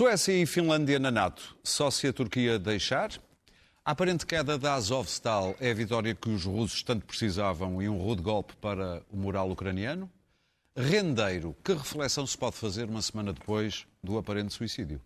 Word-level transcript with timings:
Suécia 0.00 0.32
e 0.32 0.46
Finlândia 0.46 0.98
na 0.98 1.10
NATO. 1.10 1.54
Só 1.62 1.90
se 1.90 2.06
a 2.06 2.12
Turquia 2.14 2.58
deixar? 2.58 3.10
A 3.84 3.90
aparente 3.90 4.24
queda 4.24 4.56
da 4.56 4.72
Azovstal 4.72 5.54
é 5.60 5.72
a 5.72 5.74
vitória 5.74 6.14
que 6.14 6.30
os 6.30 6.46
russos 6.46 6.82
tanto 6.82 7.04
precisavam 7.04 7.82
e 7.82 7.86
um 7.86 7.98
rude 7.98 8.22
golpe 8.22 8.56
para 8.62 9.02
o 9.10 9.16
moral 9.18 9.50
ucraniano? 9.50 10.10
Rendeiro, 10.74 11.54
que 11.62 11.74
reflexão 11.74 12.26
se 12.26 12.38
pode 12.38 12.56
fazer 12.56 12.88
uma 12.88 13.02
semana 13.02 13.30
depois 13.30 13.86
do 14.02 14.16
aparente 14.16 14.54
suicídio? 14.54 15.02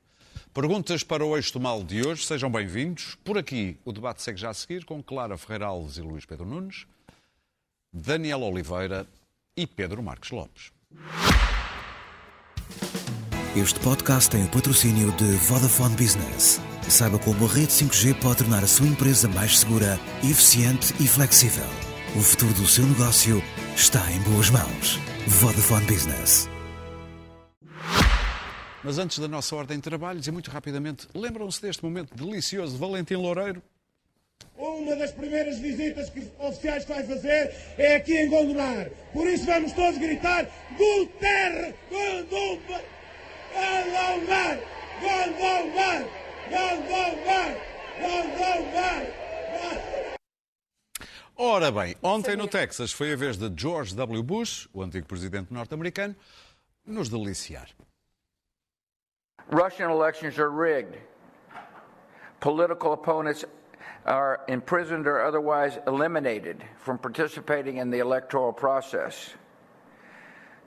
Perguntas 0.52 1.02
para 1.02 1.26
o 1.26 1.37
eixo 1.37 1.54
do 1.54 1.59
mal 1.59 1.82
de 1.82 2.06
hoje, 2.06 2.24
sejam 2.24 2.48
bem-vindos. 2.48 3.16
Por 3.24 3.37
aqui, 3.37 3.76
o 3.84 3.90
debate 3.90 4.23
segue 4.23 4.38
já 4.38 4.51
a 4.51 4.54
seguir 4.54 4.84
com 4.84 5.02
Clara 5.02 5.37
Ferreira 5.37 5.66
Alves 5.66 5.96
e 5.96 6.02
Luís 6.02 6.24
Pedro 6.24 6.46
Nunes, 6.46 6.87
Daniel 7.92 8.42
Oliveira 8.42 9.09
e 9.56 9.66
Pedro 9.66 10.01
Marques 10.04 10.30
Lopes. 10.30 10.70
Este 13.56 13.78
podcast 13.78 14.28
tem 14.28 14.44
o 14.44 14.48
patrocínio 14.48 15.12
de 15.12 15.30
Vodafone 15.36 15.95
Business. 15.95 16.60
Saiba 16.88 17.20
como 17.20 17.46
a 17.46 17.48
rede 17.48 17.68
5G 17.68 18.18
pode 18.20 18.38
tornar 18.38 18.64
a 18.64 18.66
sua 18.66 18.84
empresa 18.84 19.28
mais 19.28 19.60
segura, 19.60 19.96
eficiente 20.24 20.92
e 20.98 21.06
flexível. 21.06 21.64
O 22.16 22.20
futuro 22.20 22.52
do 22.54 22.66
seu 22.66 22.84
negócio 22.84 23.40
está 23.76 24.10
em 24.10 24.18
boas 24.22 24.50
mãos. 24.50 24.98
Vodafone 25.28 25.86
Business. 25.86 26.48
Mas 28.82 28.98
antes 28.98 29.20
da 29.20 29.28
nossa 29.28 29.54
ordem 29.54 29.76
de 29.76 29.84
trabalhos, 29.84 30.26
e 30.26 30.32
muito 30.32 30.50
rapidamente, 30.50 31.07
lembram-se 31.14 31.62
deste 31.62 31.84
momento 31.84 32.12
delicioso 32.12 32.73
de 32.73 32.80
Valentim 32.80 33.14
Loureiro? 33.14 33.62
Uma 34.59 34.96
das 34.96 35.12
primeiras 35.12 35.60
visitas 35.60 36.10
que 36.10 36.29
oficiais 36.40 36.84
vai 36.86 37.04
fazer 37.04 37.54
é 37.79 37.95
aqui 37.95 38.16
em 38.16 38.29
Gondomar. 38.29 38.90
Por 39.12 39.29
isso 39.29 39.46
vamos 39.46 39.73
todos 39.73 39.96
gritar 39.96 40.45
Guterre, 40.76 41.73
Gondomar, 41.88 42.82
Gondomar, 43.55 44.59
Gondomar, 45.01 46.09
Gondomar, 46.51 47.57
Gondomar. 48.01 48.95
Ora 51.37 51.71
bem, 51.71 51.97
ontem 52.02 52.37
no 52.37 52.47
Texas 52.49 52.93
foi 52.93 53.13
a 53.13 53.16
vez 53.16 53.37
de 53.37 53.49
George 53.57 53.95
W. 53.95 54.23
Bush, 54.23 54.69
o 54.73 54.82
antigo 54.82 55.07
presidente 55.07 55.52
norte-americano, 55.52 56.15
nos 56.87 57.09
deliciar. 57.09 57.69
Russian 59.51 59.91
elections 59.91 60.38
are 60.38 60.51
rigged. 60.51 60.97
Political 62.41 62.93
opponents 62.93 63.45
are 64.05 64.41
imprisoned 64.49 65.06
or 65.06 65.22
otherwise 65.22 65.78
eliminated 65.87 66.65
from 66.78 66.99
participating 66.99 67.78
in 67.78 67.91
the 67.91 67.99
electoral 67.99 68.53
process. 68.53 69.34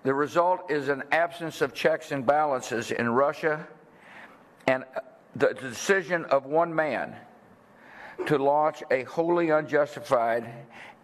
The 0.08 0.14
result 0.14 0.72
is 0.72 0.88
an 0.88 1.04
absence 1.12 1.60
of 1.60 1.74
checks 1.74 2.14
and 2.14 2.26
balances 2.26 2.92
in 2.92 3.10
Russia 3.10 3.68
and 4.66 4.86
the 5.36 5.54
decision 5.54 6.24
of 6.24 6.46
one 6.46 6.74
man 6.74 7.14
to 8.28 8.38
launch 8.38 8.82
a 8.90 9.04
wholly 9.04 9.50
unjustified 9.50 10.50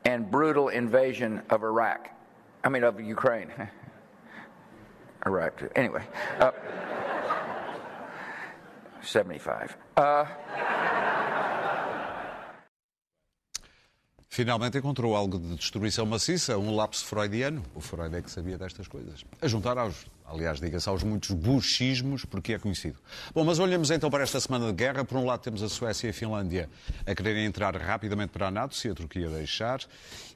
and 0.05 0.31
brutal 0.31 0.69
invasion 0.69 1.41
of 1.49 1.63
Iraq. 1.63 2.11
I 2.63 2.69
mean, 2.69 2.85
of 2.85 2.97
Ukraine. 3.01 3.51
Iraq. 5.25 5.61
Anyway. 5.75 6.03
Uh, 6.39 6.51
75. 9.01 9.75
Uh, 9.97 10.25
Finalmente 14.33 14.79
encontrou 14.79 15.15
algo 15.15 15.37
de 15.37 15.55
destruição 15.57 16.07
maciça, 16.07 16.57
um 16.57 16.75
lapso 16.75 17.05
freudiano. 17.05 17.61
O 17.75 17.79
Freud 17.79 18.15
é 18.15 18.19
que 18.19 18.31
sabia 18.31 18.57
destas 18.57 18.87
coisas. 18.87 19.23
A 19.39 19.47
juntar 19.47 19.77
aos, 19.77 20.07
aliás, 20.25 20.59
diga-se, 20.59 20.87
aos 20.89 21.03
muitos 21.03 21.31
buchismos, 21.31 22.25
porque 22.25 22.53
é 22.53 22.59
conhecido. 22.59 22.97
Bom, 23.33 23.43
mas 23.43 23.59
olhamos 23.59 23.91
então 23.91 24.09
para 24.09 24.23
esta 24.23 24.39
semana 24.39 24.67
de 24.67 24.73
guerra. 24.73 25.03
Por 25.03 25.17
um 25.17 25.25
lado 25.25 25.41
temos 25.41 25.61
a 25.61 25.69
Suécia 25.69 26.07
e 26.07 26.09
a 26.09 26.13
Finlândia 26.13 26.69
a 27.05 27.13
quererem 27.13 27.45
entrar 27.45 27.75
rapidamente 27.75 28.31
para 28.31 28.47
a 28.47 28.51
NATO, 28.51 28.75
se 28.75 28.89
a 28.89 28.93
Turquia 28.93 29.29
deixar. 29.29 29.81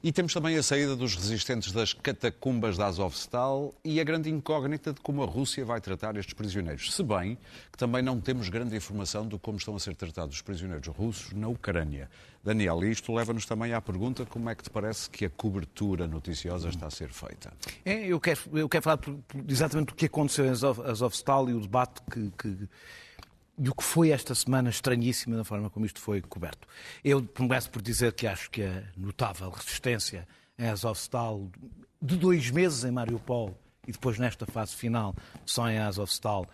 E 0.02 0.12
temos 0.12 0.32
também 0.32 0.56
a 0.56 0.62
saída 0.62 0.94
dos 0.94 1.14
resistentes 1.14 1.72
das 1.72 1.92
catacumbas 1.92 2.76
da 2.76 2.86
Azovstal 2.86 3.74
e 3.84 4.00
a 4.00 4.04
grande 4.04 4.30
incógnita 4.30 4.92
de 4.92 5.00
como 5.00 5.22
a 5.22 5.26
Rússia 5.26 5.64
vai 5.64 5.80
tratar 5.80 6.16
estes 6.16 6.34
prisioneiros. 6.34 6.94
Se 6.94 7.02
bem 7.02 7.38
que 7.72 7.78
também 7.78 8.02
não 8.02 8.20
temos 8.20 8.48
grande 8.48 8.76
informação 8.76 9.26
de 9.26 9.38
como 9.38 9.58
estão 9.58 9.74
a 9.74 9.80
ser 9.80 9.94
tratados 9.94 10.36
os 10.36 10.42
prisioneiros 10.42 10.86
russos 10.88 11.32
na 11.32 11.48
Ucrânia. 11.48 12.08
Daniel, 12.42 12.82
isto 12.84 13.12
leva-nos 13.12 13.44
também 13.44 13.74
à 13.74 13.80
pergunta 13.80 14.24
como 14.24 14.48
é 14.48 14.54
que 14.54 14.62
te 14.62 14.70
parece 14.70 15.10
que 15.10 15.24
a 15.24 15.30
cobertura 15.30 16.06
noticiosa 16.06 16.68
está 16.68 16.86
a 16.86 16.90
ser 16.90 17.10
feita? 17.10 17.52
É, 17.84 18.06
eu, 18.06 18.18
quero, 18.20 18.40
eu 18.54 18.68
quero 18.68 18.82
falar 18.82 19.00
exatamente 19.46 19.77
do 19.86 19.94
que 19.94 20.06
aconteceu 20.06 20.44
em 20.46 20.50
Azovstal 20.50 21.48
e 21.48 21.54
o 21.54 21.60
debate 21.60 22.00
que, 22.10 22.30
que 22.38 22.68
e 23.60 23.68
o 23.68 23.74
que 23.74 23.82
foi 23.82 24.10
esta 24.10 24.34
semana 24.34 24.70
estranhíssima 24.70 25.36
da 25.36 25.44
forma 25.44 25.68
como 25.68 25.84
isto 25.84 26.00
foi 26.00 26.22
coberto. 26.22 26.66
Eu 27.02 27.26
começo 27.26 27.68
por 27.70 27.82
dizer 27.82 28.12
que 28.12 28.26
acho 28.26 28.48
que 28.50 28.62
a 28.62 28.84
notável 28.96 29.50
resistência 29.50 30.28
em 30.56 30.68
Azovstal 30.68 31.50
de 32.00 32.16
dois 32.16 32.50
meses 32.50 32.84
em 32.84 32.92
Mariupol 32.92 33.58
e 33.86 33.92
depois 33.92 34.18
nesta 34.18 34.46
fase 34.46 34.76
final 34.76 35.14
só 35.44 35.68
em 35.68 35.78
Azovstal, 35.78 36.46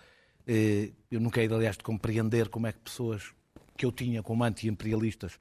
eh, 0.46 0.91
eu 1.10 1.20
nunca 1.20 1.42
hei, 1.42 1.52
aliás, 1.52 1.76
de 1.76 1.82
compreender 1.82 2.48
como 2.48 2.66
é 2.66 2.72
que 2.72 2.78
pessoas 2.78 3.34
que 3.76 3.84
eu 3.84 3.92
tinha 3.92 4.22
como 4.22 4.44
anti-imperialistas 4.44 5.38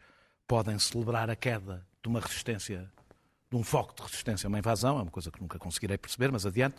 podem 0.48 0.78
celebrar 0.80 1.30
a 1.30 1.36
queda 1.36 1.86
de 2.02 2.10
uma 2.10 2.20
resistência, 2.20 2.92
de 3.50 3.56
um 3.56 3.64
foco 3.64 3.96
de 3.96 4.02
resistência 4.02 4.48
a 4.48 4.50
uma 4.50 4.60
invasão, 4.60 5.00
é 5.00 5.02
uma 5.04 5.12
coisa 5.12 5.32
que 5.32 5.40
nunca 5.40 5.58
conseguirei 5.58 5.98
perceber, 5.98 6.32
mas 6.32 6.46
adiante. 6.46 6.76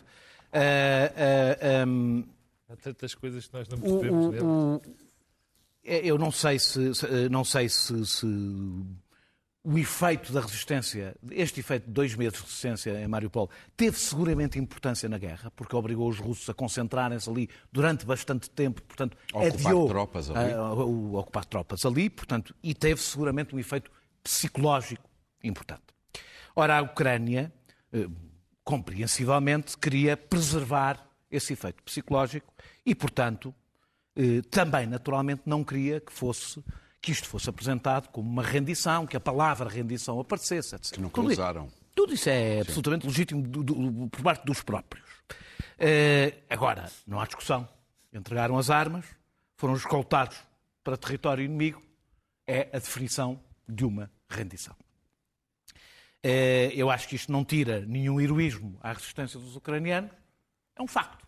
Uh, 0.55 1.85
uh, 1.85 1.87
um, 1.87 2.23
Há 2.69 2.75
tantas 2.77 3.13
coisas 3.13 3.45
que 3.45 3.53
nós 3.53 3.67
não 3.67 3.77
percebemos 3.77 4.41
o, 4.41 4.75
o, 4.77 4.81
é, 5.83 5.97
Eu 6.07 6.17
não 6.17 6.31
sei 6.31 6.57
se, 6.57 6.79
não 7.29 7.43
sei 7.43 7.69
se, 7.69 8.05
se, 8.05 8.25
o 9.65 9.77
efeito 9.77 10.31
da 10.31 10.41
resistência, 10.41 11.15
este 11.31 11.59
efeito 11.59 11.87
de 11.87 11.91
dois 11.91 12.15
meses 12.15 12.33
de 12.33 12.41
resistência 12.41 13.03
em 13.03 13.07
Mariupol, 13.07 13.49
teve 13.75 13.97
seguramente 13.97 14.59
importância 14.59 15.09
na 15.09 15.17
guerra, 15.17 15.51
porque 15.55 15.75
obrigou 15.75 16.07
os 16.07 16.19
russos 16.19 16.47
a 16.49 16.53
concentrarem-se 16.53 17.29
ali 17.29 17.49
durante 17.71 18.05
bastante 18.05 18.49
tempo, 18.49 18.81
portanto, 18.83 19.17
ocupar 19.33 19.53
adiou 19.53 19.87
tropas 19.87 20.29
ali. 20.29 20.53
A, 20.53 20.57
a, 20.57 20.67
a, 20.67 20.73
ocupar 20.73 21.45
tropas 21.45 21.85
ali, 21.85 22.09
portanto, 22.09 22.55
e 22.63 22.73
teve 22.73 23.01
seguramente 23.01 23.55
um 23.55 23.59
efeito 23.59 23.91
psicológico 24.23 25.09
importante. 25.43 25.83
Ora, 26.55 26.77
a 26.77 26.81
Ucrânia, 26.81 27.53
eh, 27.91 28.07
compreensivelmente, 28.65 29.77
queria 29.77 30.17
preservar 30.17 31.07
esse 31.31 31.53
efeito 31.53 31.81
psicológico 31.83 32.51
e, 32.85 32.93
portanto, 32.93 33.53
eh, 34.15 34.41
também 34.49 34.87
naturalmente 34.87 35.43
não 35.45 35.63
queria 35.63 36.01
que 36.01 36.11
fosse 36.11 36.61
que 37.01 37.11
isto 37.11 37.27
fosse 37.27 37.47
apresentado 37.47 38.09
como 38.09 38.27
uma 38.27 38.41
rendição, 38.41 39.05
que 39.05 39.15
a 39.15 39.19
palavra 39.19 39.69
rendição 39.69 40.19
aparecesse, 40.19 40.73
etc. 40.73 40.95
Que 40.95 40.99
nunca 40.99 41.21
tudo 41.21 41.31
usaram. 41.31 41.67
Isso, 41.67 41.75
tudo 41.93 42.13
isso 42.15 42.29
é 42.29 42.55
Sim. 42.55 42.61
absolutamente 42.61 43.05
legítimo 43.05 43.43
do, 43.43 43.63
do, 43.63 44.09
por 44.09 44.23
parte 44.23 44.43
dos 44.43 44.63
próprios. 44.63 45.05
Uh, 45.77 46.35
agora, 46.49 46.89
não 47.05 47.19
há 47.19 47.25
discussão. 47.25 47.69
Entregaram 48.11 48.57
as 48.57 48.71
armas, 48.71 49.05
foram 49.55 49.75
escoltados 49.75 50.37
para 50.83 50.97
território 50.97 51.45
inimigo, 51.45 51.79
é 52.47 52.69
a 52.73 52.79
definição 52.79 53.39
de 53.69 53.85
uma 53.85 54.09
rendição. 54.27 54.75
Uh, 56.25 56.73
eu 56.73 56.89
acho 56.89 57.07
que 57.07 57.15
isto 57.15 57.31
não 57.31 57.45
tira 57.45 57.81
nenhum 57.81 58.19
heroísmo 58.19 58.75
à 58.81 58.93
resistência 58.93 59.39
dos 59.39 59.55
ucranianos, 59.55 60.09
é 60.75 60.81
um 60.81 60.87
facto. 60.87 61.23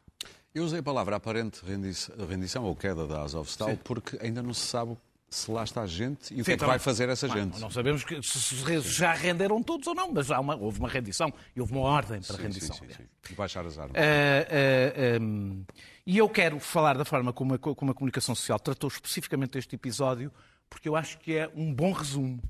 Eu 0.55 0.63
usei 0.63 0.79
a 0.79 0.83
palavra 0.83 1.17
aparente 1.17 1.61
rendição 1.63 2.63
ou 2.63 2.75
queda 2.75 3.05
da 3.05 3.21
Azovstal 3.21 3.69
Sim. 3.69 3.79
porque 3.83 4.17
ainda 4.19 4.41
não 4.41 4.55
se 4.55 4.65
sabe 4.65 4.97
se 5.29 5.51
lá 5.51 5.63
está 5.63 5.83
a 5.83 5.85
gente 5.85 6.33
e 6.33 6.37
o 6.37 6.37
Sim, 6.39 6.43
que 6.45 6.51
é 6.53 6.57
que 6.57 6.65
vai 6.65 6.79
fazer 6.79 7.09
essa 7.09 7.27
gente. 7.27 7.59
Não 7.59 7.69
sabemos 7.69 8.03
que, 8.03 8.19
se, 8.23 8.55
já 8.81 9.13
renderam 9.13 9.61
todos 9.61 9.85
ou 9.85 9.93
não, 9.93 10.11
mas 10.11 10.31
uma, 10.31 10.55
houve 10.55 10.79
uma 10.79 10.89
rendição 10.89 11.31
e 11.55 11.61
houve 11.61 11.73
uma 11.73 11.81
ordem 11.81 12.19
para 12.21 12.35
sim, 12.35 12.41
rendição. 12.41 12.75
Sim, 12.75 12.87
sim, 12.87 13.03
sim. 13.21 13.35
Baixar 13.35 13.67
as 13.67 13.77
armas. 13.77 13.95
Uh, 13.95 15.19
uh, 15.19 15.23
um, 15.23 15.65
e 16.07 16.17
eu 16.17 16.27
quero 16.27 16.59
falar 16.59 16.97
da 16.97 17.05
forma 17.05 17.31
como 17.31 17.53
a, 17.53 17.59
como 17.59 17.91
a 17.91 17.93
comunicação 17.93 18.33
social 18.33 18.59
tratou 18.59 18.87
especificamente 18.87 19.59
este 19.59 19.75
episódio, 19.75 20.31
porque 20.67 20.89
eu 20.89 20.95
acho 20.95 21.19
que 21.19 21.35
é 21.35 21.51
um 21.55 21.71
bom 21.71 21.91
resumo 21.91 22.41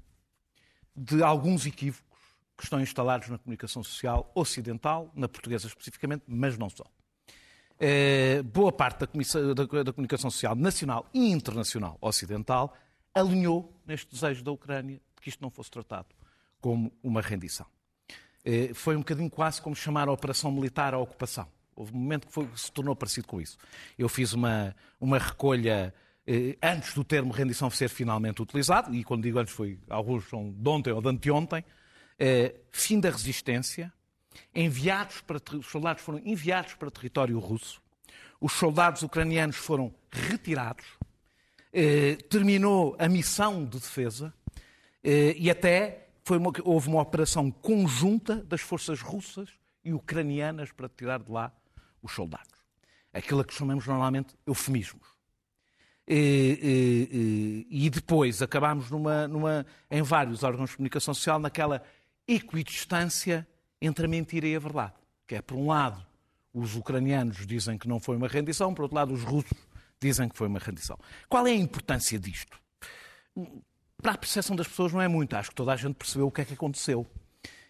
de 0.95 1.21
alguns 1.21 1.65
equívocos 1.65 2.06
que 2.57 2.63
estão 2.63 2.81
instalados 2.81 3.29
na 3.29 3.37
comunicação 3.37 3.83
social 3.83 4.31
ocidental, 4.33 5.11
na 5.15 5.27
portuguesa 5.27 5.67
especificamente, 5.67 6.23
mas 6.27 6.57
não 6.57 6.69
só. 6.69 6.83
Eh, 7.79 8.41
boa 8.41 8.71
parte 8.71 9.05
da, 9.05 9.53
da, 9.53 9.83
da, 9.83 9.93
comunicação 9.93 10.31
social 10.31 10.55
nacional 10.55 11.07
e 11.13 11.31
internacional 11.31 11.95
ocidental 12.01 12.75
alinhou 13.13 13.71
neste 13.85 14.11
desejo 14.11 14.43
da 14.43 14.51
Ucrânia 14.51 14.95
de 14.95 15.21
que 15.21 15.29
isto 15.29 15.41
não 15.41 15.51
fosse 15.51 15.69
tratado 15.69 16.07
como 16.59 16.91
uma 17.03 17.21
rendição. 17.21 17.67
Eh, 18.43 18.71
foi 18.73 18.95
um 18.95 18.99
bocadinho 18.99 19.29
quase 19.29 19.61
como 19.61 19.75
chamar 19.75 20.07
a 20.07 20.11
operação 20.11 20.51
militar 20.51 20.95
à 20.95 20.97
ocupação. 20.97 21.47
Houve 21.75 21.93
um 21.93 21.99
momento 21.99 22.25
que, 22.25 22.33
foi, 22.33 22.49
se 22.55 22.71
tornou 22.71 22.95
parecido 22.95 23.27
com 23.27 23.39
isso. 23.39 23.57
Eu 23.95 24.09
fiz 24.09 24.33
uma, 24.33 24.75
uma 24.99 25.19
recolha 25.19 25.93
eh, 26.25 26.57
antes 26.63 26.95
do 26.95 27.03
termo 27.03 27.31
rendição 27.31 27.69
ser 27.69 27.89
finalmente 27.89 28.41
utilizado, 28.41 28.93
e 28.95 29.03
quando 29.03 29.21
digo 29.21 29.37
antes 29.37 29.53
foi, 29.53 29.79
alguns 29.87 30.27
são 30.27 30.51
de 30.51 30.69
ontem 30.69 30.91
ou 30.91 31.01
de 31.01 31.09
anteontem, 31.09 31.63
fim 32.71 32.99
da 32.99 33.09
resistência, 33.09 33.93
enviados 34.53 35.21
para, 35.21 35.39
os 35.57 35.67
soldados 35.67 36.03
foram 36.03 36.19
enviados 36.19 36.73
para 36.73 36.89
território 36.89 37.37
russo, 37.39 37.81
Os 38.39 38.53
soldados 38.53 39.01
ucranianos 39.01 39.55
foram 39.55 39.93
retirados, 40.11 40.85
eh, 41.73 42.15
terminou 42.29 42.95
a 42.99 43.07
missão 43.07 43.65
de 43.65 43.79
defesa 43.79 44.33
eh, 45.03 45.35
e 45.37 45.49
até 45.49 46.07
uma, 46.29 46.51
houve 46.63 46.87
uma 46.87 47.01
operação 47.01 47.49
conjunta 47.51 48.35
das 48.35 48.61
forças 48.61 49.01
russas 49.01 49.49
e 49.83 49.93
ucranianas 49.93 50.71
para 50.71 50.89
tirar 50.89 51.19
de 51.19 51.31
lá 51.31 51.51
os 52.01 52.11
soldados. 52.11 52.57
Aquilo 53.13 53.43
que 53.43 53.53
chamamos 53.53 53.87
normalmente 53.87 54.35
eufemismos. 54.45 55.07
E, 56.07 57.67
e, 57.69 57.85
e 57.85 57.89
depois 57.89 58.41
acabámos 58.41 58.89
numa, 58.89 59.27
numa, 59.27 59.65
em 59.91 60.01
vários 60.01 60.41
órgãos 60.43 60.69
de 60.69 60.77
comunicação 60.77 61.13
social 61.13 61.37
naquela 61.37 61.83
equidistância 62.27 63.47
entre 63.81 64.05
a 64.05 64.09
mentira 64.09 64.47
e 64.47 64.55
a 64.55 64.59
verdade. 64.59 64.93
Que 65.25 65.35
é, 65.35 65.41
por 65.41 65.55
um 65.55 65.67
lado, 65.67 66.05
os 66.53 66.75
ucranianos 66.75 67.45
dizem 67.45 67.77
que 67.77 67.87
não 67.87 67.99
foi 67.99 68.15
uma 68.15 68.27
rendição, 68.27 68.73
por 68.73 68.83
outro 68.83 68.95
lado, 68.95 69.13
os 69.13 69.23
russos 69.23 69.57
dizem 69.99 70.29
que 70.29 70.37
foi 70.37 70.47
uma 70.47 70.59
rendição. 70.59 70.97
Qual 71.29 71.45
é 71.47 71.51
a 71.51 71.55
importância 71.55 72.19
disto? 72.19 72.59
Para 74.01 74.13
a 74.13 74.17
percepção 74.17 74.55
das 74.55 74.67
pessoas 74.67 74.93
não 74.93 75.01
é 75.01 75.07
muito. 75.07 75.35
Acho 75.35 75.49
que 75.49 75.55
toda 75.55 75.73
a 75.73 75.75
gente 75.75 75.95
percebeu 75.95 76.27
o 76.27 76.31
que 76.31 76.41
é 76.41 76.45
que 76.45 76.53
aconteceu. 76.53 77.05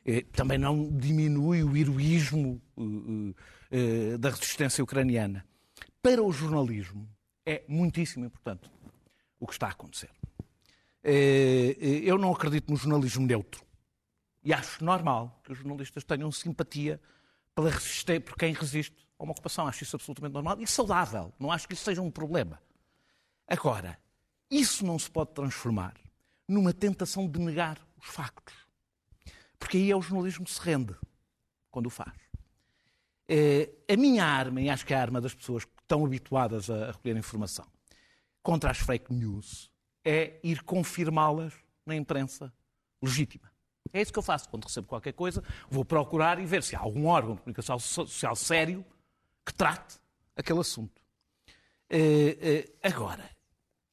É, 0.06 0.21
também 0.31 0.57
não 0.57 0.89
diminui 0.89 1.63
o 1.63 1.75
heroísmo 1.75 2.62
uh, 2.77 2.81
uh, 2.81 4.18
da 4.18 4.30
resistência 4.30 4.83
ucraniana. 4.83 5.45
Para 6.01 6.24
o 6.24 6.31
jornalismo, 6.31 7.07
é 7.45 7.63
muitíssimo 7.68 8.25
importante 8.25 8.69
o 9.39 9.45
que 9.45 9.53
está 9.53 9.68
a 9.68 9.71
acontecer. 9.71 10.10
É, 11.03 11.75
eu 11.80 12.18
não 12.18 12.31
acredito 12.31 12.69
no 12.69 12.77
jornalismo 12.77 13.25
neutro. 13.25 13.67
E 14.48 14.54
acho 14.54 14.82
normal 14.82 15.42
que 15.44 15.52
os 15.52 15.58
jornalistas 15.58 16.06
tenham 16.06 16.32
simpatia 16.32 17.02
pela 17.54 17.70
resistir, 17.70 18.22
por 18.22 18.38
quem 18.38 18.54
resiste 18.54 19.06
a 19.20 19.24
uma 19.26 19.34
ocupação. 19.34 19.68
Acho 19.68 19.84
isso 19.84 19.98
absolutamente 19.98 20.32
normal 20.32 20.56
e 20.62 20.66
saudável. 20.66 21.34
Não 21.38 21.52
acho 21.52 21.68
que 21.68 21.74
isso 21.74 21.84
seja 21.84 22.02
um 22.02 22.10
problema. 22.10 22.58
Agora, 23.46 24.00
isso 24.50 24.86
não 24.86 24.98
se 24.98 25.12
pode 25.12 25.32
transformar 25.34 25.96
numa 26.48 26.72
tentação 26.72 27.30
de 27.30 27.38
negar 27.42 27.78
os 27.98 28.08
factos. 28.08 28.56
Porque 29.60 29.76
aí 29.76 29.92
é 29.92 29.96
o 29.98 30.02
jornalismo 30.02 30.46
que 30.46 30.52
se 30.52 30.62
rende 30.62 30.96
quando 31.70 31.88
o 31.88 31.90
faz. 31.90 32.16
É, 33.28 33.70
a 33.90 33.98
minha 33.98 34.24
arma, 34.24 34.62
e 34.62 34.70
acho 34.70 34.86
que 34.86 34.94
é 34.94 34.98
a 34.98 35.02
arma 35.02 35.20
das 35.20 35.36
pessoas 35.36 35.66
que 35.66 35.72
estão 35.82 36.06
habituadas 36.06 36.70
a 36.70 36.92
recolher 36.92 37.18
informação, 37.18 37.68
contra 38.42 38.72
as 38.72 38.78
fake 38.78 39.14
news, 39.14 39.70
é 40.06 40.40
ir 40.42 40.64
confirmá-las 40.64 41.54
na 41.86 41.98
imprensa 41.98 42.54
legítima. 43.02 43.56
É 43.94 44.01
isso 44.01 44.12
que 44.12 44.19
eu 44.19 44.24
faço 44.24 44.50
quando 44.50 44.66
recebo 44.66 44.88
qualquer 44.88 45.13
coisa. 45.13 45.44
Vou 45.69 45.86
procurar 45.86 46.39
e 46.39 46.45
ver 46.45 46.63
se 46.63 46.75
há 46.75 46.80
algum 46.80 47.07
órgão 47.07 47.36
de 47.36 47.42
comunicação 47.42 47.80
social 47.80 48.36
sério 48.36 48.86
que 49.45 49.54
trate 49.54 49.98
aquele 50.36 50.60
assunto. 50.60 51.01
Uh, 51.92 51.95
uh, 51.95 52.74
agora, 52.84 53.30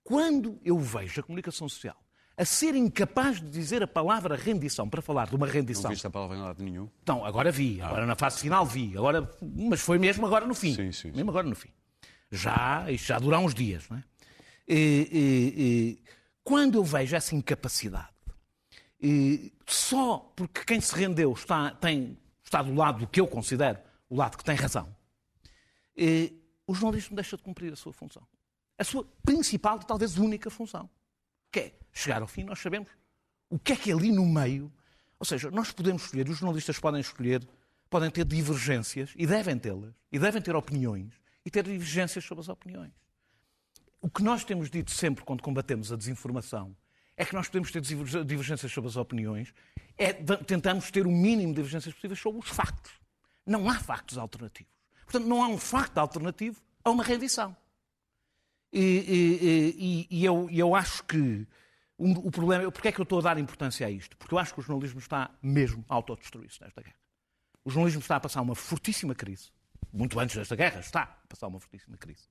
quando 0.03 0.59
eu 0.65 0.79
vejo 0.79 1.21
a 1.21 1.25
comunicação 1.25 1.69
social 1.69 1.97
a 2.37 2.45
ser 2.45 2.75
incapaz 2.75 3.41
de 3.41 3.49
dizer 3.49 3.83
a 3.83 3.87
palavra 3.87 4.37
rendição 4.37 4.89
para 4.89 5.01
falar 5.01 5.29
de 5.29 5.37
uma 5.37 5.47
rendição. 5.47 5.85
Não 5.85 5.91
viste 5.91 6.07
a 6.07 6.11
palavra 6.11 6.37
em 6.37 6.41
lado 6.41 6.63
nenhum? 6.63 6.89
Então, 7.03 7.25
agora 7.25 7.51
vi, 7.51 7.81
ah. 7.81 7.87
agora 7.87 8.07
na 8.07 8.17
fase 8.17 8.41
final 8.41 8.67
vi, 8.67 8.97
agora, 8.97 9.31
mas 9.41 9.81
foi 9.81 9.99
mesmo 9.99 10.27
agora 10.27 10.45
no 10.45 10.55
fim. 10.55 10.75
Sim, 10.75 10.91
sim. 10.91 11.13
Mesmo 11.13 11.31
agora 11.31 11.47
no 11.47 11.55
fim. 11.55 11.71
Já, 12.31 12.91
isto 12.91 13.07
já 13.07 13.19
dura 13.19 13.39
uns 13.39 13.55
dias, 13.55 13.89
não 13.89 13.99
é? 13.99 14.05
E, 14.67 15.09
e, 15.13 15.63
e, 15.63 16.03
quando 16.43 16.77
eu 16.77 16.85
vejo 16.85 17.15
essa 17.15 17.35
incapacidade, 17.35 18.09
só 19.67 20.19
porque 20.37 20.65
quem 20.65 20.81
se 20.81 20.95
rendeu 20.95 21.33
está, 21.33 21.71
tem, 21.73 22.19
está 22.43 22.63
do 22.63 22.75
lado 22.75 23.01
do 23.01 23.07
que 23.07 23.21
eu 23.21 23.27
considero 23.27 23.79
o 24.09 24.17
lado 24.17 24.37
que 24.37 24.45
tem 24.45 24.55
razão, 24.57 24.95
o 26.67 26.75
jornalismo 26.75 27.15
deixa 27.15 27.37
de 27.37 27.43
cumprir 27.43 27.73
a 27.73 27.77
sua 27.77 27.93
função. 27.93 28.27
A 28.79 28.85
sua 28.85 29.05
principal 29.23 29.79
e 29.81 29.87
talvez 29.87 30.19
única 30.19 30.51
função 30.51 30.89
que 31.53 31.61
é 31.61 31.73
chegar 31.93 32.21
ao 32.21 32.27
fim, 32.27 32.43
nós 32.43 32.59
sabemos 32.59 32.91
o 33.49 33.59
que 33.59 33.73
é 33.73 33.77
que 33.77 33.91
é 33.91 33.95
ali 33.95 34.11
no 34.11 34.27
meio. 34.27 34.73
Ou 35.21 35.25
seja, 35.25 35.51
nós 35.53 35.71
podemos 35.71 36.03
escolher, 36.03 36.29
os 36.29 36.39
jornalistas 36.39 36.81
podem 36.81 37.01
escolher, 37.01 37.47
podem 37.89 38.11
ter 38.11 38.25
divergências, 38.25 39.13
e 39.17 39.25
devem 39.25 39.57
tê-las, 39.57 39.95
e 40.11 40.19
devem 40.19 40.43
ter 40.43 40.57
opiniões, 40.57 41.15
e 41.45 41.51
ter 41.51 41.63
divergências 41.63 42.25
sobre 42.25 42.43
as 42.43 42.49
opiniões. 42.49 42.93
O 44.01 44.11
que 44.11 44.23
nós 44.25 44.45
temos 44.45 44.69
dito 44.69 44.91
sempre 44.91 45.25
quando 45.25 45.43
combatemos 45.43 45.93
a 45.93 45.97
desinformação 45.97 46.77
é 47.17 47.25
que 47.25 47.35
nós 47.35 47.49
podemos 47.49 47.71
ter 47.71 47.81
divergências 47.81 48.71
sobre 48.73 48.89
as 48.89 48.97
opiniões, 48.97 49.55
é, 49.97 50.13
tentamos 50.13 50.91
ter 50.91 51.07
o 51.07 51.11
mínimo 51.11 51.53
de 51.53 51.57
divergências 51.57 51.95
possíveis 51.95 52.19
sobre 52.19 52.41
os 52.41 52.49
factos. 52.49 52.93
Não 53.47 53.69
há 53.69 53.75
factos 53.75 54.19
alternativos. 54.19 54.73
Portanto, 55.05 55.27
não 55.27 55.43
há 55.43 55.49
um 55.49 55.59
facto 55.59 55.99
alternativo 55.99 56.61
a 56.83 56.91
uma 56.91 57.05
rendição. 57.05 57.57
E, 58.73 59.77
e, 59.79 60.07
e, 60.11 60.25
eu, 60.25 60.49
eu, 60.51 60.75
acho 60.75 61.05
que 61.05 61.47
o 61.97 62.31
problema. 62.31 62.71
Porquê 62.73 62.89
é 62.89 62.93
que 62.93 63.01
eu 63.01 63.05
estou 63.05 63.21
a 63.21 63.23
dar 63.23 63.39
importância 63.39 63.87
a 63.87 63.91
isto? 63.91 64.17
Porque 64.17 64.35
eu 64.35 64.39
acho 64.39 64.53
que 64.53 64.59
o 64.59 64.63
jornalismo 64.63 64.99
está 64.99 65.31
mesmo 65.41 65.85
a 65.89 65.95
autodestruir-se 65.95 66.61
nesta 66.61 66.83
guerra. 66.83 66.97
O 67.65 67.71
jornalismo 67.71 68.01
está 68.01 68.17
a 68.17 68.21
passar 68.21 68.43
uma 68.43 68.57
fortíssima 68.57 69.15
crise. 69.15 69.53
Muito 69.93 70.19
antes 70.19 70.35
desta 70.35 70.57
guerra, 70.57 70.81
está 70.81 71.03
a 71.03 71.27
passar 71.29 71.47
uma 71.47 71.61
fortíssima 71.61 71.97
crise. 71.97 72.27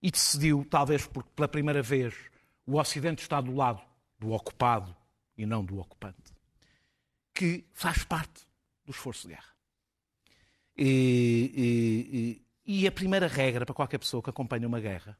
E 0.00 0.10
decidiu, 0.10 0.64
talvez 0.70 1.04
porque 1.04 1.30
pela 1.34 1.48
primeira 1.48 1.82
vez 1.82 2.14
o 2.64 2.78
Ocidente 2.78 3.22
está 3.22 3.40
do 3.40 3.52
lado 3.52 3.82
do 4.22 4.30
ocupado 4.32 4.96
e 5.36 5.44
não 5.44 5.64
do 5.64 5.78
ocupante, 5.78 6.32
que 7.34 7.66
faz 7.72 8.04
parte 8.04 8.46
do 8.84 8.92
esforço 8.92 9.26
de 9.26 9.34
guerra. 9.34 9.52
E, 10.76 12.40
e, 12.64 12.82
e, 12.82 12.86
a 12.86 12.92
primeira 12.92 13.26
regra 13.26 13.66
para 13.66 13.74
qualquer 13.74 13.98
pessoa 13.98 14.22
que 14.22 14.30
acompanha 14.30 14.66
uma 14.66 14.80
guerra 14.80 15.18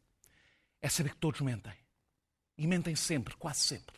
é 0.81 0.89
saber 0.89 1.11
que 1.11 1.17
todos 1.17 1.41
mentem. 1.41 1.75
E 2.57 2.67
mentem 2.67 2.95
sempre, 2.95 3.35
quase 3.37 3.61
sempre. 3.61 3.97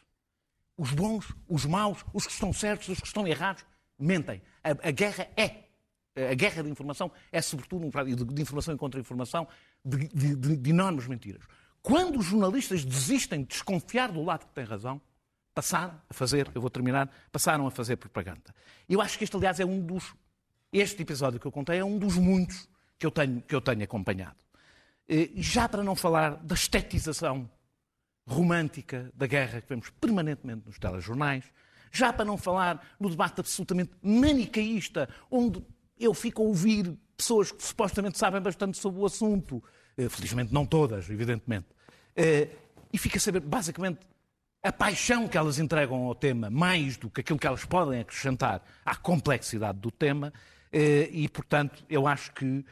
Os 0.76 0.90
bons, 0.92 1.32
os 1.46 1.64
maus, 1.66 2.04
os 2.12 2.26
que 2.26 2.32
estão 2.32 2.52
certos, 2.52 2.88
os 2.88 2.98
que 2.98 3.06
estão 3.06 3.26
errados, 3.26 3.64
mentem. 3.98 4.42
A, 4.62 4.70
a 4.70 4.90
guerra 4.90 5.28
é. 5.36 5.64
A 6.30 6.34
guerra 6.34 6.62
de 6.62 6.70
informação 6.70 7.10
é, 7.30 7.42
sobretudo, 7.42 7.90
de, 8.04 8.24
de 8.24 8.42
informação 8.42 8.74
e 8.74 8.78
contra-informação, 8.78 9.46
de, 9.84 10.08
de, 10.08 10.56
de 10.56 10.70
enormes 10.70 11.06
mentiras. 11.06 11.42
Quando 11.84 12.18
os 12.18 12.24
jornalistas 12.24 12.82
desistem 12.82 13.42
de 13.42 13.48
desconfiar 13.48 14.10
do 14.10 14.24
lado 14.24 14.46
que 14.46 14.54
tem 14.54 14.64
razão, 14.64 14.98
passaram 15.54 16.00
a 16.08 16.14
fazer, 16.14 16.50
eu 16.54 16.60
vou 16.62 16.70
terminar, 16.70 17.10
passaram 17.30 17.66
a 17.66 17.70
fazer 17.70 17.96
propaganda. 17.96 18.54
Eu 18.88 19.02
acho 19.02 19.18
que 19.18 19.24
este, 19.24 19.36
aliás, 19.36 19.60
é 19.60 19.66
um 19.66 19.84
dos. 19.84 20.14
Este 20.72 21.02
episódio 21.02 21.38
que 21.38 21.44
eu 21.44 21.52
contei 21.52 21.80
é 21.80 21.84
um 21.84 21.98
dos 21.98 22.16
muitos 22.16 22.66
que 22.98 23.04
eu 23.04 23.10
tenho, 23.10 23.42
que 23.42 23.54
eu 23.54 23.60
tenho 23.60 23.84
acompanhado. 23.84 24.38
Eh, 25.06 25.28
já 25.36 25.68
para 25.68 25.84
não 25.84 25.94
falar 25.94 26.36
da 26.36 26.54
estetização 26.54 27.50
romântica 28.26 29.12
da 29.14 29.26
guerra 29.26 29.60
que 29.60 29.68
vemos 29.68 29.90
permanentemente 29.90 30.62
nos 30.64 30.78
telejornais, 30.78 31.44
já 31.92 32.14
para 32.14 32.24
não 32.24 32.38
falar 32.38 32.96
no 32.98 33.10
debate 33.10 33.40
absolutamente 33.40 33.92
manicaísta, 34.02 35.06
onde 35.30 35.62
eu 35.98 36.14
fico 36.14 36.40
a 36.40 36.46
ouvir 36.46 36.98
pessoas 37.14 37.52
que 37.52 37.62
supostamente 37.62 38.16
sabem 38.16 38.40
bastante 38.40 38.78
sobre 38.78 39.02
o 39.02 39.04
assunto, 39.04 39.62
felizmente 40.10 40.52
não 40.52 40.66
todas, 40.66 41.08
evidentemente, 41.10 41.66
eh, 42.16 42.48
e 42.92 42.98
fica 42.98 43.18
a 43.18 43.20
saber 43.20 43.40
basicamente 43.40 44.00
a 44.62 44.72
paixão 44.72 45.28
que 45.28 45.36
elas 45.36 45.58
entregam 45.58 46.04
ao 46.04 46.14
tema, 46.14 46.48
mais 46.48 46.96
do 46.96 47.10
que 47.10 47.20
aquilo 47.20 47.38
que 47.38 47.46
elas 47.46 47.64
podem 47.64 48.00
acrescentar 48.00 48.64
à 48.84 48.96
complexidade 48.96 49.78
do 49.78 49.90
tema, 49.90 50.32
e 50.72 51.28
portanto 51.28 51.84
eu 51.88 52.06
acho 52.06 52.32
que 52.32 52.64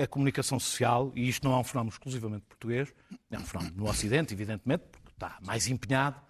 a 0.00 0.06
comunicação 0.06 0.60
social, 0.60 1.10
e 1.16 1.28
isto 1.28 1.46
não 1.46 1.56
é 1.56 1.58
um 1.58 1.64
fenómeno 1.64 1.90
exclusivamente 1.90 2.44
português, 2.46 2.94
é 3.30 3.36
um 3.36 3.44
fenómeno 3.44 3.76
no 3.76 3.90
Ocidente, 3.90 4.32
evidentemente, 4.32 4.84
porque 4.92 5.10
está 5.10 5.38
mais 5.42 5.66
empenhado, 5.66 6.20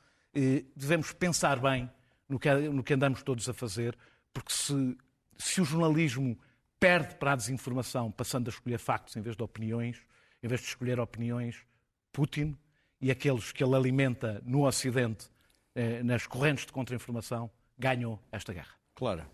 devemos 0.75 1.13
pensar 1.13 1.61
bem 1.61 1.91
no 2.27 2.39
que, 2.39 2.51
no 2.55 2.83
que 2.83 2.95
andamos 2.95 3.23
todos 3.23 3.47
a 3.47 3.53
fazer, 3.53 3.95
porque 4.33 4.53
se, 4.53 4.97
se 5.37 5.61
o 5.61 5.65
jornalismo 5.67 6.39
perde 6.79 7.17
para 7.17 7.33
a 7.33 7.37
desinformação, 7.37 8.11
passando 8.11 8.49
a 8.49 8.51
escolher 8.51 8.79
factos 8.79 9.17
em 9.17 9.21
vez 9.21 9.37
de 9.37 9.43
opiniões, 9.43 10.01
em 10.43 10.49
vez 10.49 10.61
de 10.61 10.69
escolher 10.69 11.01
opiniões, 11.01 11.65
Putin 12.13 12.57
e 13.01 13.11
aqueles 13.11 13.53
que 13.53 13.63
ele 13.63 13.75
alimenta 13.75 14.43
no 14.45 14.67
Ocidente, 14.67 15.29
eh, 15.75 16.03
nas 16.03 16.27
correntes 16.27 16.67
de 16.67 16.73
contra-informação, 16.73 17.51
ganham 17.79 18.19
esta 18.33 18.53
guerra. 18.53 18.75
Claro. 18.95 19.25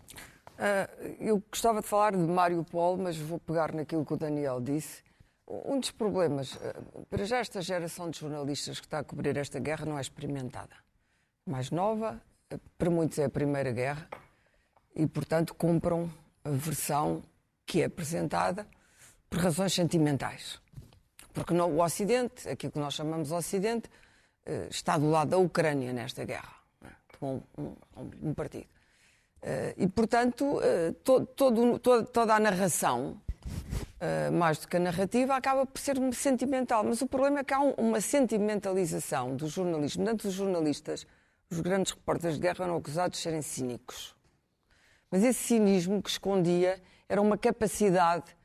Uh, 0.55 1.15
eu 1.19 1.43
gostava 1.49 1.81
de 1.81 1.87
falar 1.87 2.11
de 2.11 2.17
Mário 2.19 2.63
Polo, 2.63 2.97
mas 2.97 3.17
vou 3.17 3.39
pegar 3.39 3.73
naquilo 3.73 4.05
que 4.05 4.13
o 4.13 4.17
Daniel 4.17 4.61
disse. 4.61 5.03
Um 5.47 5.79
dos 5.79 5.91
problemas, 5.91 6.53
uh, 6.55 7.05
para 7.09 7.25
já 7.25 7.39
esta 7.39 7.61
geração 7.61 8.09
de 8.09 8.19
jornalistas 8.19 8.79
que 8.79 8.85
está 8.85 8.99
a 8.99 9.03
cobrir 9.03 9.35
esta 9.35 9.59
guerra 9.59 9.85
não 9.85 9.97
é 9.97 10.01
experimentada. 10.01 10.75
Mais 11.45 11.71
nova, 11.71 12.21
uh, 12.53 12.59
para 12.77 12.89
muitos 12.89 13.17
é 13.19 13.25
a 13.25 13.29
primeira 13.29 13.71
guerra 13.71 14.07
e, 14.95 15.05
portanto, 15.07 15.53
compram 15.53 16.09
a 16.43 16.51
versão 16.51 17.23
que 17.65 17.81
é 17.81 17.85
apresentada 17.85 18.67
por 19.29 19.39
razões 19.39 19.73
sentimentais. 19.73 20.59
Porque 21.33 21.53
no, 21.53 21.65
o 21.65 21.83
Ocidente, 21.83 22.47
aquilo 22.47 22.71
que 22.71 22.79
nós 22.79 22.93
chamamos 22.93 23.27
de 23.29 23.33
Ocidente, 23.33 23.89
está 24.69 24.97
do 24.97 25.09
lado 25.09 25.29
da 25.29 25.37
Ucrânia 25.37 25.91
nesta 25.91 26.23
guerra, 26.23 26.55
com 27.19 27.41
um, 27.57 27.75
um, 27.97 28.29
um 28.29 28.33
partido. 28.33 28.67
Uh, 29.41 29.73
e, 29.77 29.87
portanto, 29.87 30.57
uh, 30.57 30.93
to, 31.03 31.25
todo, 31.25 31.79
toda 31.79 32.35
a 32.35 32.39
narração 32.39 33.19
mais 34.33 34.59
do 34.59 34.67
que 34.67 34.77
a 34.77 34.79
narrativa, 34.79 35.35
acaba 35.35 35.65
por 35.65 35.79
ser 35.79 35.97
sentimental. 36.13 36.83
Mas 36.83 37.01
o 37.01 37.07
problema 37.07 37.39
é 37.39 37.43
que 37.43 37.53
há 37.53 37.59
um, 37.59 37.71
uma 37.71 37.99
sentimentalização 37.99 39.35
do 39.35 39.47
jornalismo. 39.47 40.05
Tanto 40.05 40.27
os 40.27 40.33
jornalistas, 40.33 41.07
os 41.49 41.59
grandes 41.59 41.93
repórteres 41.93 42.35
de 42.35 42.41
guerra 42.41 42.65
eram 42.65 42.77
acusados 42.77 43.17
de 43.17 43.23
serem 43.23 43.41
cínicos. 43.41 44.15
Mas 45.09 45.23
esse 45.23 45.39
cinismo 45.39 46.03
que 46.03 46.09
escondia 46.09 46.79
era 47.07 47.21
uma 47.21 47.37
capacidade 47.37 48.35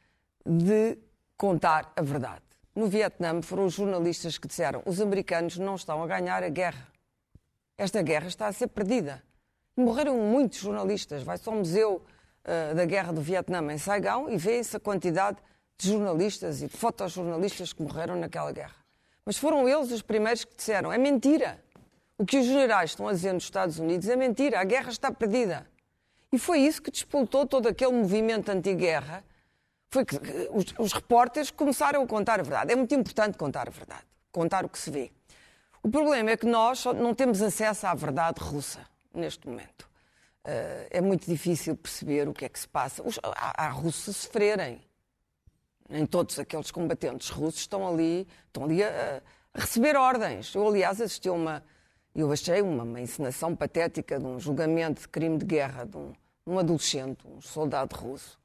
de 0.45 0.99
contar 1.37 1.93
a 1.97 2.03
verdade. 2.03 2.43
No 2.75 2.87
Vietnã 2.87 3.43
foram 3.43 3.67
os 3.67 3.75
jornalistas 3.75 4.39
que 4.39 4.47
disseram 4.47 4.83
os 4.87 5.01
americanos 5.01 5.59
não 5.59 5.75
estão 5.75 6.03
a 6.03 6.07
ganhar 6.07 6.43
a 6.43 6.49
guerra. 6.49 6.87
Esta 7.77 8.03
guerra 8.03 8.29
está 8.29 8.47
a 8.47 8.53
ser 8.53 8.69
perdida. 8.69 9.23
Morreram 9.77 10.17
muitos 10.19 10.59
jornalistas. 10.59 11.23
Vai 11.23 11.39
só 11.39 11.51
ao 11.51 11.59
Museu 11.59 12.03
uh, 12.45 12.75
da 12.75 12.85
Guerra 12.85 13.13
do 13.13 13.23
Vietnã 13.23 13.61
em 13.73 13.79
Saigão 13.79 14.31
e 14.31 14.37
vê-se 14.37 14.77
a 14.77 14.81
quantidade 14.81 15.39
de 15.79 15.89
jornalistas 15.89 16.61
e 16.61 16.67
de 16.67 16.77
fotojornalistas 16.77 17.73
que 17.73 17.83
morreram 17.83 18.17
naquela 18.17 18.53
guerra. 18.53 18.77
Mas 19.25 19.39
foram 19.39 19.69
eles 19.69 19.91
os 19.91 20.03
primeiros 20.03 20.45
que 20.45 20.55
disseram: 20.55 20.93
é 20.93 20.99
mentira. 20.99 21.63
O 22.19 22.27
que 22.27 22.39
os 22.39 22.45
generais 22.45 22.91
estão 22.91 23.09
a 23.09 23.13
dizer 23.13 23.33
nos 23.33 23.45
Estados 23.45 23.79
Unidos 23.79 24.07
é 24.07 24.15
mentira, 24.15 24.61
a 24.61 24.65
guerra 24.65 24.91
está 24.91 25.11
perdida. 25.11 25.67
E 26.33 26.39
foi 26.39 26.61
isso 26.61 26.81
que 26.81 26.91
despoltou 26.91 27.47
todo 27.47 27.69
aquele 27.69 27.93
movimento 27.93 28.51
anti-guerra. 28.51 29.25
Foi 29.91 30.05
que 30.05 30.17
os, 30.53 30.67
os 30.79 30.93
repórteres 30.93 31.51
começaram 31.51 32.03
a 32.03 32.07
contar 32.07 32.39
a 32.39 32.43
verdade. 32.43 32.73
É 32.73 32.77
muito 32.77 32.95
importante 32.95 33.37
contar 33.37 33.67
a 33.67 33.71
verdade, 33.71 34.05
contar 34.31 34.65
o 34.65 34.69
que 34.69 34.79
se 34.79 34.91
vê. 34.91 35.11
O 35.83 35.91
problema 35.91 36.31
é 36.31 36.37
que 36.37 36.47
nós 36.47 36.85
não 36.85 37.15
temos 37.15 37.41
acesso 37.43 37.87
à 37.87 37.95
verdade 37.95 38.41
russa 38.41 38.81
neste 39.13 39.49
momento. 39.49 39.89
Uh, 40.45 40.87
é 40.91 41.01
muito 41.01 41.27
difícil 41.27 41.77
perceber 41.77 42.29
o 42.29 42.33
que 42.33 42.45
é 42.45 42.49
que 42.49 42.59
se 42.59 42.69
passa. 42.69 43.03
Os, 43.03 43.19
há, 43.23 43.67
há 43.67 43.69
russos 43.71 44.09
a 44.09 44.13
sofrerem. 44.21 44.81
Nem 45.89 46.07
todos 46.07 46.39
aqueles 46.39 46.71
combatentes 46.71 47.31
russos 47.31 47.61
estão 47.61 47.87
ali, 47.87 48.29
estão 48.47 48.65
ali 48.65 48.83
a, 48.83 49.21
a 49.53 49.61
receber 49.61 49.97
ordens. 49.97 50.55
Eu, 50.55 50.67
aliás, 50.69 51.01
assisti 51.01 51.29
a 51.29 51.33
uma. 51.33 51.65
Eu 52.15 52.31
achei 52.31 52.63
uma, 52.63 52.85
uma 52.85 53.01
encenação 53.01 53.57
patética 53.57 54.19
de 54.19 54.25
um 54.25 54.39
julgamento 54.39 55.03
de 55.03 55.09
crime 55.09 55.39
de 55.39 55.45
guerra 55.45 55.85
de 55.85 55.97
um, 55.97 56.13
um 56.51 56.59
adolescente, 56.59 57.19
um 57.27 57.41
soldado 57.41 57.95
russo. 57.95 58.39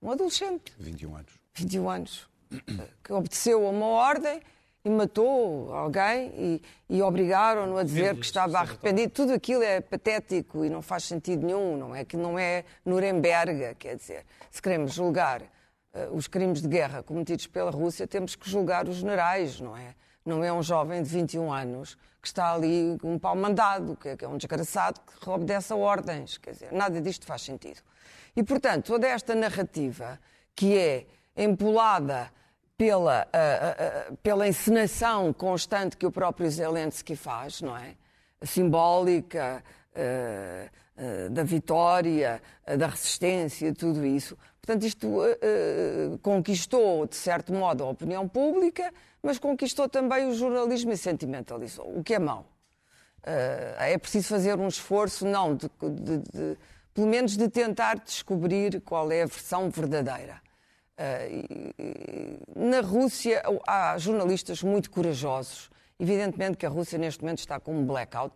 Um 0.00 0.10
adolescente. 0.10 0.72
21 0.78 1.16
anos. 1.16 1.32
21 1.54 1.90
anos. 1.90 2.30
Que 3.04 3.12
obedeceu 3.12 3.66
a 3.66 3.70
uma 3.70 3.86
ordem 3.86 4.40
e 4.84 4.88
matou 4.88 5.72
alguém 5.74 6.32
e, 6.36 6.62
e 6.88 7.02
obrigaram-no 7.02 7.76
a 7.76 7.84
dizer 7.84 8.14
que 8.16 8.24
estava 8.24 8.58
arrependido. 8.58 9.12
Tudo 9.12 9.32
aquilo 9.32 9.62
é 9.62 9.80
patético 9.80 10.64
e 10.64 10.70
não 10.70 10.80
faz 10.80 11.04
sentido 11.04 11.46
nenhum, 11.46 11.76
não 11.76 11.94
é? 11.94 12.04
Que 12.04 12.16
não 12.16 12.38
é 12.38 12.64
Nuremberg, 12.84 13.74
quer 13.78 13.96
dizer. 13.96 14.24
Se 14.50 14.60
queremos 14.62 14.94
julgar 14.94 15.42
uh, 15.42 16.14
os 16.14 16.26
crimes 16.26 16.62
de 16.62 16.68
guerra 16.68 17.02
cometidos 17.02 17.46
pela 17.46 17.70
Rússia, 17.70 18.06
temos 18.06 18.34
que 18.34 18.48
julgar 18.48 18.88
os 18.88 18.96
generais, 18.96 19.60
não 19.60 19.76
é? 19.76 19.94
Não 20.30 20.44
é 20.44 20.52
um 20.52 20.62
jovem 20.62 21.02
de 21.02 21.08
21 21.08 21.52
anos 21.52 21.98
que 22.22 22.28
está 22.28 22.54
ali 22.54 22.96
com 23.00 23.14
um 23.14 23.18
pau 23.18 23.34
mandado, 23.34 23.96
que 23.96 24.10
é, 24.10 24.16
que 24.16 24.24
é 24.24 24.28
um 24.28 24.36
desgraçado 24.36 25.00
que 25.20 25.28
obedece 25.28 25.72
a 25.72 25.76
ordens. 25.76 26.38
Quer 26.38 26.52
dizer, 26.52 26.72
nada 26.72 27.00
disto 27.00 27.26
faz 27.26 27.42
sentido. 27.42 27.80
E, 28.36 28.42
portanto, 28.42 28.86
toda 28.86 29.08
esta 29.08 29.34
narrativa 29.34 30.20
que 30.54 30.78
é 30.78 31.06
empolada 31.36 32.30
pela, 32.76 33.26
uh, 33.26 34.12
uh, 34.12 34.16
pela 34.18 34.48
encenação 34.48 35.32
constante 35.32 35.96
que 35.96 36.06
o 36.06 36.10
próprio 36.10 36.50
Zelensky 36.50 37.16
faz, 37.16 37.60
não 37.60 37.76
é? 37.76 37.94
Simbólica, 38.42 39.62
uh, 39.92 40.80
da 41.30 41.42
vitória, 41.42 42.42
da 42.76 42.86
resistência, 42.86 43.74
tudo 43.74 44.04
isso. 44.04 44.36
Portanto, 44.60 44.84
isto 44.84 45.08
conquistou, 46.20 47.06
de 47.06 47.16
certo 47.16 47.54
modo, 47.54 47.82
a 47.82 47.88
opinião 47.88 48.28
pública, 48.28 48.92
mas 49.22 49.38
conquistou 49.38 49.88
também 49.88 50.28
o 50.28 50.34
jornalismo 50.34 50.92
e 50.92 50.96
sentimentalizou, 50.96 51.98
o 51.98 52.02
que 52.02 52.14
é 52.14 52.18
mau. 52.18 52.46
é 53.78 53.96
preciso 53.98 54.28
fazer 54.28 54.58
um 54.58 54.68
esforço, 54.68 55.26
não, 55.26 55.54
de, 55.54 55.68
de, 55.68 56.18
de, 56.18 56.58
pelo 56.94 57.06
menos 57.06 57.36
de 57.36 57.48
tentar 57.48 57.98
descobrir 57.98 58.80
qual 58.80 59.10
é 59.12 59.22
a 59.22 59.26
versão 59.26 59.70
verdadeira. 59.70 60.40
Uh, 61.00 62.68
na 62.68 62.82
Rússia 62.82 63.42
há 63.66 63.96
jornalistas 63.96 64.62
muito 64.62 64.90
corajosos. 64.90 65.70
Evidentemente 65.98 66.58
que 66.58 66.66
a 66.66 66.68
Rússia 66.68 66.98
neste 66.98 67.22
momento 67.22 67.38
está 67.38 67.58
com 67.58 67.74
um 67.74 67.86
blackout 67.86 68.34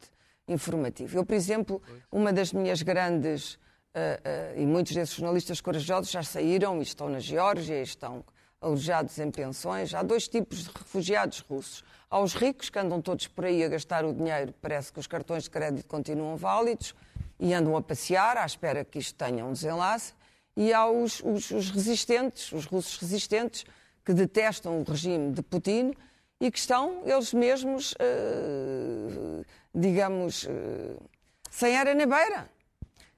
informativo. 0.49 1.19
Eu, 1.19 1.27
por 1.27 1.35
exemplo, 1.35 1.83
uma 2.11 2.33
das 2.33 2.55
minhas 2.55 2.81
grandes, 2.81 3.55
uh, 3.55 4.57
uh, 4.57 4.61
e 4.61 4.65
muitos 4.65 4.95
desses 4.95 5.15
jornalistas 5.15 5.61
corajosos 5.61 6.11
já 6.11 6.23
saíram 6.23 6.79
e 6.79 6.83
estão 6.83 7.11
na 7.11 7.19
Geórgia, 7.19 7.83
estão 7.83 8.25
alojados 8.65 9.19
em 9.19 9.31
pensões. 9.31 9.93
Há 9.95 10.03
dois 10.03 10.27
tipos 10.27 10.65
de 10.65 10.71
refugiados 10.71 11.41
russos. 11.41 11.85
Há 12.11 12.19
os 12.19 12.35
ricos 12.35 12.71
que 12.71 12.79
andam 12.79 13.01
todos 13.01 13.27
por 13.27 13.45
aí 13.45 13.63
a 13.63 13.69
gastar 13.69 14.05
o 14.05 14.13
dinheiro, 14.13 14.55
parece 14.63 14.93
que 14.93 14.99
os 14.99 15.07
cartões 15.07 15.45
de 15.45 15.51
crédito 15.51 15.87
continuam 15.87 16.37
válidos 16.37 16.95
e 17.39 17.53
andam 17.53 17.77
a 17.77 17.83
passear 17.83 18.37
à 18.37 18.47
espera 18.47 18.85
que 18.85 18.99
isto 18.99 19.15
tenha 19.17 19.45
um 19.45 19.53
desenlace 19.53 20.15
e 20.57 20.73
aos 20.73 21.21
os, 21.25 21.51
os 21.51 21.71
resistentes, 21.71 22.53
os 22.53 22.65
russos 22.65 22.97
resistentes, 22.99 23.65
que 24.05 24.13
detestam 24.13 24.81
o 24.81 24.85
regime 24.85 25.33
de 25.33 25.43
Putin 25.43 25.93
e 26.41 26.51
que 26.51 26.59
estão 26.59 27.03
eles 27.05 27.33
mesmos, 27.33 27.93
uh, 27.93 29.45
digamos, 29.75 30.45
uh, 30.45 31.03
sem 31.51 31.75
era 31.75 31.95
na 31.95 32.07
beira. 32.07 32.49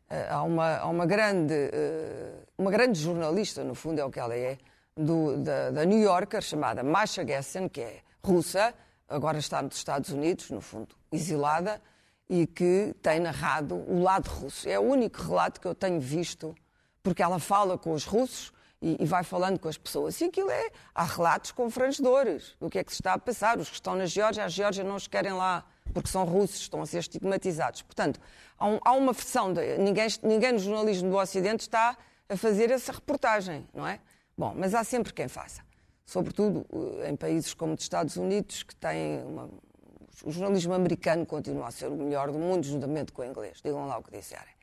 Uh, 0.08 0.14
há 0.30 0.42
uma, 0.42 0.76
há 0.76 0.86
uma, 0.86 1.04
grande, 1.04 1.54
uma 2.56 2.70
grande 2.70 3.00
jornalista, 3.00 3.64
no 3.64 3.74
fundo 3.74 4.00
é 4.00 4.04
o 4.04 4.10
que 4.10 4.20
ela 4.20 4.36
é, 4.36 4.56
do, 4.96 5.36
da, 5.38 5.70
da 5.70 5.84
New 5.84 5.98
Yorker, 5.98 6.40
chamada 6.40 6.82
Masha 6.82 7.26
Gessen, 7.26 7.68
que 7.68 7.80
é 7.80 8.00
russa, 8.24 8.74
agora 9.08 9.38
está 9.38 9.62
nos 9.62 9.76
Estados 9.76 10.10
Unidos, 10.10 10.50
no 10.50 10.60
fundo, 10.60 10.94
exilada, 11.12 11.80
e 12.28 12.46
que 12.46 12.94
tem 13.02 13.20
narrado 13.20 13.74
o 13.74 14.02
lado 14.02 14.28
russo. 14.28 14.68
É 14.68 14.78
o 14.78 14.82
único 14.82 15.22
relato 15.22 15.60
que 15.60 15.66
eu 15.66 15.74
tenho 15.74 16.00
visto 16.00 16.54
porque 17.02 17.22
ela 17.22 17.38
fala 17.38 17.78
com 17.78 17.92
os 17.92 18.04
russos 18.04 18.52
e, 18.82 18.96
e, 19.00 19.06
vai 19.06 19.22
falando 19.22 19.60
com 19.60 19.68
as 19.68 19.78
pessoas. 19.78 20.20
E 20.20 20.24
aquilo 20.24 20.50
é. 20.50 20.70
Há 20.92 21.04
relatos 21.04 21.52
confrangedores 21.52 22.56
do 22.58 22.68
que 22.68 22.78
é 22.78 22.84
que 22.84 22.90
se 22.90 23.00
está 23.00 23.14
a 23.14 23.18
passar. 23.18 23.58
Os 23.58 23.68
que 23.68 23.74
estão 23.74 23.94
na 23.94 24.06
Geórgia, 24.06 24.44
a 24.44 24.48
Geórgia 24.48 24.82
não 24.82 24.96
os 24.96 25.06
querem 25.06 25.32
lá 25.32 25.64
porque 25.94 26.08
são 26.08 26.24
russos, 26.24 26.62
estão 26.62 26.82
a 26.82 26.86
ser 26.86 26.98
estigmatizados. 26.98 27.82
Portanto, 27.82 28.20
há, 28.58 28.66
um, 28.66 28.80
há 28.84 28.92
uma 28.92 29.12
versão. 29.12 29.52
De, 29.52 29.78
ninguém, 29.78 30.08
ninguém 30.22 30.52
no 30.52 30.58
jornalismo 30.58 31.10
do 31.10 31.16
Ocidente 31.16 31.60
está 31.60 31.96
a 32.28 32.36
fazer 32.36 32.72
essa 32.72 32.90
reportagem, 32.90 33.66
não 33.72 33.86
é? 33.86 34.00
Bom, 34.36 34.54
mas 34.56 34.74
há 34.74 34.84
sempre 34.84 35.12
quem 35.12 35.28
faça. 35.28 35.62
Sobretudo 36.04 36.66
eh, 37.02 37.10
em 37.10 37.16
países 37.16 37.54
como 37.54 37.74
os 37.74 37.82
Estados 37.82 38.16
Unidos, 38.16 38.62
que 38.62 38.74
têm 38.76 39.24
uma, 39.24 39.48
o 40.24 40.30
jornalismo 40.30 40.74
americano 40.74 41.24
continua 41.26 41.68
a 41.68 41.70
ser 41.70 41.88
o 41.88 41.96
melhor 41.96 42.30
do 42.30 42.38
mundo, 42.38 42.64
juntamente 42.64 43.12
com 43.12 43.22
o 43.22 43.24
inglês. 43.24 43.60
Digam 43.64 43.86
lá 43.86 43.98
o 43.98 44.02
que 44.02 44.10
disserem 44.10 44.56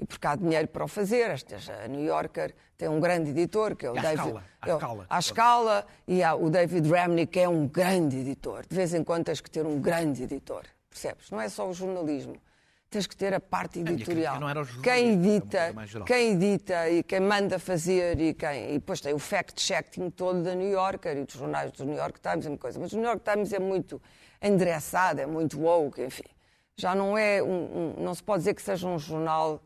e 0.00 0.06
porque 0.06 0.26
há 0.26 0.34
dinheiro 0.34 0.66
para 0.66 0.84
o 0.84 0.88
fazer. 0.88 1.30
Esta, 1.30 1.56
a 1.84 1.86
New 1.86 2.02
Yorker 2.02 2.54
tem 2.76 2.88
um 2.88 2.98
grande 2.98 3.30
editor, 3.30 3.76
que 3.76 3.84
é 3.84 3.90
o 3.90 3.96
e 3.96 4.00
David. 4.00 4.28
Escala, 4.28 4.44
a 4.60 4.68
escala. 4.68 5.06
À 5.10 5.18
escala, 5.18 5.86
e 6.08 6.22
há 6.22 6.34
o 6.34 6.48
David 6.48 6.88
Ramney, 6.88 7.26
que 7.26 7.38
é 7.38 7.48
um 7.48 7.68
grande 7.68 8.16
editor. 8.16 8.64
De 8.66 8.74
vez 8.74 8.94
em 8.94 9.04
quando 9.04 9.26
tens 9.26 9.40
que 9.40 9.50
ter 9.50 9.66
um 9.66 9.78
grande 9.78 10.22
editor, 10.22 10.64
percebes? 10.88 11.30
Não 11.30 11.40
é 11.40 11.48
só 11.48 11.68
o 11.68 11.74
jornalismo. 11.74 12.34
Tens 12.90 13.06
que 13.06 13.16
ter 13.16 13.32
a 13.32 13.38
parte 13.38 13.78
editorial. 13.78 14.34
quem 14.82 15.12
edita, 15.12 15.72
quem 16.04 16.32
edita 16.32 16.90
e 16.90 17.04
quem 17.04 17.20
manda 17.20 17.56
fazer 17.60 18.20
e 18.20 18.34
quem. 18.34 18.70
E 18.70 18.78
depois 18.80 19.00
tem 19.00 19.14
o 19.14 19.18
fact-checking 19.18 20.10
todo 20.10 20.42
da 20.42 20.56
New 20.56 20.68
Yorker 20.68 21.16
e 21.16 21.24
dos 21.24 21.34
jornais 21.34 21.70
do 21.70 21.84
New 21.84 21.96
York 21.96 22.20
Times, 22.20 22.46
é 22.46 22.48
uma 22.48 22.58
coisa. 22.58 22.80
Mas 22.80 22.92
o 22.92 22.96
New 22.96 23.04
York 23.04 23.22
Times 23.22 23.52
é 23.52 23.60
muito 23.60 24.02
endereçado, 24.42 25.20
é 25.20 25.26
muito 25.26 25.60
woke, 25.60 26.02
enfim. 26.02 26.24
Já 26.76 26.92
não 26.92 27.16
é 27.16 27.40
um, 27.40 27.46
um, 27.46 27.94
não 28.02 28.12
se 28.12 28.24
pode 28.24 28.40
dizer 28.40 28.54
que 28.54 28.62
seja 28.62 28.88
um 28.88 28.98
jornal 28.98 29.62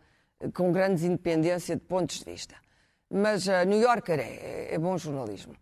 com 0.52 0.70
grande 0.70 1.06
independência 1.06 1.76
de 1.76 1.82
pontos 1.82 2.18
de 2.18 2.24
vista. 2.30 2.54
Mas 3.10 3.48
a 3.48 3.64
New 3.64 3.80
Yorker 3.80 4.18
é, 4.20 4.74
é 4.74 4.78
bom 4.78 4.98
jornalismo. 4.98 5.54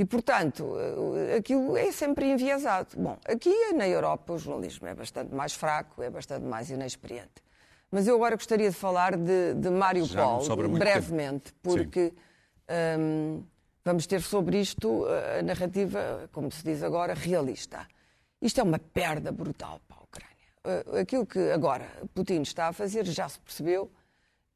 E, 0.00 0.04
portanto, 0.06 0.78
eh, 0.78 1.36
aquilo 1.36 1.76
é 1.76 1.92
sempre 1.92 2.24
enviesado. 2.24 2.88
Bom, 2.96 3.18
aqui 3.22 3.54
na 3.74 3.86
Europa 3.86 4.32
o 4.32 4.38
jornalismo 4.38 4.88
é 4.88 4.94
bastante 4.94 5.34
mais 5.34 5.52
fraco, 5.52 6.02
é 6.02 6.08
bastante 6.08 6.46
mais 6.46 6.70
inexperiente. 6.70 7.42
Mas 7.90 8.08
eu 8.08 8.14
agora 8.14 8.34
gostaria 8.34 8.70
de 8.70 8.76
falar 8.76 9.14
de, 9.14 9.52
de 9.52 9.68
Mário 9.68 10.08
Paulo, 10.08 10.68
brevemente, 10.70 11.52
porque 11.62 12.14
hum, 12.98 13.44
vamos 13.84 14.06
ter 14.06 14.22
sobre 14.22 14.58
isto 14.58 15.04
a 15.38 15.42
narrativa, 15.42 16.30
como 16.32 16.50
se 16.50 16.64
diz 16.64 16.82
agora, 16.82 17.12
realista. 17.12 17.86
Isto 18.40 18.60
é 18.60 18.62
uma 18.62 18.78
perda 18.78 19.30
brutal 19.30 19.82
para 19.86 19.98
a 19.98 20.02
Ucrânia. 20.02 20.86
Eh, 20.94 21.00
aquilo 21.02 21.26
que 21.26 21.50
agora 21.50 21.86
Putin 22.14 22.40
está 22.40 22.68
a 22.68 22.72
fazer 22.72 23.04
já 23.04 23.28
se 23.28 23.38
percebeu 23.38 23.92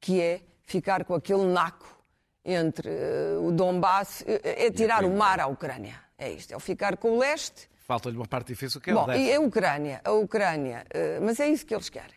que 0.00 0.22
é 0.22 0.40
ficar 0.62 1.04
com 1.04 1.12
aquele 1.12 1.44
naco 1.44 2.02
entre 2.44 2.88
uh, 2.88 3.46
o 3.46 3.52
Donbass, 3.52 4.20
uh, 4.20 4.40
é 4.42 4.70
tirar 4.70 5.04
o 5.04 5.10
mar 5.10 5.40
à 5.40 5.46
Ucrânia. 5.46 5.98
É 6.18 6.30
isto, 6.30 6.52
é 6.52 6.56
o 6.56 6.60
ficar 6.60 6.96
com 6.96 7.12
o 7.12 7.18
leste. 7.18 7.68
Falta-lhe 7.78 8.16
uma 8.16 8.26
parte 8.26 8.48
difícil 8.48 8.80
que 8.80 8.90
é 8.90 8.94
Bom, 8.94 9.06
o 9.06 9.12
e 9.12 9.32
a 9.32 9.40
Ucrânia, 9.40 10.00
a 10.04 10.12
Ucrânia, 10.12 10.84
uh, 10.94 11.24
mas 11.24 11.40
é 11.40 11.48
isso 11.48 11.64
que 11.64 11.74
eles 11.74 11.88
querem. 11.88 12.16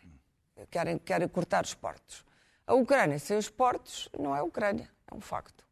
querem. 0.70 0.98
Querem 0.98 1.28
cortar 1.28 1.64
os 1.64 1.74
portos. 1.74 2.24
A 2.66 2.74
Ucrânia 2.74 3.18
sem 3.18 3.36
os 3.38 3.48
portos 3.48 4.08
não 4.18 4.36
é 4.36 4.42
Ucrânia, 4.42 4.90
é 5.10 5.14
um 5.14 5.20
facto. 5.20 5.64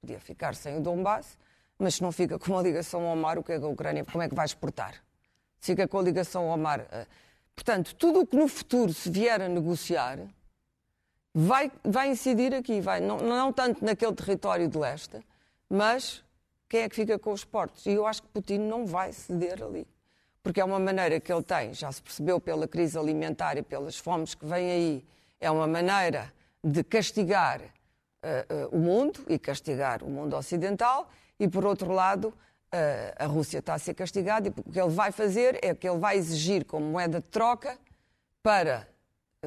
Podia 0.00 0.20
ficar 0.20 0.54
sem 0.54 0.76
o 0.76 0.80
Donbass, 0.80 1.38
mas 1.78 1.94
se 1.94 2.02
não 2.02 2.12
fica 2.12 2.38
com 2.38 2.52
uma 2.52 2.60
ligação 2.60 3.06
ao 3.06 3.16
mar, 3.16 3.38
o 3.38 3.42
que 3.42 3.52
é 3.52 3.58
que 3.58 3.64
a 3.64 3.68
Ucrânia, 3.68 4.04
como 4.04 4.22
é 4.22 4.28
que 4.28 4.34
vai 4.34 4.44
exportar? 4.44 4.94
Se 5.58 5.72
fica 5.72 5.88
com 5.88 5.98
a 5.98 6.02
ligação 6.02 6.50
ao 6.50 6.58
mar. 6.58 6.86
Portanto, 7.54 7.94
tudo 7.94 8.20
o 8.20 8.26
que 8.26 8.36
no 8.36 8.48
futuro 8.48 8.92
se 8.92 9.08
vier 9.08 9.40
a 9.40 9.48
negociar 9.48 10.18
vai, 11.34 11.70
vai 11.82 12.10
incidir 12.10 12.54
aqui, 12.54 12.80
vai, 12.80 13.00
não, 13.00 13.18
não 13.18 13.52
tanto 13.52 13.84
naquele 13.84 14.14
território 14.14 14.68
de 14.68 14.78
leste, 14.78 15.18
mas 15.68 16.22
quem 16.68 16.82
é 16.82 16.88
que 16.88 16.94
fica 16.94 17.18
com 17.18 17.32
os 17.32 17.44
portos? 17.44 17.84
E 17.86 17.92
eu 17.92 18.06
acho 18.06 18.22
que 18.22 18.28
Putin 18.28 18.58
não 18.58 18.86
vai 18.86 19.12
ceder 19.12 19.62
ali. 19.62 19.86
Porque 20.42 20.60
é 20.60 20.64
uma 20.64 20.78
maneira 20.78 21.18
que 21.18 21.32
ele 21.32 21.42
tem, 21.42 21.72
já 21.72 21.90
se 21.90 22.02
percebeu 22.02 22.38
pela 22.38 22.68
crise 22.68 22.98
alimentar 22.98 23.56
e 23.56 23.62
pelas 23.62 23.96
fomes 23.96 24.34
que 24.34 24.44
vêm 24.44 24.70
aí, 24.70 25.04
é 25.40 25.50
uma 25.50 25.66
maneira 25.66 26.32
de 26.62 26.84
castigar 26.84 27.60
eh, 28.22 28.46
eh, 28.48 28.68
o 28.70 28.78
mundo 28.78 29.24
e 29.28 29.38
castigar 29.38 30.02
o 30.02 30.08
mundo 30.08 30.36
ocidental, 30.36 31.10
e 31.40 31.48
por 31.48 31.64
outro 31.64 31.92
lado, 31.92 32.32
eh, 32.70 33.14
a 33.18 33.26
Rússia 33.26 33.58
está 33.58 33.74
a 33.74 33.78
ser 33.78 33.94
castigada, 33.94 34.48
e 34.48 34.50
o 34.50 34.72
que 34.72 34.80
ele 34.80 34.90
vai 34.90 35.12
fazer 35.12 35.58
é 35.62 35.74
que 35.74 35.88
ele 35.88 35.98
vai 35.98 36.16
exigir 36.16 36.64
como 36.64 36.86
moeda 36.86 37.20
de 37.20 37.28
troca 37.28 37.78
para 38.42 38.86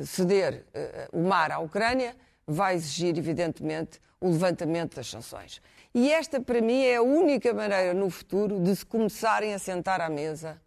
ceder 0.06 0.66
eh, 0.74 1.08
o 1.12 1.22
mar 1.22 1.52
à 1.52 1.60
Ucrânia, 1.60 2.16
vai 2.46 2.76
exigir, 2.76 3.18
evidentemente, 3.18 4.00
o 4.20 4.30
levantamento 4.30 4.96
das 4.96 5.08
sanções. 5.08 5.62
E 5.94 6.12
esta, 6.12 6.40
para 6.42 6.62
mim, 6.62 6.84
é 6.84 6.98
a 6.98 7.02
única 7.02 7.54
maneira 7.54 7.94
no 7.94 8.10
futuro 8.10 8.60
de 8.60 8.76
se 8.76 8.86
começarem 8.86 9.54
a 9.54 9.60
sentar 9.60 10.00
à 10.00 10.10
mesa 10.10 10.60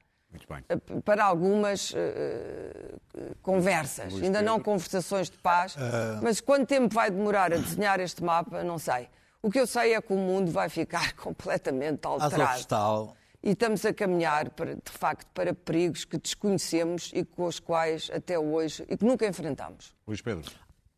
eh, 0.68 0.76
para 1.04 1.24
algumas 1.24 1.92
eh, 1.96 2.94
conversas. 3.42 4.12
Luís 4.12 4.24
Ainda 4.24 4.42
não 4.42 4.54
Pedro. 4.56 4.72
conversações 4.72 5.30
de 5.30 5.38
paz, 5.38 5.76
mas 6.22 6.40
quanto 6.40 6.66
tempo 6.66 6.94
vai 6.94 7.10
demorar 7.10 7.52
a 7.52 7.56
desenhar 7.56 8.00
este 8.00 8.22
mapa, 8.22 8.62
não 8.62 8.78
sei. 8.78 9.08
O 9.42 9.50
que 9.50 9.58
eu 9.58 9.66
sei 9.66 9.94
é 9.94 10.00
que 10.02 10.12
o 10.12 10.16
mundo 10.16 10.50
vai 10.50 10.68
ficar 10.68 11.14
completamente 11.16 12.06
alterado. 12.06 12.42
Azovstal, 12.42 13.16
E 13.42 13.50
estamos 13.52 13.84
a 13.86 13.92
caminhar, 13.94 14.50
para, 14.50 14.74
de 14.74 14.90
facto, 14.90 15.26
para 15.32 15.54
perigos 15.54 16.04
que 16.04 16.18
desconhecemos 16.18 17.10
e 17.14 17.24
com 17.24 17.46
os 17.46 17.58
quais 17.58 18.10
até 18.12 18.38
hoje 18.38 18.84
e 18.88 18.96
que 18.96 19.04
nunca 19.04 19.26
enfrentamos. 19.26 19.94
Luís 20.06 20.20
Pedro. 20.20 20.50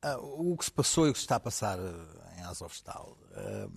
ah, 0.02 0.18
o 0.18 0.56
que 0.56 0.64
se 0.64 0.72
passou 0.72 1.06
e 1.06 1.10
o 1.10 1.12
que 1.12 1.18
se 1.20 1.24
está 1.24 1.36
a 1.36 1.40
passar 1.40 1.78
eh, 1.78 2.38
em 2.38 2.42
Azovstal, 2.42 3.16
ah, 3.34 3.68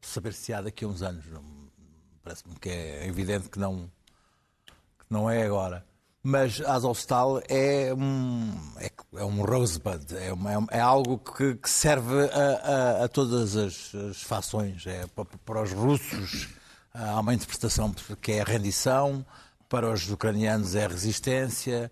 saber 0.00 0.32
se 0.32 0.52
há 0.54 0.62
daqui 0.62 0.84
a 0.84 0.88
uns 0.88 1.02
anos, 1.02 1.26
não- 1.26 1.68
parece-me 2.22 2.54
que 2.58 2.70
é 2.70 3.06
evidente 3.06 3.50
que 3.50 3.58
não, 3.58 3.90
que 4.98 5.04
não 5.10 5.28
é 5.28 5.42
agora. 5.42 5.84
Mas 6.22 6.60
Azovstal 6.62 7.40
é 7.48 7.92
um, 7.94 8.50
é, 8.78 8.90
é 9.20 9.24
um 9.24 9.42
rosebud, 9.42 10.16
é, 10.16 10.32
uma- 10.32 10.66
é 10.70 10.80
algo 10.80 11.18
que, 11.18 11.54
que 11.56 11.68
serve 11.70 12.14
a, 12.32 13.00
a- 13.00 13.04
a 13.04 13.08
todas 13.08 13.56
as, 13.56 13.94
as 13.94 14.22
fações. 14.22 14.86
É 14.86 15.06
para, 15.08 15.24
para 15.44 15.62
os 15.62 15.72
russos 15.72 16.48
ah, 16.54 16.57
há 16.98 17.20
uma 17.20 17.34
interpretação 17.34 17.92
que 18.20 18.32
é 18.32 18.40
a 18.40 18.44
rendição, 18.44 19.24
para 19.68 19.90
os 19.92 20.10
ucranianos 20.10 20.74
é 20.74 20.84
a 20.84 20.88
resistência, 20.88 21.90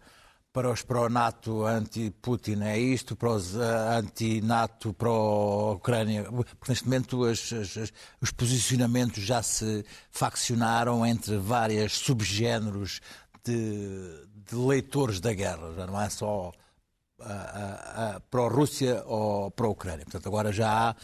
para 0.52 0.70
os 0.70 0.80
pró-NATO 0.80 1.64
anti-Putin 1.66 2.62
é 2.62 2.78
isto, 2.78 3.14
para 3.14 3.28
os 3.30 3.54
ah, 3.60 3.98
anti-NATO 3.98 4.94
pró-Ucrânia. 4.94 6.24
Porque 6.24 6.70
neste 6.70 6.84
momento 6.86 7.24
as- 7.24 7.52
as- 7.52 7.92
os 8.20 8.30
posicionamentos 8.30 9.22
já 9.22 9.42
se 9.42 9.84
faccionaram 10.10 11.04
entre 11.04 11.36
vários 11.36 11.92
subgéneros 11.98 13.00
de, 13.44 14.26
de 14.48 14.54
leitores 14.56 15.20
da 15.20 15.34
guerra. 15.34 15.74
Já 15.76 15.86
não 15.86 16.00
é 16.00 16.08
só 16.08 16.50
ah, 17.20 17.24
ah, 17.28 18.14
ah, 18.16 18.20
pró-Rússia 18.30 19.02
ou 19.06 19.50
pró-Ucrânia. 19.50 20.04
Portanto, 20.04 20.26
agora 20.26 20.50
já 20.52 20.70
há 20.90 20.96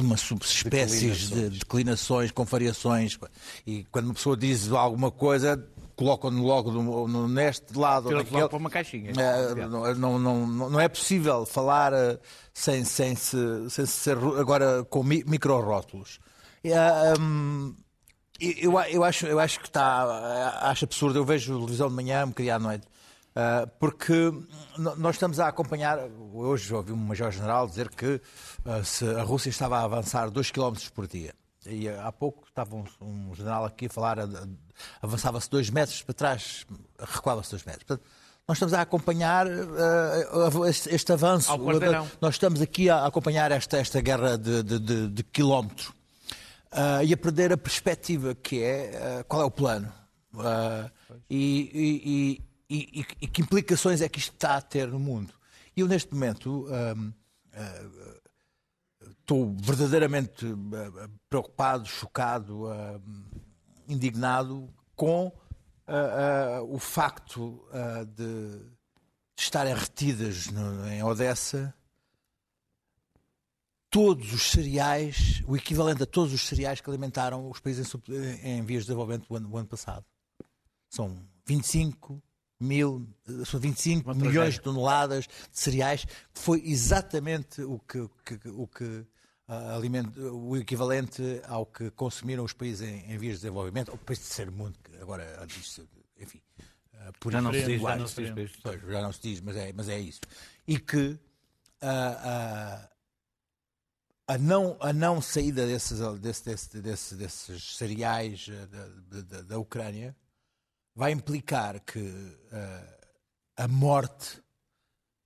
uma 0.00 0.16
subespécies 0.16 1.30
de 1.30 1.50
declinações, 1.50 2.30
com 2.30 2.44
variações. 2.44 3.18
E 3.66 3.84
quando 3.90 4.06
uma 4.06 4.14
pessoa 4.14 4.36
diz 4.36 4.70
alguma 4.72 5.10
coisa, 5.10 5.62
colocam-no 5.94 6.44
logo 6.44 6.70
no, 6.72 7.08
no- 7.08 7.28
neste 7.28 7.76
lado 7.78 8.06
ou 8.06 8.10
Tira-te 8.10 8.24
naquele. 8.26 8.40
logo 8.42 8.48
para 8.50 8.58
uma 8.58 8.70
caixinha. 8.70 9.10
Eh, 9.16 9.54
não, 9.66 9.94
não, 9.94 10.18
não, 10.18 10.70
não 10.70 10.80
é 10.80 10.88
possível 10.88 11.46
falar 11.46 11.92
eh, 11.92 12.18
sem, 12.52 12.84
sem, 12.84 13.14
se, 13.14 13.36
sem 13.70 13.86
se 13.86 13.92
ser 13.92 14.16
agora 14.38 14.84
com 14.84 15.02
mi, 15.02 15.24
micro-rótulos. 15.26 16.18
E, 16.64 16.72
ah, 16.72 17.14
hum, 17.18 17.74
eu, 18.40 18.72
eu, 18.90 19.04
acho, 19.04 19.26
eu 19.26 19.38
acho 19.40 19.60
que 19.60 19.68
está. 19.68 20.02
ah, 20.02 20.70
Acho 20.70 20.84
absurdo. 20.84 21.18
Eu 21.18 21.24
vejo 21.24 21.54
televisão 21.54 21.88
de 21.88 21.94
manhã, 21.94 22.24
um 22.24 22.28
bocadinho 22.28 22.54
à 22.54 22.58
noite. 22.58 22.86
Ah, 23.36 23.68
porque 23.78 24.32
nós 24.96 25.16
estamos 25.16 25.38
a 25.38 25.48
acompanhar. 25.48 25.98
Hoje 26.32 26.72
ouvi 26.74 26.90
um 26.92 26.96
Major-General 26.96 27.66
dizer 27.66 27.90
que 27.90 28.20
ah, 28.64 28.82
se 28.82 29.06
a 29.06 29.22
Rússia 29.22 29.50
estava 29.50 29.78
a 29.78 29.82
avançar 29.82 30.30
2 30.30 30.50
km 30.50 30.74
por 30.94 31.06
dia. 31.06 31.34
E 31.66 31.86
ah, 31.88 32.06
há 32.08 32.12
pouco 32.12 32.48
estava 32.48 32.74
um, 32.74 32.84
um 33.00 33.34
general 33.34 33.66
aqui 33.66 33.86
a 33.86 33.90
falar, 33.90 34.18
avançava-se 35.02 35.50
2 35.50 35.68
metros 35.68 36.02
para 36.02 36.14
trás, 36.14 36.66
recuava-se 36.98 37.50
2 37.50 37.64
metros. 37.64 37.84
Portanto, 37.84 38.08
nós 38.48 38.56
estamos 38.56 38.72
a 38.72 38.80
acompanhar 38.80 39.46
ah, 39.46 40.68
este, 40.68 40.94
este 40.94 41.12
avanço. 41.12 41.52
Nós 42.20 42.36
estamos 42.36 42.62
aqui 42.62 42.88
a 42.88 43.04
acompanhar 43.04 43.52
esta, 43.52 43.76
esta 43.76 44.00
guerra 44.00 44.38
de, 44.38 44.62
de, 44.62 44.78
de, 44.78 45.08
de 45.08 45.22
quilómetro 45.24 45.92
ah, 46.72 47.04
e 47.04 47.12
a 47.12 47.16
perder 47.18 47.52
a 47.52 47.56
perspectiva 47.58 48.34
que 48.34 48.62
é 48.62 49.18
ah, 49.20 49.24
qual 49.24 49.42
é 49.42 49.44
o 49.44 49.50
plano 49.50 49.92
e, 51.28 52.38
e- 52.40 52.55
e- 52.68 53.00
e- 53.00 53.06
e 53.22 53.28
que 53.28 53.42
implicações 53.42 54.00
é 54.00 54.08
que 54.08 54.18
isto 54.18 54.32
está 54.34 54.56
a 54.56 54.62
ter 54.62 54.88
no 54.88 54.98
mundo. 54.98 55.32
Eu, 55.76 55.86
neste 55.86 56.12
momento, 56.12 56.66
ahm, 56.72 57.12
ah, 57.52 58.20
estou 59.20 59.54
verdadeiramente 59.60 60.46
ah, 60.46 61.08
preocupado, 61.28 61.86
chocado, 61.86 62.64
indignado 63.88 64.68
com 64.94 65.30
o 66.68 66.78
facto 66.80 67.64
de, 68.16 68.58
de 68.58 69.42
estarem 69.42 69.72
retidas 69.74 70.46
no- 70.48 70.88
em 70.88 71.02
Odessa 71.04 71.72
todos 73.90 74.32
os 74.32 74.50
cereais, 74.50 75.42
o 75.46 75.56
equivalente 75.56 76.02
a 76.02 76.06
todos 76.06 76.32
os 76.34 76.42
cereais 76.46 76.80
que 76.80 76.90
alimentaram 76.90 77.48
os 77.48 77.60
países 77.60 77.90
em, 78.08 78.58
em 78.58 78.62
vias 78.64 78.82
de 78.82 78.88
desenvolvimento 78.88 79.26
o 79.30 79.36
ano, 79.36 79.48
o 79.50 79.56
ano 79.56 79.68
passado. 79.68 80.04
São 80.90 81.16
25 81.46 82.22
mil, 82.58 83.06
eh, 83.28 83.44
são 83.44 83.60
25 83.60 84.04
Uma 84.08 84.14
milhões 84.14 84.32
tragédia. 84.34 84.58
de 84.58 84.60
toneladas 84.64 85.24
de 85.26 85.58
cereais, 85.58 86.04
que 86.04 86.40
foi 86.40 86.62
exatamente 86.64 87.62
o 87.62 87.78
que, 87.78 88.08
que- 88.24 88.48
o, 88.48 88.66
que 88.66 89.04
ah, 89.48 89.74
alimenta- 89.76 90.18
o 90.20 90.56
equivalente 90.56 91.22
ao 91.46 91.66
que 91.66 91.90
consumiram 91.90 92.42
os 92.44 92.52
países 92.52 92.80
em, 92.88 93.12
em 93.12 93.18
vias 93.18 93.34
de 93.36 93.42
desenvolvimento, 93.42 93.90
ou 93.90 93.98
países 93.98 94.24
de 94.24 94.28
terceiro 94.30 94.52
mundo, 94.52 94.78
que 94.82 94.96
agora 95.02 95.46
enfim, 96.18 96.40
ah, 96.94 97.12
por 97.20 97.30
Já 97.32 97.40
não 97.42 97.52
se 97.52 97.62
diz, 97.64 97.80
já 97.82 97.96
não 97.96 98.06
se 98.08 98.32
diz. 98.32 98.52
Pois, 98.62 98.80
já 98.82 99.02
não 99.02 99.12
se 99.12 99.20
diz, 99.22 99.40
mas 99.40 99.56
é, 99.56 99.72
mas 99.72 99.88
é 99.88 99.98
isso. 100.00 100.20
E 100.66 100.78
que 100.78 101.18
ah, 101.82 102.88
ah, 104.28 104.34
a, 104.34 104.38
não, 104.38 104.76
a 104.80 104.92
não 104.92 105.20
saída 105.22 105.66
desses, 105.66 105.98
desse, 106.20 106.44
desse, 106.44 106.80
desse- 106.80 107.14
desses 107.14 107.76
cereais 107.76 108.48
da, 108.48 109.22
da- 109.22 109.42
da 109.42 109.58
Ucrânia 109.58 110.16
vai 110.96 111.12
implicar 111.12 111.78
que 111.80 112.00
ah, 112.50 112.96
a 113.58 113.68
morte 113.68 114.42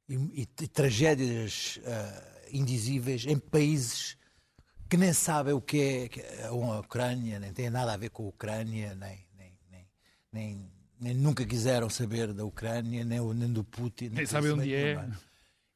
e, 0.09 0.43
e- 0.43 0.69
tragédias 0.69 1.79
ah, 1.87 2.49
indizíveis 2.51 3.25
em 3.25 3.39
países 3.39 4.19
que 4.89 4.97
nem 4.97 5.13
sabem 5.13 5.55
o 5.55 5.61
que 5.61 5.81
é 5.81 6.09
que 6.09 6.21
é 6.21 6.47
a 6.47 6.53
Ucrânia, 6.53 7.39
nem 7.39 7.53
tem 7.53 7.71
nada 7.71 7.93
a 7.93 7.97
ver 7.97 8.11
com 8.11 8.25
a 8.25 8.29
Ucrânia, 8.29 8.93
nem, 8.97 9.25
nem, 9.39 9.57
nem, 9.71 9.89
nem, 10.33 10.73
nem 10.99 11.15
nunca 11.15 11.47
quiseram 11.47 11.89
saber 11.89 12.33
da 12.33 12.45
Ucrânia, 12.45 13.05
nem, 13.05 13.21
nem 13.35 13.53
do 13.53 13.63
Putin. 13.63 14.09
Nem 14.09 14.27
sabem 14.27 14.51
onde 14.51 14.75
é. 14.75 15.09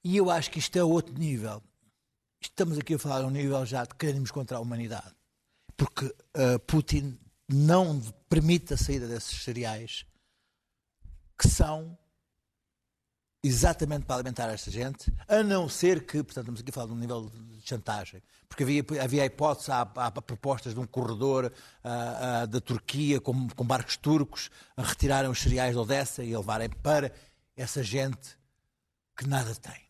E 0.02 0.16
eu 0.16 0.28
acho 0.28 0.50
que 0.50 0.58
isto 0.58 0.76
é 0.76 0.82
outro 0.82 1.16
nível. 1.16 1.62
Estamos 2.40 2.76
aqui 2.76 2.94
a 2.94 2.98
falar 2.98 3.20
de 3.20 3.26
um 3.26 3.30
nível 3.30 3.64
já 3.64 3.84
de 3.84 3.94
queremos 3.94 4.32
contra 4.32 4.56
a 4.56 4.60
humanidade. 4.60 5.14
Porque 5.76 6.12
ah, 6.34 6.58
Putin 6.66 7.16
não 7.48 8.00
permite 8.28 8.74
a 8.74 8.76
saída 8.76 9.06
desses 9.06 9.42
cereais 9.42 10.06
que 11.38 11.48
são 11.48 11.96
exatamente 13.44 14.06
para 14.06 14.16
alimentar 14.16 14.48
esta 14.48 14.70
gente, 14.70 15.12
a 15.28 15.42
não 15.42 15.68
ser 15.68 16.06
que, 16.06 16.22
portanto, 16.22 16.44
estamos 16.44 16.60
aqui 16.60 16.70
a 16.70 16.72
falar 16.72 16.86
de 16.86 16.92
um 16.94 16.96
nível 16.96 17.30
de 17.30 17.60
chantagem, 17.68 18.22
porque 18.48 18.62
havia, 18.62 18.82
havia 19.02 19.22
a 19.22 19.26
hipótese, 19.26 19.70
há, 19.70 19.82
há 19.82 20.10
propostas 20.10 20.72
de 20.72 20.80
um 20.80 20.86
corredor 20.86 21.52
ah, 21.82 22.40
ah, 22.42 22.46
da 22.46 22.58
Turquia 22.58 23.20
com, 23.20 23.46
com 23.50 23.64
barcos 23.64 23.98
turcos 23.98 24.50
a 24.74 24.82
retirarem 24.82 25.30
os 25.30 25.38
cereais 25.38 25.72
de 25.72 25.78
Odessa 25.78 26.24
e 26.24 26.34
a 26.34 26.38
levarem 26.38 26.70
para 26.70 27.12
essa 27.54 27.82
gente 27.82 28.38
que 29.14 29.28
nada 29.28 29.54
tem. 29.56 29.82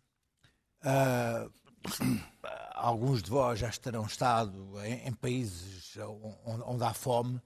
Ah, 0.83 1.49
alguns 2.75 3.23
de 3.23 3.31
vós 3.31 3.59
já 3.59 3.69
estarão 3.69 4.05
estado 4.07 4.81
em, 4.85 5.09
em 5.09 5.13
países 5.13 5.97
onde, 6.45 6.63
onde 6.65 6.85
há 6.85 6.93
fome 6.95 7.41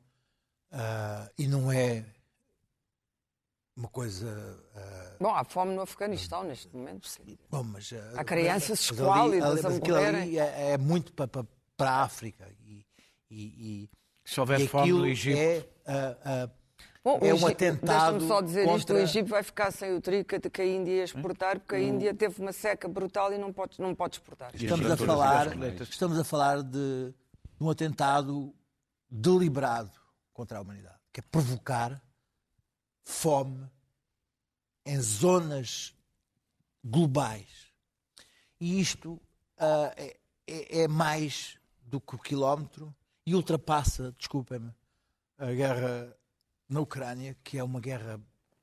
ah, 0.72 1.30
e 1.38 1.46
não 1.46 1.70
é 1.72 2.04
uma 3.76 3.88
coisa. 3.88 4.60
ah, 4.74 5.16
Bom, 5.20 5.34
há 5.34 5.44
fome 5.44 5.74
no 5.74 5.82
Afeganistão 5.82 6.42
neste 6.44 6.68
momento. 6.74 7.08
bom, 7.50 7.62
mas, 7.62 7.92
ah, 7.92 8.20
Há 8.20 8.24
crianças 8.24 8.80
esquálidas 8.90 9.50
ali- 9.50 9.60
a 9.60 9.62
mas 9.62 9.76
aquilo 9.76 9.96
ali 9.96 10.38
é, 10.38 10.70
é 10.72 10.78
muito 10.78 11.12
para, 11.12 11.28
para, 11.28 11.46
para 11.76 11.90
a 11.90 12.02
África. 12.02 12.48
E, 12.60 12.84
e, 13.30 13.36
e, 13.84 13.90
Se 14.24 14.40
houver 14.40 14.60
e 14.60 14.68
fome 14.68 14.92
no 14.92 15.06
Egito. 15.06 15.38
É, 15.38 16.50
Bom, 17.08 17.18
é 17.26 17.32
um 17.32 17.36
Egito- 17.36 17.46
atentado 17.52 18.10
Deixa-me 18.18 18.28
só 18.28 18.40
dizer 18.40 18.60
isto: 18.64 18.70
contra- 18.72 18.96
o 18.96 18.98
Egito 18.98 19.28
vai 19.28 19.42
ficar 19.42 19.70
sem 19.70 19.94
o 19.94 20.00
trigo 20.00 20.24
que 20.28 20.50
que 20.50 20.62
a 20.62 20.66
Índia 20.66 20.92
ia 20.92 21.04
exportar, 21.04 21.58
porque 21.58 21.74
a 21.74 21.78
Hum. 21.78 21.82
Índia 21.82 22.12
teve 22.14 22.40
uma 22.42 22.52
seca 22.52 22.86
brutal 22.88 23.32
e 23.32 23.38
não 23.38 23.52
pode, 23.52 23.80
não 23.80 23.94
pode 23.94 24.16
exportar. 24.16 24.50
Estamos 24.54 24.90
a, 24.90 24.96
falar, 24.96 25.46
estamos 25.82 26.18
a 26.18 26.24
falar 26.24 26.62
de, 26.62 26.70
de 27.10 27.14
um 27.60 27.70
atentado 27.70 28.54
deliberado 29.10 29.90
contra 30.32 30.58
a 30.58 30.60
humanidade, 30.60 30.98
que 31.12 31.20
é 31.20 31.22
provocar 31.22 32.02
fome 33.04 33.66
em 34.84 35.00
zonas 35.00 35.94
globais. 36.84 37.68
E 38.60 38.80
isto 38.80 39.20
é, 39.58 40.16
é- 40.46 40.82
é 40.82 40.88
mais 40.88 41.56
do 41.82 42.00
que 42.00 42.14
o 42.14 42.18
quilómetro 42.18 42.94
e 43.26 43.34
ultrapassa, 43.34 44.12
desculpem-me, 44.18 44.72
a 45.38 45.46
guerra 45.52 46.14
na 46.68 46.80
Ucrânia, 46.80 47.36
que 47.42 47.58
é 47.58 47.64
uma 47.64 47.80
guerra 47.80 48.20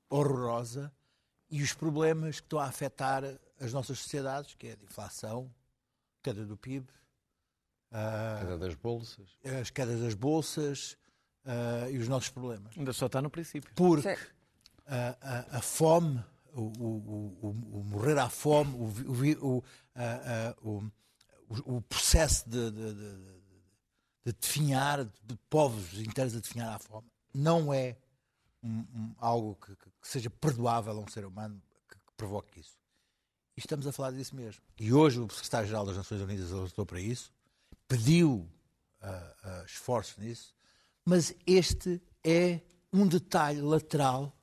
horrorosa, 0.09 0.91
e 1.49 1.61
os 1.61 1.73
problemas 1.73 2.39
que 2.39 2.45
estão 2.45 2.59
a 2.59 2.65
afetar 2.65 3.23
as 3.59 3.71
nossas 3.73 3.99
sociedades, 3.99 4.53
que 4.55 4.67
é 4.67 4.71
a 4.73 4.83
inflação, 4.83 5.51
queda 6.21 6.45
do 6.45 6.57
PIB, 6.57 6.87
ah, 7.91 8.37
Cada 8.41 8.57
das 8.57 8.75
bolsas. 8.75 9.27
as 9.61 9.69
quedas 9.69 10.01
das 10.01 10.13
bolsas 10.13 10.97
e 11.91 11.97
os 11.97 12.07
nossos 12.07 12.29
problemas. 12.29 12.75
Ainda 12.77 12.91
só 12.93 13.05
está 13.05 13.21
no 13.21 13.29
princípio. 13.29 13.71
Porque 13.75 14.17
a, 14.87 15.17
a- 15.21 15.57
a 15.57 15.61
fome, 15.61 16.23
o, 16.53 16.61
o- 16.61 17.37
o- 17.41 17.79
o- 17.79 17.83
morrer 17.83 18.17
à 18.17 18.29
fome, 18.29 18.73
o, 18.75 18.83
o 18.85 19.13
vi- 19.13 19.37
o- 19.41 19.63
a- 19.93 20.49
a- 20.49 20.55
o- 20.61 20.83
o- 21.49 21.75
o 21.77 21.81
processo 21.81 22.49
de, 22.49 22.71
de, 22.71 22.93
de, 22.93 23.15
de- 23.15 23.35
de 24.25 24.33
definhar, 24.33 25.05
de 25.05 25.35
povos 25.49 25.93
inteiros 25.99 26.35
a 26.35 26.39
definhar 26.39 26.73
à 26.75 26.79
fome, 26.79 27.07
não 27.35 27.73
é 27.73 27.95
um- 28.63 28.79
um- 28.93 29.15
algo 29.17 29.55
que, 29.55 29.75
que- 29.75 29.89
seja 30.01 30.29
perdoável 30.29 30.93
a 30.93 30.99
um 30.99 31.07
ser 31.07 31.25
humano 31.25 31.61
que, 31.89 31.95
que 31.95 32.13
provoque 32.17 32.59
isso. 32.59 32.75
E 33.55 33.59
estamos 33.59 33.85
a 33.87 33.91
falar 33.91 34.11
disso 34.11 34.35
mesmo. 34.35 34.61
E 34.79 34.91
hoje 34.91 35.19
o 35.19 35.29
secretário-geral 35.29 35.85
das 35.85 35.97
Nações 35.97 36.21
Unidas 36.21 36.51
alertou 36.51 36.85
para 36.85 36.99
isso, 36.99 37.31
pediu 37.87 38.49
ah, 39.01 39.35
ah, 39.43 39.63
esforços 39.65 40.17
nisso, 40.17 40.53
mas 41.05 41.33
este 41.45 42.01
é 42.23 42.59
um 42.91 43.07
detalhe 43.07 43.61
lateral 43.61 44.35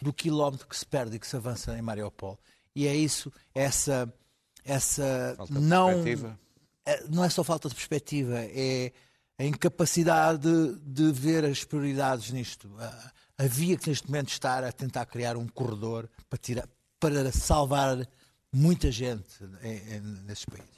do 0.00 0.12
quilómetro 0.12 0.66
que 0.68 0.76
se 0.76 0.86
perde 0.86 1.16
e 1.16 1.18
que 1.18 1.26
se 1.26 1.34
avança 1.36 1.76
em 1.76 1.82
Mariupol. 1.82 2.38
E 2.74 2.86
é 2.86 2.94
isso, 2.94 3.32
essa, 3.54 4.12
essa 4.64 5.34
Falta 5.36 5.52
de 5.54 5.60
não, 5.60 5.86
perspectiva. 5.88 6.38
é- 6.84 7.04
não 7.08 7.24
é 7.24 7.28
só 7.30 7.42
falta 7.42 7.68
de 7.68 7.74
perspectiva, 7.74 8.38
é 8.40 8.92
a 9.38 9.44
incapacidade 9.44 10.42
de, 10.42 10.78
de 10.80 11.12
ver 11.12 11.44
as 11.44 11.64
prioridades 11.64 12.30
nisto. 12.30 12.70
Ah, 12.78 13.12
Havia 13.40 13.76
que 13.76 13.88
neste 13.88 14.08
momento 14.08 14.30
estar 14.30 14.64
a 14.64 14.72
tentar 14.72 15.06
criar 15.06 15.36
um 15.36 15.46
corredor 15.46 16.08
para, 16.28 16.38
tirar, 16.40 16.68
para 16.98 17.30
salvar 17.30 18.04
muita 18.52 18.90
gente 18.90 19.24
em- 19.62 19.94
em- 19.94 20.00
nesses 20.26 20.44
países. 20.44 20.76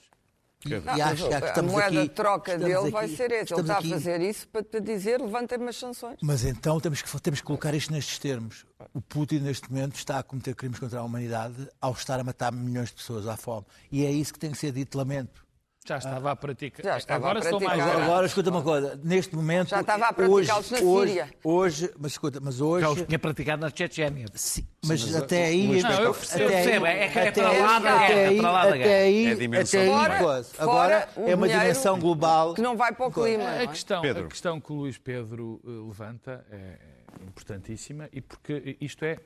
E, 0.67 0.69
Não, 0.69 0.77
e 0.77 0.81
mas 0.85 1.01
acho, 1.01 1.27
acho 1.33 1.55
que 1.55 1.59
a 1.61 1.63
moeda 1.63 1.87
aqui, 2.01 2.09
de 2.11 2.15
troca 2.15 2.59
dele 2.59 2.91
vai 2.91 3.07
aqui- 3.07 3.17
ser 3.17 3.31
esse. 3.33 3.55
Ele 3.55 3.61
está 3.63 3.79
aqui- 3.79 3.87
a 3.87 3.97
fazer 3.97 4.21
isso 4.21 4.47
para 4.49 4.63
te 4.63 4.79
dizer 4.79 5.19
levantem-me 5.23 5.71
as 5.71 5.77
sanções. 5.77 6.19
mas 6.23 6.45
então 6.45 6.79
temos 6.79 7.01
que, 7.01 7.21
temos 7.23 7.41
que 7.41 7.47
colocar 7.47 7.73
isto 7.73 7.91
nestes 7.95 8.19
termos. 8.19 8.67
O 8.93 9.01
Putin, 9.01 9.39
neste 9.39 9.73
momento, 9.73 9.95
está 9.97 10.19
a 10.19 10.23
cometer 10.23 10.55
crimes 10.55 10.79
contra 10.79 10.99
a 11.01 11.03
humanidade 11.03 11.67
ao 11.81 11.93
estar 11.95 12.21
a 12.21 12.25
matar 12.25 12.53
milhões 12.53 12.91
de 12.91 12.97
pessoas 12.97 13.27
à 13.27 13.39
fome. 13.39 13.65
E 13.91 14.05
é 14.05 14.11
isso 14.13 14.35
que 14.35 14.39
tem 14.39 14.51
que 14.53 14.59
ser 14.59 14.71
dito, 14.73 14.99
lamento. 14.99 15.43
Já 15.87 15.97
estava 15.97 16.31
a 16.31 16.37
praticar. 16.37 16.85
Já 16.85 16.99
estava 16.99 17.17
Agora 17.19 17.39
a 17.39 17.43
estou 17.43 17.59
mais. 17.59 17.73
praticar. 17.73 17.91
Agora, 17.97 18.05
agora 18.13 18.27
escuta 18.27 18.51
uma 18.51 18.63
coisa. 18.63 19.01
Neste 19.03 19.35
momento. 19.35 19.71
Já 19.71 19.81
estava 19.81 20.07
a 20.07 20.09
hoje, 20.29 20.47
praticá-los 20.47 20.71
na 20.71 20.79
hoje, 20.89 21.09
Síria. 21.09 21.35
Hoje, 21.43 21.95
mas 21.99 22.13
escuta, 22.13 22.39
mas 22.41 22.61
hoje. 22.61 22.85
Já 22.85 22.91
os 22.93 23.03
tinha 23.03 23.19
praticado 23.19 23.63
na 23.63 23.71
Chechênia. 23.75 24.27
Sim, 24.35 24.67
mas 24.85 25.03
mas 25.05 25.17
até 25.17 25.41
o- 25.41 25.45
aí. 25.47 25.67
o 25.81 25.83
Não, 25.83 25.91
eu 25.91 26.11
até 26.11 26.19
percebo, 26.19 26.45
aí- 26.45 26.51
percebo, 26.65 26.87
é 26.87 26.99
é 27.07 27.07
até 27.29 27.33
para 27.33 27.43
lá 27.43 27.77
aí- 27.77 27.83
da 27.83 27.95
até 27.97 28.07
guerra, 28.15 28.29
aí- 28.29 28.37
para 28.41 28.51
lá 28.53 28.63
da 28.63 28.69
Até 28.69 28.79
guerra. 28.79 28.95
aí, 29.05 29.27
É 29.27 29.35
dimensão 29.35 29.81
até 29.81 29.91
aí. 30.15 30.19
Fora 30.21 30.47
Agora 30.59 31.09
é 31.17 31.35
uma 31.35 31.49
dimensão 31.49 31.99
global. 31.99 32.55
Que 32.55 32.63
não 32.63 32.77
vai 32.77 32.93
para 32.93 33.07
o 33.07 33.11
clima. 33.11 33.45
A 33.49 33.63
é? 33.63 33.67
questão, 33.67 34.03
Pedro. 34.03 34.27
a 34.27 34.29
questão 34.29 34.61
que 34.61 34.73
o 34.73 34.77
Luís 34.77 34.99
Pedro 34.99 35.61
eh, 35.65 35.69
levanta 35.89 36.45
é 36.51 37.01
é 37.21 37.25
importantíssima 37.25 38.09
e 38.13 38.21
porque 38.21 38.77
isto 38.81 39.05
é 39.05 39.19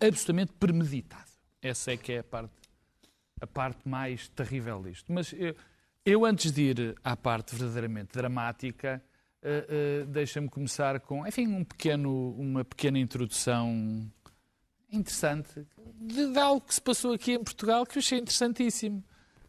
absolutamente 0.00 0.52
premeditado. 0.58 1.30
Essa 1.60 1.92
é 1.92 1.96
que 1.98 2.12
é 2.14 2.18
a 2.20 2.24
parte, 2.24 2.54
a 3.40 3.46
parte 3.46 3.86
mais 3.86 4.28
terrível 4.28 4.82
disto. 4.82 5.12
Mas 5.12 5.30
eu, 5.34 5.54
eu, 6.04 6.24
antes 6.24 6.52
de 6.52 6.62
ir 6.62 6.94
à 7.02 7.16
parte 7.16 7.54
verdadeiramente 7.54 8.12
dramática, 8.12 9.02
eh, 9.42 9.66
eh, 9.68 10.04
deixa-me 10.06 10.48
começar 10.48 11.00
com, 11.00 11.26
enfim, 11.26 11.46
um 11.48 11.64
pequeno, 11.64 12.30
uma 12.38 12.64
pequena 12.64 12.98
introdução 12.98 14.10
interessante 14.90 15.66
de, 15.94 16.32
de 16.32 16.38
algo 16.38 16.60
que 16.60 16.74
se 16.74 16.80
passou 16.80 17.12
aqui 17.12 17.32
em 17.32 17.42
Portugal 17.42 17.86
que 17.86 17.98
eu 17.98 18.00
achei 18.00 18.18
interessantíssimo. 18.18 19.02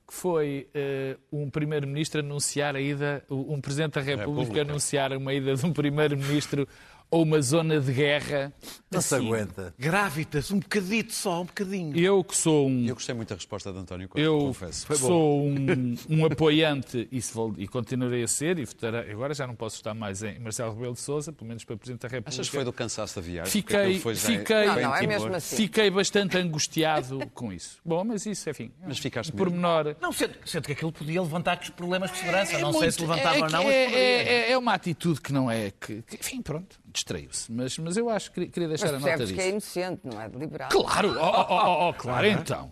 Que 0.06 0.14
foi 0.14 0.70
eh, 0.74 1.18
um 1.32 1.50
primeiro-ministro 1.50 2.20
anunciar 2.20 2.76
a 2.76 2.82
ida, 2.82 3.24
um 3.30 3.62
presidente 3.62 3.94
da 3.94 4.02
República, 4.02 4.42
República. 4.42 4.62
anunciar 4.62 5.14
uma 5.14 5.34
ida 5.34 5.56
de 5.56 5.66
um 5.66 5.72
primeiro-ministro 5.72 6.68
a 7.14 7.18
uma 7.18 7.42
zona 7.42 7.80
de 7.80 7.92
guerra. 7.94 8.52
Não 8.92 9.02
se 9.02 9.16
Assim, 9.16 9.26
aguenta. 9.28 9.74
Grávidas, 9.78 10.52
um 10.52 10.60
bocadito 10.60 11.14
só, 11.14 11.42
um 11.42 11.46
bocadinho. 11.46 11.98
Eu 11.98 12.24
que 12.24 12.36
sou 12.36 12.68
um 12.68 12.86
Eu 12.86 12.94
gostei 12.96 13.14
muito 13.16 13.30
da 13.30 13.36
resposta 13.36 13.72
de 13.72 13.80
António 13.80 14.08
Costa, 14.08 14.22
eu 14.22 14.38
confesso. 14.40 14.96
sou 14.96 15.48
um, 15.48 15.96
um 16.10 16.26
apoiante 16.26 17.08
e, 17.12 17.22
se 17.22 17.34
vou- 17.34 17.54
e 17.58 17.68
continuarei 17.68 18.24
a 18.24 18.28
ser, 18.28 18.60
e 18.60 18.66
votarei, 18.66 19.12
agora 19.12 19.34
já 19.34 19.48
não 19.48 19.56
posso 19.56 19.76
estar 19.78 19.94
mais 19.94 20.22
em 20.22 20.38
Marcelo 20.40 20.74
Rebelo 20.76 20.94
de 20.94 21.00
Sousa, 21.00 21.32
pelo 21.34 21.48
menos 21.48 21.64
para 21.64 21.76
Presidente 21.78 22.02
da 22.02 22.08
República. 22.08 22.30
Achas 22.30 22.50
que 22.50 22.56
foi 22.56 22.64
do 22.66 22.74
cansaço 22.74 23.16
da 23.16 23.22
viagem? 23.22 23.52
Fiquei- 23.52 24.00
foi 24.00 24.16
já- 24.16 24.28
fiquei- 24.28 24.66
Não, 24.68 24.76
não, 24.82 24.96
é 24.96 25.08
mesmo 25.08 25.34
assim. 25.36 25.56
Fiquei 25.56 25.90
bastante 25.90 26.38
angustiado 26.38 27.20
com 27.34 27.52
isso. 27.52 27.80
Bom, 27.84 28.04
mas 28.04 28.26
isso, 28.26 28.50
enfim, 28.50 28.72
Mas 28.88 29.00
ficaste 29.00 29.32
mesmo? 29.34 29.38
pormenor. 29.46 29.96
Não, 30.02 30.12
sendo, 30.12 30.34
sendo 30.46 30.66
que 30.66 30.72
aquilo 30.74 30.92
podia 30.92 31.22
levantar 31.22 31.60
os 31.62 31.70
problemas 31.70 32.12
de 32.12 32.18
segurança. 32.18 32.54
É 32.58 32.62
não 32.62 32.72
sei 32.74 32.82
muito- 32.82 32.94
se 32.94 33.02
levantava 33.02 33.38
é, 33.38 33.42
ou 33.44 33.50
não, 33.50 33.64
é, 33.70 33.84
é, 33.86 34.52
é 34.52 34.58
uma 34.58 34.74
atitude 34.74 35.20
que 35.20 35.34
não 35.34 35.50
é. 35.50 35.72
Que, 35.72 36.02
que, 36.04 36.16
enfim, 36.16 36.42
pronto, 36.42 36.80
distraiu-se. 36.94 37.52
Mas, 37.52 37.78
mas 37.78 37.98
eu 37.98 38.10
acho 38.10 38.32
que 38.32 38.46
queria- 38.48 38.70
deixar 38.70 38.92
Mas 38.92 38.96
a 38.96 39.00
nota 39.00 39.18
disso. 39.26 39.34
que 39.34 39.42
é 39.42 39.50
inocente, 39.50 40.02
não 40.04 40.22
é 40.22 40.30
deliberado. 40.30 40.76
Claro, 40.78 41.16
oh, 41.20 41.24
oh, 41.26 41.46
oh, 41.50 41.90
oh, 41.90 41.94
claro, 41.94 42.28
então. 42.28 42.72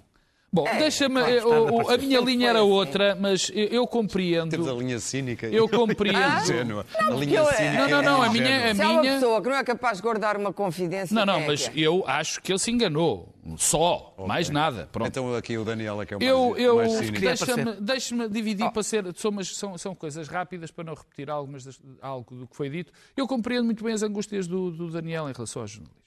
Bom, 0.54 0.68
É, 0.68 0.80
deixa-me. 0.80 1.18
a 1.22 1.98
minha 1.98 2.20
linha 2.20 2.40
foi 2.40 2.44
era 2.50 2.60
assim. 2.60 2.70
outra, 2.70 3.16
mas 3.16 3.50
eu, 3.54 3.56
eu 3.56 3.70
Temos 3.70 3.88
a 3.88 3.88
compreendo. 3.88 4.80
linha 4.80 5.00
cínica 5.00 5.48
e 5.48 5.56
Eu 5.56 5.70
compreendo. 5.70 6.18
ingênua. 6.44 6.86
A 6.94 7.10
linha 7.12 7.40
eu- 7.40 7.46
cínica 7.46 7.88
Não, 7.88 8.02
não, 8.02 8.18
não, 8.18 8.24
e 8.26 8.28
a 8.28 8.32
minha- 8.32 8.72
a 8.72 8.76
Se 8.76 8.82
há 8.82 8.90
uma 8.92 9.02
pessoa 9.02 9.42
que 9.42 9.48
não 9.48 9.56
é 9.56 9.64
capaz 9.64 9.98
de 9.98 10.04
guardar 10.04 10.36
uma 10.36 10.52
confidência. 10.52 11.16
Não, 11.16 11.26
não, 11.26 11.36
é 11.40 11.48
mas 11.48 11.68
é? 11.70 11.72
eu 11.76 12.04
acho 12.06 12.42
que 12.42 12.52
ele 12.52 12.60
se 12.60 12.70
enganou. 12.70 13.34
Só, 13.58 14.14
mais 14.28 14.50
nada. 14.50 14.90
Pronto. 14.92 15.08
Então 15.08 15.34
aqui 15.36 15.58
o 15.58 15.64
Daniel 15.64 16.02
é 16.02 16.06
que 16.06 16.14
é 16.14 16.18
o 16.18 16.20
mais, 16.20 16.30
Eu, 16.30 16.58
eu 16.58 16.76
mais 16.76 16.92
cínico. 16.94 17.20
deixa-me 17.22 17.76
deixa 17.80 18.30
dividir 18.30 18.70
para 18.72 18.84
ser. 18.84 19.06
São, 19.16 19.32
mas 19.32 19.56
são, 19.56 19.78
são 19.78 19.96
coisas 19.96 20.28
rápidas 20.28 20.70
para 20.70 20.84
não 20.84 20.94
repetir 20.94 21.30
algumas 21.30 21.64
das- 21.64 21.80
algo 22.02 22.36
do 22.36 22.46
que 22.46 22.56
foi 22.58 22.70
dito. 22.70 22.92
Eu 23.16 23.26
compreendo 23.26 23.64
muito 23.66 23.84
bem 23.84 23.94
as 23.94 24.04
angústias 24.04 24.48
do, 24.48 24.70
do 24.70 24.92
Daniel 24.92 25.30
em 25.30 25.34
relação 25.34 25.62
ao 25.62 25.68
jornalismo. 25.68 26.02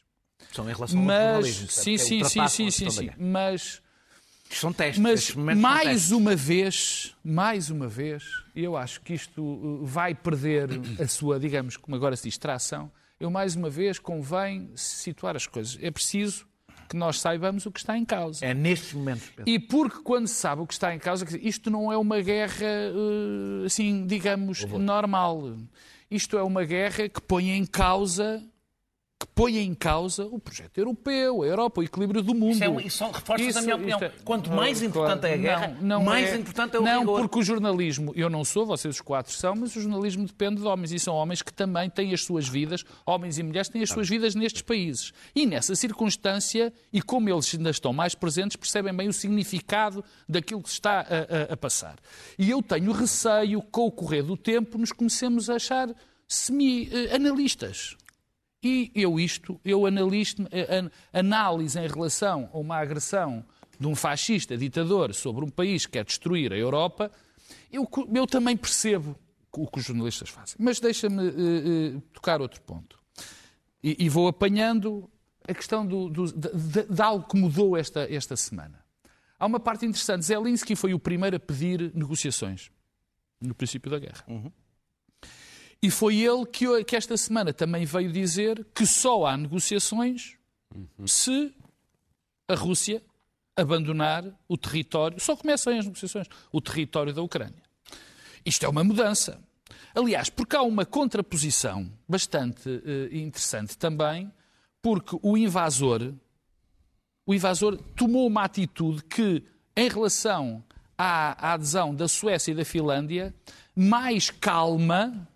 São 0.53 0.69
em 0.71 0.75
relação 0.75 0.99
ao 1.01 1.05
Mas, 1.07 1.17
jornalismo. 1.47 1.69
sim, 1.71 1.97
portanto, 1.97 2.07
sim, 2.07 2.25
sim, 2.25 2.49
sim, 2.49 2.71
sim, 2.71 2.91
sim. 2.91 3.05
guerra. 3.07 3.17
Mas, 3.19 3.83
São 4.51 4.73
testes. 4.73 5.35
mas 5.35 5.59
mais 5.59 5.89
testes. 5.89 6.11
uma 6.13 6.37
vez, 6.37 7.17
mais 7.25 7.71
uma 7.71 7.89
vez, 7.89 8.25
eu 8.55 8.77
acho 8.77 9.01
que 9.01 9.15
isto 9.15 9.43
uh, 9.43 9.85
vai 9.85 10.15
perder 10.15 10.69
a 11.01 11.09
sua, 11.09 11.41
digamos, 11.41 11.77
como 11.77 11.97
agora 11.97 12.15
se 12.17 12.25
diz, 12.25 12.39
tração. 12.39 12.91
Eu, 13.19 13.31
mais 13.31 13.57
uma 13.57 13.71
vez, 13.71 13.99
convém 13.99 14.71
situar 14.75 15.35
as 15.37 15.47
coisas. 15.47 15.79
É 15.81 15.91
preciso 15.91 16.47
que 16.89 16.97
nós 16.97 17.21
saibamos 17.21 17.65
o 17.67 17.73
que 17.73 17.79
está 17.79 17.97
em 17.97 18.05
causa. 18.05 18.45
É 18.45 18.53
nestes 18.53 18.93
momentos. 18.93 19.29
Pedro. 19.31 19.51
E 19.51 19.59
porque 19.59 20.01
quando 20.03 20.29
se 20.29 20.35
sabe 20.35 20.63
o 20.63 20.67
que 20.67 20.75
está 20.75 20.95
em 20.95 20.99
causa, 20.99 21.25
isto 21.41 21.71
não 21.71 21.93
é 21.93 21.97
uma 21.97 22.21
guerra, 22.21 22.67
eh, 22.67 23.67
assim, 23.67 24.07
digamos, 24.07 24.65
normal. 24.65 25.57
Isto 26.11 26.37
é 26.37 26.43
uma 26.43 26.65
guerra 26.65 27.09
que 27.09 27.21
põe 27.21 27.51
em 27.51 27.65
causa 27.65 28.43
que 29.21 29.27
põe 29.33 29.59
em 29.59 29.73
causa 29.75 30.27
o 30.27 30.41
projeto 30.41 30.77
europeu, 30.77 31.43
a 31.43 31.47
Europa, 31.47 31.81
o 31.81 31.85
equilíbrio 31.85 32.21
do 32.21 32.35
mundo. 32.35 32.53
Isso, 32.55 32.65
é, 32.65 32.83
isso 32.83 32.97
são 32.99 33.13
reforços 33.13 33.47
Isso- 33.47 33.55
da 33.59 33.63
minha 33.63 33.77
opinião. 33.77 33.99
é- 34.03 34.09
Quanto 34.25 34.51
mais 34.51 34.81
Não, 34.81 34.89
importante 34.89 35.27
é 35.27 35.35
a 35.35 35.37
guerra, 35.37 35.69
não, 35.81 35.99
não 36.01 36.05
mais 36.05 36.31
é- 36.31 36.37
importante 36.37 36.77
é 36.77 36.81
o 36.81 36.83
Não, 36.83 37.01
rigor. 37.01 37.21
porque 37.21 37.39
o 37.39 37.43
jornalismo, 37.43 38.13
eu 38.17 38.29
não 38.29 38.45
sou, 38.45 38.67
vocês 38.67 38.97
os 38.97 39.01
quatro 39.01 39.33
são, 39.33 39.55
mas 39.55 39.75
o 39.77 39.81
jornalismo 39.81 40.27
depende 40.27 40.61
de 40.61 40.67
homens 40.67 40.91
e 40.93 40.99
são 40.99 41.15
homens 41.15 41.43
que 41.43 41.53
também 41.53 41.89
têm 41.89 42.13
as 42.13 42.23
suas 42.25 42.49
vidas, 42.49 42.85
homens 43.07 43.39
e 43.39 43.43
mulheres 43.45 43.69
têm 43.69 43.83
as 43.83 43.89
suas 43.91 44.09
vidas 44.09 44.35
nestes 44.35 44.63
países. 44.63 45.13
E 45.35 45.47
nessa 45.47 45.77
circunstância, 45.77 46.73
e 46.93 47.01
como 47.01 47.31
eles 47.31 47.55
ainda 47.55 47.71
estão 47.71 47.93
mais 47.93 48.15
presentes, 48.17 48.57
percebem 48.57 48.93
bem 48.93 49.09
o 49.09 49.13
significado 49.13 50.05
daquilo 50.29 50.61
que 50.63 50.69
se 50.71 50.75
está 50.75 51.01
a, 51.01 51.51
a- 51.51 51.53
a 51.55 51.57
passar. 51.57 51.97
E 52.37 52.51
eu 52.51 52.61
tenho 52.61 52.91
receio 52.91 53.63
que, 53.63 53.69
com 53.71 53.87
o 53.87 53.93
correr 53.93 54.23
do 54.23 54.37
tempo, 54.37 54.77
nos 54.77 54.91
comecemos 54.93 55.49
a 55.49 55.55
achar 55.55 55.89
semi-analistas. 56.27 57.97
E 58.65 58.91
eu 58.95 59.21
isto, 59.21 59.61
eu 59.65 59.87
analisto, 59.87 60.43
an- 60.43 60.91
análise 61.13 61.79
em 61.79 61.87
relação 61.87 62.49
a 62.53 62.59
uma 62.59 62.79
agressão 62.79 63.45
de 63.79 63.87
um 63.87 63.95
fascista 63.95 64.57
ditador 64.57 65.13
sobre 65.15 65.45
um 65.45 65.51
país 65.51 65.85
que 65.85 65.93
quer 65.93 66.05
destruir 66.05 66.53
a 66.53 66.57
Europa, 66.57 67.11
Eu, 67.71 67.89
eu 68.15 68.27
também 68.27 68.57
percebo 68.57 69.19
o 69.53 69.67
que 69.67 69.79
os 69.79 69.85
jornalistas 69.85 70.29
fazem. 70.31 70.57
Mas 70.59 70.81
deixa-me 70.81 71.23
uh, 71.23 71.97
uh, 71.97 72.01
tocar 72.13 72.41
outro 72.41 72.61
ponto. 72.63 72.99
E, 73.83 73.97
e, 74.05 74.09
vou 74.09 74.29
apanhando 74.29 75.11
a 75.47 75.53
questão 75.53 75.85
do, 75.85 76.09
do, 76.09 76.33
de, 76.33 76.85
de, 76.85 77.03
algo 77.03 77.29
que 77.29 77.37
mudou 77.37 77.77
esta, 77.77 78.11
esta 78.13 78.37
semana. 78.37 78.83
Há 79.39 79.47
uma 79.47 79.61
parte 79.61 79.85
interessante. 79.85 80.25
Zelensky 80.25 80.75
foi 80.75 80.95
o 80.95 80.99
primeiro 80.99 81.37
a 81.37 81.41
pedir 81.41 81.93
negociações 81.95 82.71
no 83.41 83.55
princípio 83.55 83.91
da 83.91 83.99
guerra. 83.99 84.25
Uhum. 84.27 84.51
E 85.85 85.91
foi 85.91 86.17
ele 86.17 86.47
que, 86.47 86.83
que, 86.85 86.97
esta 86.97 87.15
semana 87.15 87.53
também 87.53 87.85
veio 87.85 88.11
dizer 88.11 88.67
que 88.75 88.87
só 88.87 89.27
há 89.27 89.37
negociações 89.37 90.35
uhum. 90.75 91.07
se 91.07 91.55
a 92.49 92.55
Rússia 92.55 93.03
abandonar 93.55 94.25
o 94.49 94.57
território, 94.57 95.21
só 95.21 95.37
começam 95.37 95.79
as 95.79 95.85
negociações, 95.85 96.27
o 96.51 96.59
território 96.59 97.13
da 97.13 97.21
Ucrânia. 97.21 97.63
Isto 98.47 98.65
é 98.65 98.69
uma 98.71 98.83
mudança. 98.83 99.39
Aliás, 99.95 100.31
porque 100.31 100.57
há 100.57 100.63
uma 100.63 100.87
contraposição 100.87 101.93
bastante 102.09 102.67
uh, 102.67 103.15
interessante 103.15 103.77
também, 103.77 104.33
porque 104.81 105.19
o 105.21 105.37
invasor, 105.37 106.15
o 107.27 107.35
invasor 107.35 107.77
tomou 107.95 108.27
uma 108.27 108.45
atitude 108.45 109.05
que, 109.05 109.45
em 109.77 109.91
relação 109.91 110.65
à, 110.97 111.51
à 111.51 111.53
adesão 111.53 111.95
da 111.95 112.09
Suécia 112.09 112.53
e 112.53 112.55
da 112.55 112.65
Finlândia, 112.65 113.35
mais 113.77 114.31
calma 114.31 115.29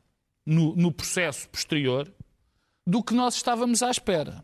no, 0.49 0.75
no 0.75 0.91
processo 0.91 1.47
posterior 1.51 2.11
do 2.87 3.03
que 3.03 3.13
nós 3.13 3.35
estávamos 3.35 3.83
à 3.83 3.91
espera. 3.91 4.43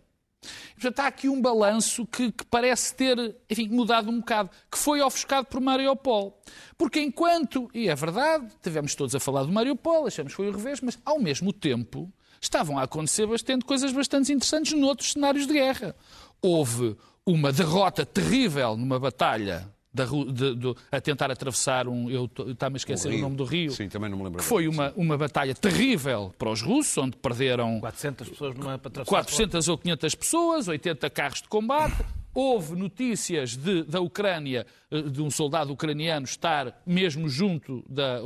Portanto, 0.75 1.01
há 1.01 1.07
aqui 1.07 1.31
um 1.31 1.41
balanço 1.41 2.07
que, 2.07 2.31
que, 2.31 2.45
parece 2.45 2.95
ter 2.95 3.35
enfim, 3.49 3.69
mudado 3.71 4.11
um 4.11 4.19
bocado, 4.19 4.51
que 4.71 4.77
foi 4.77 5.01
ofuscado 5.01 5.47
por 5.47 5.63
Mariupol. 5.63 6.39
Porque 6.77 7.01
enquanto, 7.01 7.71
e 7.73 7.89
é 7.89 7.95
verdade, 7.95 8.47
tivemos 8.63 8.95
todos 8.95 9.15
a 9.15 9.21
falar 9.21 9.45
do 9.45 9.53
Mariupol, 9.53 10.07
achamos 10.07 10.33
que 10.33 10.37
foi 10.37 10.49
o 10.49 10.53
revés, 10.53 10.83
mas 10.83 10.99
ao 11.07 11.19
mesmo 11.19 11.55
tempo 11.55 12.13
estavam 12.39 12.79
a 12.79 12.83
acontecer 12.83 13.27
bastante 13.27 13.65
coisas 13.65 13.91
bastante 13.91 14.31
interessantes 14.31 14.79
noutros 14.79 15.13
cenários 15.13 15.47
de 15.47 15.55
guerra. 15.55 15.97
Houve 16.43 16.99
uma 17.25 17.51
derrota 17.51 18.05
terrível 18.05 18.77
numa 18.77 19.01
batalha 19.01 19.74
da, 19.95 20.05
de, 20.05 20.57
de, 20.57 20.75
a 20.91 21.01
tentar 21.01 21.31
atravessar 21.31 21.87
um. 21.87 22.11
Eu 22.11 22.29
estava 22.49 22.75
a 22.75 22.79
esquecer 22.79 23.13
o, 23.13 23.17
o, 23.17 23.19
nome 23.19 23.37
do 23.37 23.45
rio. 23.45 23.71
Sim, 23.71 23.89
também 23.89 24.11
não 24.11 24.19
me 24.19 24.25
lembro. 24.25 24.41
Que 24.41 24.45
foi 24.45 24.67
uma, 24.67 24.93
uma 24.97 25.17
batalha 25.17 25.55
terrível 25.55 26.35
para 26.37 26.51
os 26.51 26.61
russos, 26.61 26.99
onde 26.99 27.17
perderam. 27.17 27.79
400 27.79 28.29
pessoas 28.29 28.55
numa 28.57 28.77
para 28.77 29.05
400 29.05 29.69
ou 29.69 29.79
500 29.79 30.15
pessoas, 30.17 30.69
80 30.69 31.09
carros 31.11 31.43
de 31.43 31.49
combate. 31.49 31.97
Houve 32.37 32.75
notícias 32.75 33.57
de, 33.57 33.85
da 33.85 34.01
Ucrânia, 34.01 34.67
eh, 34.91 35.03
de 35.03 35.23
um 35.23 35.31
soldado 35.31 35.73
ucraniano 35.73 36.25
estar 36.25 36.83
mesmo 36.85 37.29
junto, 37.29 37.85
da, 37.89 38.19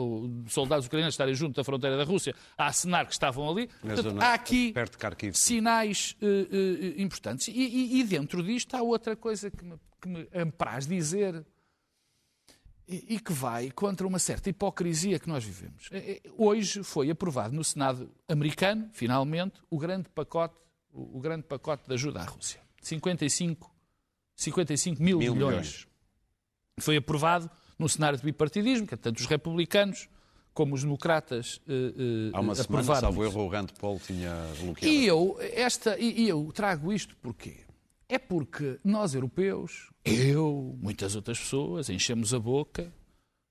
soldados 0.46 0.86
ucranianos 0.86 1.12
estarem 1.12 1.34
junto 1.34 1.56
da 1.56 1.62
fronteira 1.62 1.94
da 1.94 2.04
Rússia, 2.04 2.34
a 2.56 2.68
assinar 2.68 3.04
que 3.04 3.12
estavam 3.12 3.50
ali. 3.50 3.68
Portanto, 3.82 4.18
há 4.18 4.32
aqui 4.32 4.72
sinais 5.34 6.16
uh, 6.22 6.26
uh, 6.26 7.02
importantes. 7.02 7.48
E, 7.48 7.52
e, 7.52 8.00
e, 8.00 8.04
dentro 8.04 8.42
disto 8.42 8.74
há 8.74 8.82
outra 8.82 9.14
coisa 9.14 9.50
que 9.50 9.62
me, 9.62 9.74
que 10.00 10.08
me 10.08 10.26
apraz 10.32 10.86
dizer, 10.86 11.44
e 12.88 13.20
que 13.20 13.32
vai 13.32 13.70
contra 13.70 14.06
uma 14.06 14.18
certa 14.18 14.48
hipocrisia 14.48 15.18
que 15.18 15.28
nós 15.28 15.44
vivemos. 15.44 15.88
É, 15.92 16.12
é, 16.12 16.20
hoje 16.38 16.82
foi 16.82 17.10
aprovado 17.10 17.54
no 17.54 17.62
Senado 17.62 18.10
americano, 18.26 18.88
finalmente, 18.92 19.60
o 19.68 19.78
grande 19.78 20.08
pacote, 20.08 20.58
o 20.90 21.20
grande 21.20 21.42
pacote 21.42 21.86
de 21.86 21.94
ajuda 21.94 22.20
à 22.20 22.24
Rússia. 22.24 22.60
55, 22.80 23.70
55 24.34 25.02
mil, 25.02 25.18
mil 25.18 25.34
milhões. 25.34 25.50
milhões. 25.52 25.88
Foi 26.80 26.96
aprovado 26.96 27.50
no 27.78 27.88
cenário 27.88 28.18
de 28.18 28.24
bipartidismo, 28.24 28.86
que 28.86 28.96
tanto 28.96 29.18
os 29.18 29.26
republicanos 29.26 30.08
como 30.54 30.74
os 30.74 30.82
democratas 30.82 31.60
uh, 31.68 31.70
uh, 31.70 32.30
Há 32.32 32.40
uma 32.40 32.54
semana, 32.54 32.82
salvo 32.82 33.22
erro, 33.22 33.44
o 33.44 33.48
Rand 33.48 33.68
Paul 33.78 34.00
tinha 34.00 34.32
bloqueado. 34.60 34.92
E 34.92 35.06
eu, 35.06 35.36
esta, 35.40 35.98
e 35.98 36.28
eu 36.28 36.50
trago 36.52 36.92
isto 36.92 37.14
porquê? 37.16 37.67
É 38.08 38.18
porque 38.18 38.78
nós, 38.82 39.14
europeus, 39.14 39.90
eu, 40.02 40.74
muitas 40.80 41.14
outras 41.14 41.38
pessoas, 41.38 41.90
enchemos 41.90 42.32
a 42.32 42.38
boca, 42.38 42.90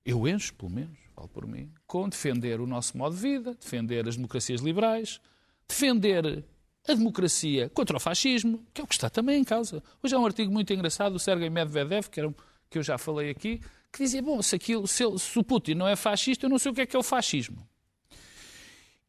eu 0.04 0.26
encho, 0.26 0.52
pelo 0.54 0.70
menos, 0.70 0.98
falo 1.14 1.28
por 1.28 1.46
mim, 1.46 1.70
com 1.86 2.08
defender 2.08 2.60
o 2.60 2.66
nosso 2.66 2.98
modo 2.98 3.14
de 3.14 3.22
vida, 3.22 3.54
defender 3.54 4.08
as 4.08 4.16
democracias 4.16 4.60
liberais, 4.60 5.20
defender 5.68 6.44
a 6.88 6.94
democracia 6.94 7.68
contra 7.68 7.96
o 7.96 8.00
fascismo, 8.00 8.64
que 8.74 8.80
é 8.80 8.84
o 8.84 8.86
que 8.86 8.94
está 8.94 9.08
também 9.08 9.40
em 9.40 9.44
causa. 9.44 9.80
Hoje 10.02 10.16
há 10.16 10.18
um 10.18 10.26
artigo 10.26 10.50
muito 10.50 10.72
engraçado 10.72 11.12
do 11.12 11.18
Sergei 11.20 11.48
Medvedev, 11.48 12.08
que, 12.08 12.18
era, 12.18 12.34
que 12.68 12.78
eu 12.78 12.82
já 12.82 12.98
falei 12.98 13.30
aqui, 13.30 13.60
que 13.92 14.02
dizia, 14.02 14.22
bom, 14.22 14.42
se, 14.42 14.56
aquilo, 14.56 14.88
se, 14.88 15.04
se 15.18 15.38
o 15.38 15.44
Putin 15.44 15.74
não 15.74 15.86
é 15.86 15.94
fascista, 15.94 16.46
eu 16.46 16.50
não 16.50 16.58
sei 16.58 16.72
o 16.72 16.74
que 16.74 16.80
é 16.80 16.86
que 16.86 16.96
é 16.96 16.98
o 16.98 17.02
fascismo. 17.02 17.64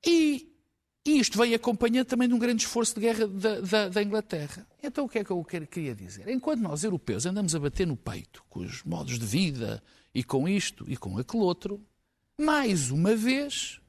E 0.05 0.48
e 1.09 1.19
isto 1.19 1.39
vem 1.39 1.55
acompanhando 1.55 2.05
também 2.05 2.27
de 2.27 2.35
um 2.35 2.39
grande 2.39 2.63
esforço 2.63 2.93
de 2.93 3.01
guerra 3.01 3.25
da, 3.25 3.61
da, 3.61 3.89
da, 3.89 4.03
Inglaterra. 4.03 4.67
Então 4.81 5.05
o 5.05 5.09
que 5.09 5.17
é 5.17 5.23
que 5.23 5.31
eu 5.31 5.43
queria 5.43 5.95
dizer? 5.95 6.29
Enquanto 6.29 6.59
nós, 6.59 6.83
europeus, 6.83 7.25
andamos 7.25 7.55
a 7.55 7.59
bater 7.59 7.87
no 7.87 7.97
peito 7.97 8.43
com 8.47 8.59
os 8.59 8.83
modos 8.83 9.17
de 9.17 9.25
vida 9.25 9.81
e 10.13 10.23
com 10.23 10.47
isto 10.47 10.85
e 10.87 10.95
com 10.95 11.17
aquele 11.17 11.41
outro, 11.41 11.83
mais 12.39 12.91
uma 12.91 13.15
vez 13.15 13.81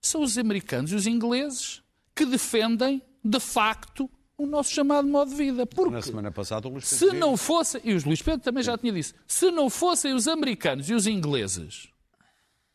são 0.00 0.22
os 0.22 0.38
americanos 0.38 0.92
e 0.92 0.94
os 0.94 1.08
ingleses 1.08 1.82
que 2.14 2.24
defendem, 2.24 3.02
de 3.24 3.40
facto, 3.40 4.08
o 4.38 4.46
nosso 4.46 4.70
chamado 4.70 5.08
modo 5.08 5.30
de 5.30 5.36
vida. 5.36 5.66
Porque 5.66 5.90
Na 5.90 6.02
semana 6.02 6.30
passada 6.30 6.68
o 6.68 6.70
Luís 6.70 6.88
Pedro 6.88 7.10
se 7.10 7.18
não 7.18 7.36
fosse, 7.36 7.80
e 7.82 7.92
os 7.92 8.04
Luís 8.04 8.22
Pedro 8.22 8.40
também 8.40 8.62
já 8.62 8.78
tinha 8.78 8.92
dito, 8.92 9.12
se 9.26 9.50
não 9.50 9.68
fossem 9.68 10.14
os 10.14 10.28
americanos 10.28 10.88
e 10.88 10.94
os 10.94 11.08
ingleses, 11.08 11.88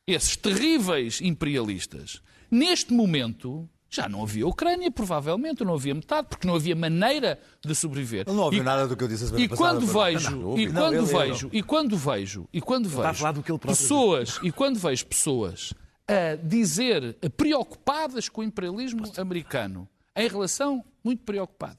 esses 0.06 0.36
terríveis 0.36 1.22
imperialistas, 1.22 2.22
neste 2.52 2.94
momento 2.94 3.70
já 3.90 4.10
não 4.10 4.24
havia 4.24 4.46
Ucrânia, 4.48 4.92
provavelmente, 4.92 5.64
não 5.64 5.76
havia 5.76 5.94
metade, 5.94 6.28
porque 6.28 6.48
não 6.48 6.56
havia 6.56 6.76
maneira 6.76 7.40
de 7.66 7.74
sobreviver. 7.74 8.26
Não 8.28 8.44
ouviu 8.44 8.64
nada 8.64 8.88
do 8.88 8.96
que 8.96 9.04
eu 9.04 9.08
disse 9.08 9.24
a 9.24 9.28
semana 9.28 9.46
e 9.46 9.50
passada. 9.50 9.80
Quando 9.80 9.88
vejo, 9.88 10.36
não, 10.36 10.58
e 10.58 10.72
quando 10.72 10.96
não, 10.96 11.06
vejo, 11.06 11.50
e 11.52 11.64
quando 11.64 11.98
vejo, 11.98 12.50
e 12.52 12.62
quando 12.62 12.90
vejo 12.90 13.60
pessoas, 13.60 14.40
e 14.44 14.52
quando 14.52 14.80
vejo 14.80 15.06
pessoas 15.06 15.74
a 16.08 16.36
dizer, 16.36 17.18
preocupadas 17.36 18.30
com 18.30 18.42
o 18.42 18.44
imperialismo 18.44 19.04
americano, 19.18 19.88
em 20.16 20.28
relação, 20.28 20.84
muito 21.04 21.24
preocupadas, 21.24 21.78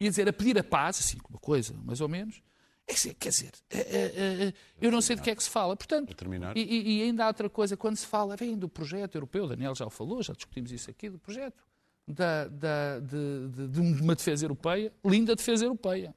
e 0.00 0.06
a 0.06 0.10
dizer, 0.10 0.28
a 0.28 0.32
pedir 0.32 0.58
a 0.58 0.64
paz, 0.64 0.98
assim, 0.98 1.18
uma 1.28 1.38
coisa, 1.38 1.74
mais 1.84 2.00
ou 2.00 2.08
menos, 2.08 2.36
é 2.36 2.40
quer 2.86 3.30
dizer, 3.30 3.52
é, 3.70 3.78
é, 3.78 4.44
é, 4.46 4.54
eu 4.80 4.90
não 4.90 5.00
sei 5.00 5.16
de 5.16 5.22
que 5.22 5.30
é 5.30 5.34
que 5.34 5.42
se 5.42 5.50
fala. 5.50 5.76
Portanto, 5.76 6.14
e, 6.54 6.98
e, 6.98 7.02
ainda 7.02 7.24
há 7.24 7.28
outra 7.28 7.48
coisa, 7.48 7.76
quando 7.76 7.96
se 7.96 8.06
fala, 8.06 8.36
vem 8.36 8.56
do 8.56 8.68
projeto 8.68 9.14
europeu, 9.14 9.44
o 9.44 9.48
Daniel 9.48 9.74
já 9.74 9.86
o 9.86 9.90
falou, 9.90 10.22
já 10.22 10.32
discutimos 10.34 10.70
isso 10.70 10.90
aqui, 10.90 11.08
do 11.08 11.18
projeto 11.18 11.64
da, 12.06 12.46
da, 12.48 13.00
de, 13.00 13.48
de, 13.48 13.68
de, 13.68 13.80
uma 13.80 14.14
defesa 14.14 14.44
europeia, 14.44 14.92
linda 15.04 15.34
defesa 15.34 15.64
europeia, 15.64 16.14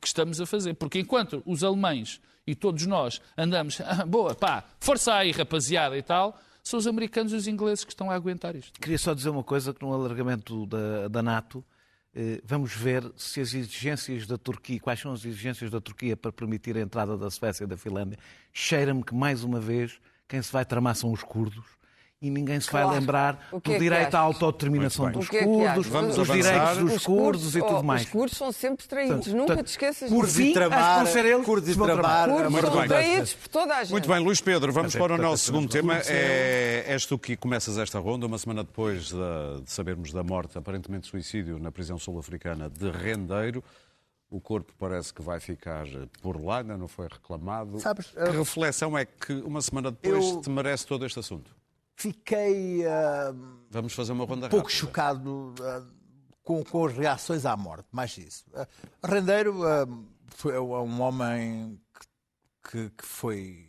que 0.00 0.06
estamos 0.06 0.40
a 0.40 0.46
fazer. 0.46 0.74
Porque 0.74 0.98
enquanto 0.98 1.42
os 1.44 1.62
alemães 1.62 2.20
e 2.46 2.54
todos 2.54 2.86
nós 2.86 3.20
andamos, 3.36 3.80
ah, 3.84 4.06
boa, 4.06 4.34
pá, 4.34 4.64
força 4.80 5.14
aí, 5.14 5.32
rapaziada 5.32 5.96
e 5.96 6.02
tal, 6.02 6.38
são 6.62 6.78
os 6.78 6.86
americanos 6.86 7.32
e 7.32 7.36
os 7.36 7.46
ingleses 7.46 7.84
que 7.84 7.92
estão 7.92 8.10
a 8.10 8.14
aguentar 8.14 8.56
isto. 8.56 8.80
Queria 8.80 8.98
só 8.98 9.14
dizer 9.14 9.28
uma 9.28 9.44
coisa, 9.44 9.72
que 9.72 9.82
no 9.82 9.92
alargamento 9.92 10.66
da, 10.66 11.08
da 11.08 11.22
NATO, 11.22 11.64
vamos 12.44 12.74
ver 12.74 13.12
se 13.16 13.40
as 13.40 13.52
exigências 13.54 14.26
da 14.26 14.38
Turquia, 14.38 14.80
quais 14.80 15.00
são 15.00 15.12
as 15.12 15.24
exigências 15.24 15.70
da 15.70 15.80
Turquia 15.80 16.16
para 16.16 16.32
permitir 16.32 16.76
a 16.76 16.80
entrada 16.80 17.16
da 17.16 17.30
Suécia 17.30 17.64
e 17.64 17.66
da 17.66 17.76
Finlândia. 17.76 18.18
Cheira-me 18.52 19.02
que, 19.02 19.14
mais 19.14 19.44
uma 19.44 19.60
vez, 19.60 20.00
quem 20.26 20.40
se 20.40 20.52
vai 20.52 20.64
tramar 20.64 20.96
são 20.96 21.12
os 21.12 21.22
curdos 21.22 21.76
e 22.20 22.30
ninguém 22.30 22.58
se 22.58 22.68
claro. 22.68 22.88
vai 22.88 22.98
lembrar 22.98 23.48
do 23.62 23.72
é 23.72 23.78
direito 23.78 24.14
à 24.14 24.20
autodeterminação 24.20 25.10
dos 25.10 25.30
é 25.32 25.44
curdos, 25.44 25.86
Vamos 25.86 26.16
dos 26.16 26.28
direitos 26.28 26.78
dos 26.78 27.04
curdos 27.04 27.56
e 27.56 27.60
tudo 27.60 27.84
mais. 27.84 28.02
Os 28.02 28.08
curdos 28.08 28.38
são 28.38 28.52
sempre 28.52 28.86
traídos, 28.86 29.26
nunca 29.28 29.62
te 29.62 29.68
esqueças 29.68 30.08
curdos 30.08 30.34
disso. 30.34 30.50
E 30.50 30.52
tramar, 30.54 31.04
curdos 31.04 31.14
e 31.14 31.44
curdos 31.44 31.68
e 31.68 31.74
tramar. 31.74 32.28
Curdos 32.30 32.60
são 32.60 32.88
traídos 32.88 33.34
por 33.34 33.48
toda 33.48 33.74
a 33.74 33.84
gente. 33.84 33.92
Muito 33.92 34.08
bem, 34.08 34.18
Luís 34.18 34.40
Pedro, 34.40 34.72
vamos 34.72 34.94
para 34.96 35.14
o 35.14 35.18
nosso 35.18 35.44
segundo 35.44 35.68
tema. 35.68 35.98
É, 36.06 36.84
és 36.86 37.04
tu 37.04 37.18
que 37.18 37.36
começas 37.36 37.76
esta 37.76 37.98
ronda, 37.98 38.26
uma 38.26 38.38
semana 38.38 38.64
depois 38.64 39.08
de, 39.08 39.62
de 39.62 39.70
sabermos 39.70 40.12
da 40.12 40.22
morte, 40.22 40.56
aparentemente 40.56 41.06
suicídio, 41.06 41.58
na 41.58 41.70
prisão 41.70 41.98
sul-africana 41.98 42.70
de 42.70 42.90
Rendeiro. 42.90 43.62
O 44.28 44.40
corpo 44.40 44.72
parece 44.76 45.14
que 45.14 45.22
vai 45.22 45.38
ficar 45.38 45.84
por 46.20 46.42
lá, 46.42 46.58
ainda 46.58 46.76
não 46.76 46.88
foi 46.88 47.06
reclamado. 47.06 47.78
Sabes, 47.78 48.06
que 48.06 48.36
reflexão 48.36 48.98
é 48.98 49.04
que 49.04 49.32
uma 49.32 49.62
semana 49.62 49.90
depois 49.90 50.24
eu... 50.24 50.40
te 50.40 50.50
merece 50.50 50.84
todo 50.86 51.06
este 51.06 51.20
assunto? 51.20 51.54
Fiquei 51.96 52.86
uh, 52.86 53.34
Vamos 53.70 53.94
fazer 53.94 54.12
uma 54.12 54.24
ronda 54.24 54.46
um 54.46 54.50
pouco 54.50 54.68
rápida. 54.68 54.78
chocado 54.78 55.54
uh, 55.58 55.86
com, 56.44 56.62
com, 56.62 56.86
as 56.86 56.92
reações 56.92 57.44
à 57.44 57.56
morte, 57.56 57.88
mais 57.90 58.16
isso. 58.18 58.44
Uh, 58.52 58.66
Rendeiro 59.04 59.54
foi 60.28 60.56
um 60.58 61.00
homem 61.00 61.80
que, 62.70 62.90
que, 62.90 63.04
foi 63.04 63.68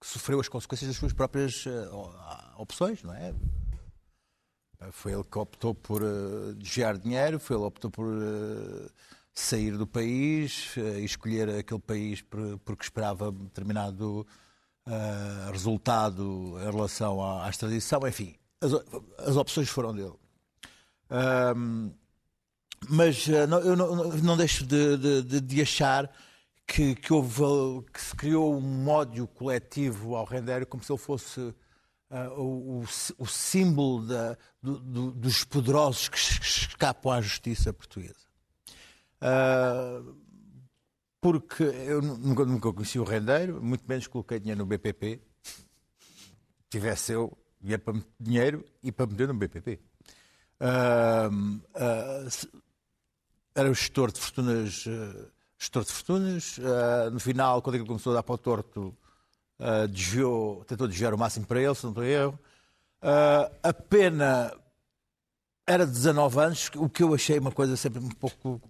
que 0.00 0.06
sofreu 0.06 0.40
as 0.40 0.48
consequências 0.48 0.88
das 0.88 0.96
suas 0.96 1.12
próprias 1.12 1.64
opções, 2.56 3.02
não 3.02 3.12
é? 3.12 3.34
Foi 4.92 5.12
ele 5.12 5.24
que 5.24 5.38
optou 5.38 5.74
por 5.74 6.02
desviar 6.54 6.96
dinheiro, 6.98 7.40
foi 7.40 7.56
ele 7.56 7.62
que 7.62 7.68
optou 7.68 7.90
por 7.90 8.06
sair 9.32 9.76
do 9.76 9.86
país 9.86 10.76
e 10.76 11.04
escolher 11.04 11.48
aquele 11.48 11.80
país 11.80 12.22
porque 12.22 12.84
esperava 12.84 13.32
determinado 13.32 14.26
ah, 14.86 15.50
resultado 15.52 16.54
em 16.60 16.70
relação 16.70 17.22
à, 17.22 17.46
à 17.46 17.50
extradição, 17.50 18.00
enfim, 18.06 18.34
as, 18.60 18.72
as 19.28 19.36
opções 19.36 19.68
foram 19.68 19.94
dele. 19.94 20.14
Ahm, 21.10 21.90
mas 22.88 23.26
ah, 23.28 23.46
não, 23.46 23.58
eu 23.60 23.76
não, 23.76 23.94
não- 23.96 24.36
deixo 24.36 24.64
de, 24.66 24.96
de- 24.96 25.22
de- 25.22 25.40
achar 25.62 26.10
que, 26.66 26.94
que, 26.94 27.12
houve, 27.12 27.42
que 27.92 28.00
se 28.00 28.14
criou 28.14 28.56
um 28.58 28.88
ódio 28.88 29.26
coletivo 29.26 30.16
ao 30.16 30.24
Rendério 30.24 30.66
como 30.66 30.82
se 30.82 30.92
ele 30.92 30.98
fosse 30.98 31.54
ah, 32.10 32.28
o, 32.36 32.80
o 32.80 32.86
sí- 32.86 33.14
o 33.18 33.26
símbolo 33.26 34.06
da- 34.06 34.36
do- 34.62 34.78
do- 34.80 35.10
dos 35.12 35.44
poderosos 35.44 36.08
que 36.08 36.16
es- 36.18 36.38
que 36.38 36.46
escapam 36.46 37.12
à 37.12 37.20
justiça 37.20 37.72
portuguesa. 37.72 38.26
Ah, 39.20 40.02
porque 41.20 41.62
eu 41.62 42.00
nunca, 42.02 42.44
nunca 42.44 42.72
conheci 42.72 42.98
o 42.98 43.04
Rendeiro, 43.04 43.62
muito 43.62 43.84
menos 43.88 44.06
coloquei 44.06 44.38
dinheiro 44.38 44.60
no 44.60 44.66
BPP. 44.66 45.20
Tivesse 46.70 47.12
eu, 47.12 47.36
ia 47.62 47.78
para 47.78 47.94
dinheiro 48.20 48.64
e 48.82 48.90
para 48.92 49.06
meter 49.06 49.28
no 49.28 49.34
BPP. 49.34 49.80
Ah, 50.60 51.28
ah, 51.74 52.30
se- 52.30 52.48
era 53.54 53.70
o 53.70 53.74
gestor 53.74 54.12
de 54.12 54.20
fortunas, 54.20 54.84
eh, 54.86 55.26
gestor 55.58 55.84
de 55.84 55.92
fortunas. 55.92 56.58
ah, 56.62 57.10
no 57.10 57.18
final, 57.20 57.62
quando 57.62 57.76
ele 57.76 57.86
começou 57.86 58.12
a 58.12 58.16
dar 58.16 58.22
para 58.22 58.34
o 58.34 58.38
torto, 58.38 58.96
ah, 59.58 59.86
desviou, 59.86 60.64
tentou 60.64 60.86
desviar 60.88 61.14
o 61.14 61.18
máximo 61.18 61.46
para 61.46 61.60
ele, 61.60 61.74
se 61.74 61.84
não 61.84 61.90
estou 61.90 62.04
erro. 62.04 62.38
Ah, 63.00 63.50
a 63.62 63.72
pena 63.72 64.52
era 65.66 65.86
de 65.86 65.92
19 65.92 66.38
anos, 66.40 66.70
o 66.76 66.88
que 66.88 67.02
eu 67.02 67.14
achei 67.14 67.38
uma 67.38 67.52
coisa 67.52 67.76
sempre 67.76 68.00
um 68.00 68.08
pouco 68.10 68.60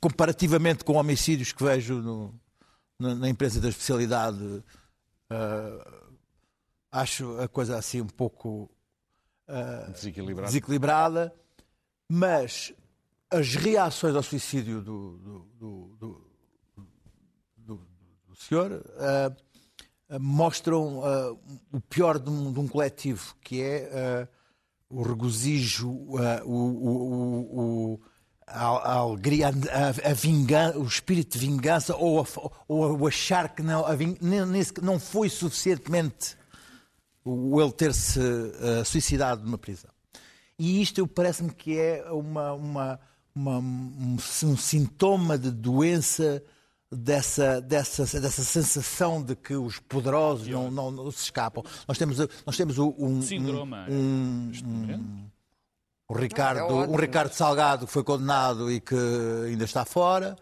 comparativamente 0.00 0.84
com 0.84 0.94
homicídios 0.94 1.52
que 1.52 1.62
vejo 1.62 1.94
no- 2.00 2.34
na, 2.98 3.14
na 3.14 3.28
empresa 3.28 3.60
da 3.60 3.68
especialidade, 3.68 4.62
ah, 5.28 6.02
acho 6.92 7.38
a 7.40 7.48
coisa 7.48 7.76
assim 7.78 8.00
um 8.00 8.06
pouco 8.06 8.70
ah, 9.48 9.90
Desequilibrado. 9.92 10.46
desequilibrada, 10.48 11.34
mas 12.08 12.72
as 13.30 13.54
reações 13.54 14.14
ao 14.14 14.22
suicídio 14.22 14.80
do, 14.80 15.16
do, 15.18 15.38
do, 15.58 15.96
do- 15.96 16.26
do- 17.56 18.36
senhor 18.36 18.82
ah, 18.98 19.32
mostram 20.18 21.00
o 21.72 21.80
pior 21.80 22.18
de 22.18 22.28
um, 22.30 22.52
de 22.52 22.58
um 22.58 22.66
coletivo, 22.66 23.36
que 23.42 23.62
é 23.62 24.26
o 24.88 25.02
regozijo, 25.02 25.88
o- 25.88 26.18
o- 26.44 27.92
o- 27.94 28.00
a, 28.50 28.66
a 28.66 28.94
alegria, 28.98 29.48
a, 29.48 30.10
a 30.10 30.12
vingança, 30.14 30.78
o 30.78 30.84
espírito 30.84 31.38
de 31.38 31.46
vingança 31.46 31.94
ou, 31.96 32.20
a- 32.20 32.50
ou 32.68 32.98
o 33.00 33.06
achar 33.06 33.54
que 33.54 33.62
não, 33.62 33.86
a 33.86 33.94
vin- 33.94 34.16
nem- 34.20 34.44
nem 34.46 34.62
sequer- 34.62 34.82
não 34.84 34.98
foi 34.98 35.28
suficientemente 35.28 36.36
o 37.24 37.60
ele 37.60 37.72
ter-se 37.72 38.18
eh, 38.20 38.84
suicidado 38.84 39.44
numa 39.44 39.58
prisão. 39.58 39.90
E 40.58 40.80
isto 40.82 41.06
parece-me 41.06 41.50
que 41.52 41.78
é 41.78 42.04
uma, 42.10 42.52
uma- 42.52 43.00
uma- 43.34 43.58
um, 43.58 44.16
um 44.44 44.56
sintoma 44.56 45.38
de 45.38 45.50
doença 45.50 46.42
dessa, 46.90 47.60
dessa, 47.60 48.04
dessa 48.20 48.42
sensação 48.42 49.22
de 49.22 49.36
que 49.36 49.54
os 49.54 49.78
poderosos 49.78 50.48
não, 50.48 50.70
não- 50.70 50.90
não 50.90 51.10
se 51.10 51.22
escapam. 51.24 51.62
Nós 51.86 51.96
temos, 51.98 52.18
nós 52.44 52.56
temos 52.56 52.78
o- 52.78 52.94
um, 52.98 53.22
Síndrome. 53.22 53.60
um, 53.90 54.46
neste 54.48 54.64
momento. 54.64 55.04
O 56.10 56.14
Ricardo, 56.18 56.58
Não, 56.60 56.68
é 56.68 56.72
ótimo. 56.82 56.94
um 56.94 56.96
Ricardo 57.00 57.32
Salgado 57.32 57.86
que 57.86 57.92
foi 57.92 58.02
condenado 58.02 58.70
e 58.70 58.80
que 58.80 58.96
ainda 59.46 59.64
está 59.64 59.84
fora. 59.84 60.36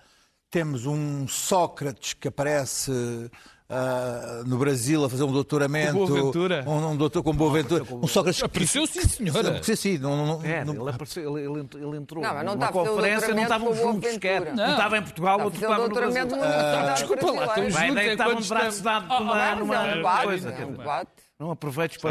Temos 0.50 0.86
um 0.86 1.28
Sócrates 1.28 2.14
que 2.14 2.28
aparece 2.28 3.30
ah, 3.68 4.42
no 4.46 4.56
Brasil 4.56 5.04
a 5.04 5.10
fazer 5.10 5.24
um 5.24 5.30
doutoramento. 5.32 5.92
Com 5.92 6.06
Boaventura. 6.06 6.64
Um, 6.66 6.86
um 6.92 6.96
doutor 6.96 7.22
com 7.22 7.34
Boaventura. 7.34 7.84
Um 7.92 8.06
Sócrates 8.08 8.40
que- 8.40 8.46
Apareceu, 8.46 8.86
sim, 8.86 9.02
senhora. 9.02 9.62
Sim, 9.62 9.76
sim. 9.76 9.98
Não, 9.98 10.16
não, 10.38 10.42
É, 10.42 10.64
não- 10.64 10.72
ele, 10.74 10.88
apareceu, 10.88 11.36
ele, 11.38 11.50
ele 11.50 11.60
entrou- 11.60 11.82
ele 11.86 11.96
entrou 11.98 12.22
Não, 12.22 12.34
não 12.42 12.54
numa 12.54 12.70
o 12.70 12.72
conferência, 12.72 13.34
não 13.34 13.42
estavam 13.42 13.70
o 13.70 13.74
juntos 13.76 14.10
sequer. 14.10 14.54
Não. 14.54 14.64
Um 14.68 14.70
estava 14.70 14.96
em 14.96 15.02
Portugal, 15.02 15.40
outro 15.42 15.60
o 15.60 15.62
estava 15.62 15.74
no 15.82 15.88
doutoramento 15.90 16.34
Brasil. 16.34 16.48
universidade 16.56 16.98
desculpa 16.98 17.26
lá, 17.30 17.46
estamos 17.46 17.74
juntos 17.74 17.96
é 17.98 18.12
estavam 18.12 18.40
de 18.40 18.48
dados 18.48 18.82
Oh, 19.10 19.20
numa, 19.20 19.34
oh, 19.34 19.74
É 19.74 20.22
um 20.22 20.22
coisa. 20.24 20.50
Não 21.38 21.52
aproveites 21.52 21.98
para 21.98 22.10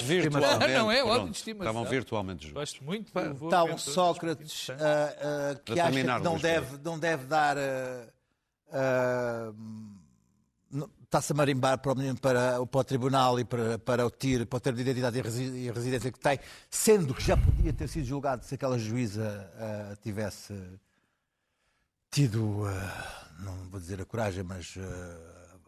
virtualmente. 0.00 0.64
Ah, 0.64 0.78
não 0.78 0.92
é 0.92 1.02
ódio 1.02 1.30
de 1.30 1.36
estimação. 1.36 1.72
Estavam 1.72 1.90
virtualmente 1.90 2.42
juntos. 2.44 2.54
Gosto 2.54 2.84
muito. 2.84 3.08
Está 3.44 3.64
um. 3.64 3.76
Sócrates 3.76 4.68
ah, 4.70 4.76
ah, 4.78 5.54
que 5.64 5.74
Para 5.74 5.84
acha 5.86 5.92
que 5.92 6.22
não 6.22 6.38
deve, 6.38 6.78
não 6.84 6.98
deve 6.98 7.26
dar. 7.26 7.56
ah, 7.58 8.06
ah, 8.72 9.52
Está-se 11.02 11.32
a 11.32 11.34
marimbar 11.34 11.76
para 11.78 11.90
o, 11.90 12.16
para, 12.20 12.60
o- 12.60 12.66
para 12.68 12.80
o 12.80 12.84
tribunal 12.84 13.40
e 13.40 13.44
para, 13.44 13.76
para 13.80 14.06
o 14.06 14.10
TIR, 14.12 14.46
para 14.46 14.58
o 14.58 14.60
termo 14.60 14.76
de 14.76 14.82
identidade 14.82 15.18
e 15.18 15.22
resi- 15.22 15.70
residência 15.72 16.12
que 16.12 16.20
tem, 16.20 16.38
sendo 16.70 17.12
que 17.12 17.24
já 17.24 17.36
podia 17.36 17.72
ter 17.72 17.88
sido 17.88 18.04
julgado 18.06 18.44
se 18.44 18.54
aquela 18.54 18.78
juíza 18.78 19.50
tivesse 20.04 20.54
tido, 22.12 22.64
não 23.40 23.52
vou 23.70 23.80
dizer 23.80 24.00
a 24.00 24.04
coragem, 24.04 24.44
mas 24.44 24.76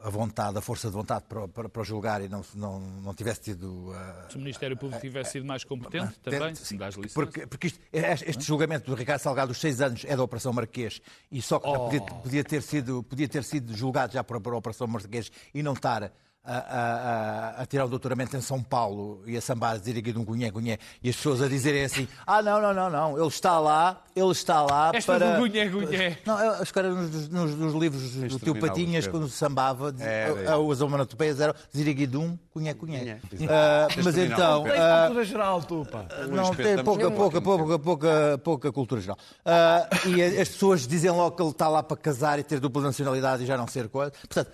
a 0.05 0.11
vontade, 0.11 0.59
a 0.59 0.61
força 0.61 0.89
de 0.89 0.95
vontade 0.95 1.25
para, 1.29 1.47
para, 1.49 1.69
para 1.69 1.83
julgar 1.85 2.21
e 2.23 2.29
não, 2.29 2.43
não, 2.55 2.81
não 2.81 3.15
tivesse 3.15 3.41
tido. 3.41 3.93
ah, 3.95 4.27
Se 4.29 4.37
o 4.37 4.39
Ministério 4.41 4.77
Público 4.77 5.01
tivesse 5.01 5.33
sido 5.33 5.47
mais 5.47 5.65
competente, 5.65 6.19
também, 6.21 6.41
me 6.73 6.79
dás 6.79 6.95
licença. 6.97 7.15
Porque, 7.15 7.47
porque 7.47 7.67
isto- 7.69 7.81
este, 7.93 8.31
este 8.31 8.43
julgamento 8.45 8.87
do 8.91 8.95
Ricardo 8.97 9.21
Salgado 9.21 9.49
dos 9.49 9.61
seis 9.61 9.81
anos 9.81 10.05
é 10.07 10.17
da 10.17 10.23
Operação 10.23 10.53
Marquês 10.53 11.01
e 11.31 11.41
só 11.41 11.59
que 11.61 11.69
podia, 11.73 12.01
podia 12.01 12.45
ter 12.45 12.63
sido, 12.63 13.03
podia 13.05 13.29
ter 13.29 13.45
sido 13.45 13.77
julgado 13.77 14.13
já 14.13 14.25
por, 14.25 14.41
por 14.41 14.55
Operação 14.55 14.87
Marquês 14.87 15.31
e 15.55 15.63
não 15.63 15.73
estar 15.75 16.13
a, 16.45 16.57
a- 16.57 17.63
a- 17.63 17.67
tirar 17.67 17.85
o 17.85 17.89
doutoramento 17.89 18.37
em 18.37 18.41
São 18.41 18.61
Paulo 18.63 19.23
e 19.27 19.37
a 19.37 19.41
sambar, 19.41 19.75
a 19.75 19.79
dizer 19.79 19.97
aqui 19.99 20.13
de 20.13 20.19
um 20.19 20.25
cunhé, 20.25 20.51
cunhé, 20.51 20.79
e 21.03 21.09
as 21.09 21.15
pessoas 21.17 21.41
a 21.41 21.47
dizerem 21.49 21.85
assim: 21.85 22.09
ah, 22.27 22.43
não, 22.43 22.61
não, 22.61 22.75
não, 22.75 22.91
não, 22.91 23.17
ele 23.19 23.29
está 23.29 23.61
lá, 23.61 24.03
ele 24.17 24.31
está 24.33 24.61
lá 24.63 24.91
Esta 24.93 25.13
para. 25.19 25.39
gunhé, 25.39 25.69
gunhé. 25.69 26.19
Não, 26.27 26.39
eu- 26.41 26.53
acho 26.55 26.73
que 26.73 26.79
era 26.79 26.91
nos, 26.91 27.29
nos- 27.29 27.55
nos 27.55 27.75
livros 27.75 28.11
do 28.15 28.39
teu 28.41 28.57
Patinhas, 28.57 29.07
quando 29.07 29.29
sambava, 29.29 29.93
diz- 29.93 30.03
Era, 30.03 30.51
a- 30.51 30.55
a- 30.57 30.73
as 30.73 30.81
onomatopeias 30.81 31.41
eram 31.41 31.55
Ziriguidum, 31.75 32.37
cunhé, 32.53 32.75
cunhé. 32.75 33.21
Cunhé, 33.31 33.49
Ah, 33.49 33.87
mas 34.03 34.17
então. 34.19 34.65
Ah, 34.67 35.05
Cultura 35.07 35.25
geral, 35.25 35.63
tu, 35.63 35.87
pá. 35.91 36.07
não, 36.29 36.55
tem 36.55 36.83
pouca, 36.83 37.05
no 37.09 37.13
pouca, 37.17 37.41
pouca, 37.41 37.79
pouca, 37.79 38.41
pouca 38.43 38.73
cultura 38.73 39.01
geral. 39.01 39.19
Ah, 39.45 39.89
e 40.07 40.23
as 40.41 40.49
pessoas 40.49 40.87
dizem 40.89 41.11
logo 41.13 41.37
que 41.37 41.43
ele 41.43 41.51
está 41.51 41.69
lá 41.69 41.83
para 41.85 41.97
casar 41.97 42.39
e 42.39 42.43
ter 42.43 42.59
dupla 42.59 42.83
nacionalidade 42.83 43.45
e 43.45 43.47
já 43.47 43.57
não 43.57 43.67
ser 43.69 43.89
coisa. 43.89 44.11
Portanto, 44.11 44.51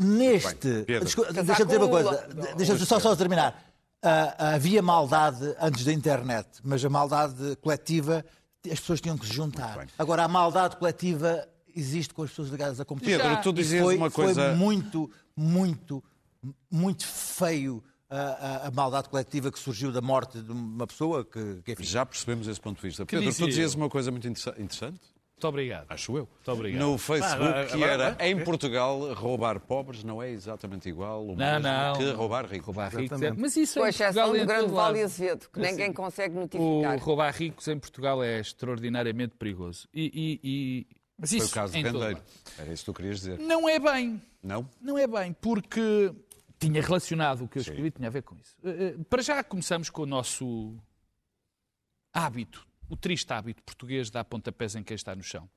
neste. 0.00 0.84
Deixa-me 0.86 1.64
dizer 1.66 1.76
uma 1.78 1.88
coisa. 1.88 2.28
Deixa-me 2.56 2.78
só, 2.86 2.98
só 2.98 3.14
terminar. 3.16 3.66
Ah, 4.02 4.54
havia 4.54 4.80
maldade 4.82 5.54
antes 5.60 5.84
da 5.84 5.92
internet, 5.92 6.48
mas 6.64 6.82
a 6.84 6.88
maldade 6.88 7.56
coletiva, 7.60 8.24
as 8.64 8.80
pessoas 8.80 9.00
tinham 9.00 9.18
que 9.18 9.26
se 9.26 9.32
juntar. 9.34 9.86
Agora, 9.98 10.24
a 10.24 10.28
maldade 10.28 10.76
coletiva 10.76 11.46
existe 11.76 12.14
com 12.14 12.22
as 12.22 12.30
pessoas 12.30 12.48
ligadas 12.48 12.80
à 12.80 12.84
competição. 12.84 13.20
Pedro, 13.20 13.42
tu 13.42 13.52
dizias 13.52 13.82
foi, 13.84 13.96
uma 13.96 14.10
coisa- 14.10 14.48
Foi 14.48 14.54
muito, 14.56 15.10
muito, 15.36 16.02
muito 16.70 17.06
feio 17.06 17.84
a, 18.08 18.16
a- 18.18 18.66
a 18.68 18.70
maldade 18.70 19.08
coletiva 19.10 19.52
que 19.52 19.58
surgiu 19.58 19.92
da 19.92 20.00
morte 20.00 20.40
de 20.40 20.50
uma 20.50 20.86
pessoa 20.86 21.22
que, 21.24 21.60
que 21.62 21.72
enfim, 21.72 21.84
Já 21.84 22.04
percebemos 22.06 22.48
esse 22.48 22.60
ponto 22.60 22.76
de 22.80 22.82
vista. 22.88 23.04
Pedro, 23.04 23.26
tu 23.26 23.30
dizia 23.30 23.46
dizias 23.46 23.72
eu? 23.74 23.78
uma 23.80 23.90
coisa 23.90 24.10
muito 24.10 24.26
interessa- 24.26 24.54
interessante, 24.58 25.00
Muito 25.40 25.48
obrigado. 25.48 25.86
acho 25.88 26.12
eu. 26.18 26.28
Muito 26.28 26.52
obrigado. 26.52 26.80
No 26.82 26.98
Facebook, 26.98 27.34
agora- 27.42 27.66
que 27.66 27.72
agora- 27.72 28.16
era 28.18 28.28
em 28.28 28.44
Portugal, 28.44 29.14
roubar 29.14 29.58
pobres 29.58 30.04
não 30.04 30.22
é 30.22 30.28
exatamente 30.30 30.86
igual 30.86 31.24
o 31.24 31.28
Não, 31.28 31.36
mesmo 31.36 31.60
não. 31.62 31.96
que 31.96 32.10
roubar 32.12 32.44
ricos. 32.44 32.66
Roubar 32.66 32.88
ricos 32.94 33.00
é... 33.00 33.14
Exatamente. 33.14 33.40
Mas 33.40 33.56
isso 33.56 33.80
Com 33.80 33.86
em 33.86 33.88
exceção 33.88 34.24
Portugal 34.28 34.46
do 34.46 34.46
grande. 34.46 34.72
Vale 34.74 35.02
Azevedo, 35.02 35.48
que 35.50 35.60
ninguém 35.60 35.92
consegue 35.94 36.36
O 36.36 36.40
notificar. 36.40 36.98
roubar 36.98 37.34
ricos 37.34 37.68
em 37.68 37.78
Portugal 37.78 38.22
é 38.22 38.38
extraordinariamente 38.40 39.34
perigoso. 39.36 39.88
E, 39.94 40.10
e- 40.14 40.40
e- 40.44 40.86
Mas 41.18 41.30
Foi 41.30 41.38
isso 41.38 41.48
o 41.48 41.50
caso 41.50 41.72
de 41.72 41.90
lado. 41.90 42.22
Era 42.58 42.72
isso 42.72 42.82
que 42.84 42.86
tu 42.86 42.94
querias 42.94 43.16
dizer. 43.20 43.38
Não 43.38 43.66
é 43.68 43.78
bem. 43.78 44.20
Não? 44.42 44.68
Não 44.80 44.98
é 44.98 45.06
bem, 45.06 45.32
porque 45.40 46.12
tinha 46.58 46.82
relacionado 46.82 47.44
o 47.44 47.48
que 47.48 47.56
eu 47.58 47.62
escrevi, 47.62 47.90
tinha 47.90 48.08
a 48.08 48.10
ver 48.10 48.22
com 48.22 48.34
isso. 48.36 48.56
Eh, 48.62 48.94
eh, 48.98 49.04
Para 49.08 49.22
já 49.22 49.42
começamos 49.42 49.88
com 49.90 50.02
o 50.02 50.06
nosso 50.06 50.76
hábito, 52.12 52.66
o 52.90 52.96
triste 52.96 53.32
hábito 53.32 53.62
português 53.62 54.08
de 54.08 54.12
dar 54.12 54.24
pontapés 54.24 54.74
em 54.76 54.82
quem 54.82 54.94
está 54.94 55.14
no 55.16 55.22
chão. 55.22 55.48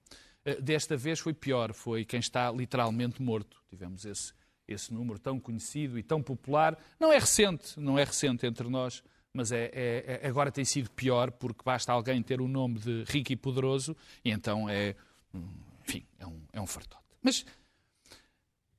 Eh, 0.46 0.62
Desta 0.62 0.96
vez 0.96 1.20
foi 1.20 1.34
pior, 1.34 1.74
foi 1.74 2.06
quem 2.06 2.20
está 2.20 2.50
literalmente 2.52 3.22
morto. 3.22 3.62
Tivemos 3.70 4.06
esse, 4.06 4.32
esse 4.68 4.94
número 4.94 5.20
tão 5.20 5.40
conhecido 5.40 5.98
e 6.00 6.04
tão 6.04 6.22
popular. 6.24 6.78
Não 7.00 7.12
é 7.12 7.18
recente, 7.18 7.80
não 7.80 7.98
é 8.00 8.04
recente 8.04 8.46
entre 8.46 8.70
nós, 8.70 9.04
mas 9.34 9.52
é, 9.52 9.66
é- 9.74 10.20
é- 10.24 10.28
agora 10.28 10.52
tem 10.52 10.64
sido 10.64 10.90
pior 10.92 11.32
porque 11.32 11.62
basta 11.66 11.92
alguém 11.92 12.22
ter 12.22 12.40
o 12.40 12.48
nome 12.48 12.80
de 12.80 13.04
rico 13.08 13.32
e 13.34 13.36
poderoso 13.36 13.98
e 14.24 14.30
então 14.32 14.70
é, 14.70 14.96
enfim, 15.86 16.06
é 16.20 16.28
um, 16.28 16.42
é 16.54 16.62
um 16.62 16.68
fartote. 16.68 17.04
Mas 17.22 17.46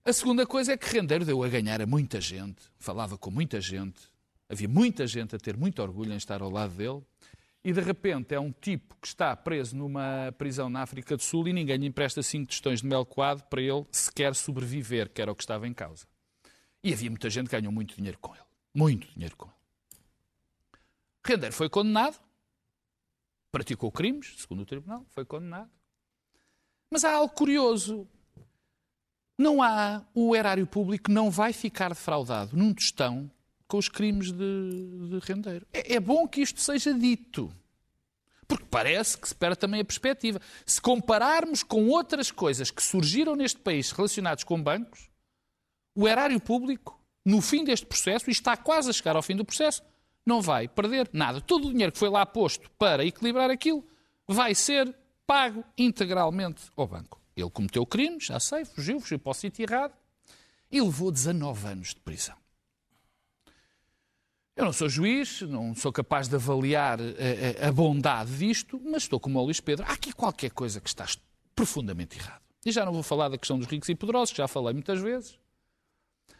a 0.04 0.12
segunda 0.12 0.46
coisa 0.46 0.72
é 0.72 0.76
que 0.76 0.86
Rendeiro 0.94 1.24
deu 1.24 1.42
a 1.42 1.48
ganhar 1.48 1.80
a 1.82 1.86
muita 1.86 2.20
gente, 2.20 2.62
falava 2.78 3.16
com 3.18 3.30
muita 3.30 3.60
gente, 3.60 4.00
havia 4.48 4.68
muita 4.68 5.06
gente 5.06 5.34
a 5.34 5.38
ter 5.38 5.56
muito 5.56 5.80
orgulho 5.82 6.12
em 6.12 6.16
estar 6.16 6.40
ao 6.42 6.50
lado 6.50 6.74
dele, 6.74 7.02
e 7.64 7.72
de 7.72 7.80
repente 7.80 8.34
é 8.34 8.38
um 8.38 8.52
tipo 8.52 8.94
que 9.00 9.06
está 9.06 9.34
preso 9.34 9.74
numa 9.74 10.32
prisão 10.36 10.68
na 10.68 10.82
África 10.82 11.16
do 11.16 11.22
Sul 11.22 11.48
e 11.48 11.52
ninguém 11.52 11.78
lhe 11.78 11.86
empresta 11.86 12.22
cinco 12.22 12.48
tostões 12.48 12.82
de 12.82 12.86
mel 12.86 13.06
coado 13.06 13.42
para 13.44 13.62
ele 13.62 13.86
sequer 13.90 14.34
sobreviver, 14.34 15.08
que 15.08 15.22
era 15.22 15.32
o 15.32 15.34
que 15.34 15.42
estava 15.42 15.66
em 15.66 15.72
causa. 15.72 16.06
E 16.82 16.92
havia 16.92 17.08
muita 17.08 17.30
gente 17.30 17.48
que 17.48 17.58
ganhou 17.58 17.72
muito 17.72 17.96
dinheiro 17.96 18.18
com 18.18 18.34
ele. 18.34 18.44
Muito 18.74 19.08
dinheiro 19.08 19.34
com 19.34 19.46
ele. 19.46 19.54
Rendeiro 21.26 21.54
foi 21.54 21.70
condenado, 21.70 22.20
praticou 23.50 23.90
crimes, 23.90 24.34
segundo 24.36 24.60
o 24.60 24.66
tribunal, 24.66 25.06
foi 25.08 25.24
condenado. 25.24 25.70
Mas 26.90 27.02
há 27.02 27.14
algo 27.14 27.32
curioso. 27.32 28.06
Não 29.38 29.62
há, 29.62 30.04
o 30.14 30.36
erário 30.36 30.66
público 30.66 31.10
não 31.10 31.30
vai 31.30 31.54
ficar 31.54 31.88
defraudado 31.88 32.54
num 32.56 32.74
tostão 32.74 33.30
com 33.74 33.78
os 33.78 33.88
crimes 33.88 34.30
de, 34.30 35.08
de 35.08 35.18
rendeiro. 35.26 35.66
É, 35.72 35.94
é 35.94 36.00
bom 36.00 36.28
que 36.28 36.40
isto 36.40 36.60
seja 36.60 36.94
dito. 36.94 37.52
Porque 38.46 38.66
parece 38.70 39.18
que 39.18 39.26
se 39.26 39.34
perde 39.34 39.58
também 39.58 39.80
a 39.80 39.84
perspectiva. 39.84 40.40
Se 40.64 40.80
compararmos 40.80 41.64
com 41.64 41.88
outras 41.88 42.30
coisas 42.30 42.70
que 42.70 42.80
surgiram 42.80 43.34
neste 43.34 43.58
país 43.58 43.90
relacionadas 43.90 44.44
com 44.44 44.62
bancos, 44.62 45.10
o 45.92 46.06
erário 46.06 46.38
público, 46.38 47.02
no 47.24 47.40
fim 47.40 47.64
deste 47.64 47.84
processo, 47.84 48.30
e 48.30 48.32
está 48.32 48.56
quase 48.56 48.90
a 48.90 48.92
chegar 48.92 49.16
ao 49.16 49.22
fim 49.24 49.34
do 49.34 49.44
processo, 49.44 49.82
não 50.24 50.40
vai 50.40 50.68
perder 50.68 51.10
nada. 51.12 51.40
Todo 51.40 51.66
o 51.66 51.72
dinheiro 51.72 51.90
que 51.90 51.98
foi 51.98 52.10
lá 52.10 52.24
posto 52.24 52.70
para 52.78 53.04
equilibrar 53.04 53.50
aquilo 53.50 53.84
vai 54.28 54.54
ser 54.54 54.94
pago 55.26 55.64
integralmente 55.76 56.62
ao 56.76 56.86
banco. 56.86 57.20
Ele 57.36 57.50
cometeu 57.50 57.84
crimes, 57.84 58.26
já 58.26 58.38
sei, 58.38 58.64
fugiu, 58.64 59.00
fugiu 59.00 59.18
para 59.18 59.32
o 59.32 59.34
sítio 59.34 59.64
errado 59.64 59.94
e 60.70 60.80
levou 60.80 61.10
19 61.10 61.66
anos 61.66 61.88
de 61.88 62.00
prisão. 62.02 62.43
Eu 64.56 64.64
não 64.66 64.72
sou 64.72 64.88
juiz, 64.88 65.40
não 65.42 65.74
sou 65.74 65.92
capaz 65.92 66.28
de 66.28 66.36
avaliar 66.36 67.00
a, 67.00 67.64
a, 67.64 67.68
a 67.68 67.72
bondade 67.72 68.36
disto, 68.36 68.80
mas 68.84 69.02
estou 69.02 69.18
como 69.18 69.38
o 69.40 69.44
Luís 69.44 69.60
Pedro. 69.60 69.84
Há 69.88 69.92
aqui 69.92 70.12
qualquer 70.12 70.50
coisa 70.50 70.80
que 70.80 70.88
está 70.88 71.06
profundamente 71.56 72.16
errado. 72.16 72.40
E 72.64 72.70
já 72.70 72.84
não 72.84 72.92
vou 72.92 73.02
falar 73.02 73.28
da 73.28 73.36
questão 73.36 73.58
dos 73.58 73.66
ricos 73.66 73.88
e 73.88 73.94
poderosos, 73.94 74.30
que 74.30 74.38
já 74.38 74.46
falei 74.46 74.72
muitas 74.72 75.00
vezes. 75.00 75.38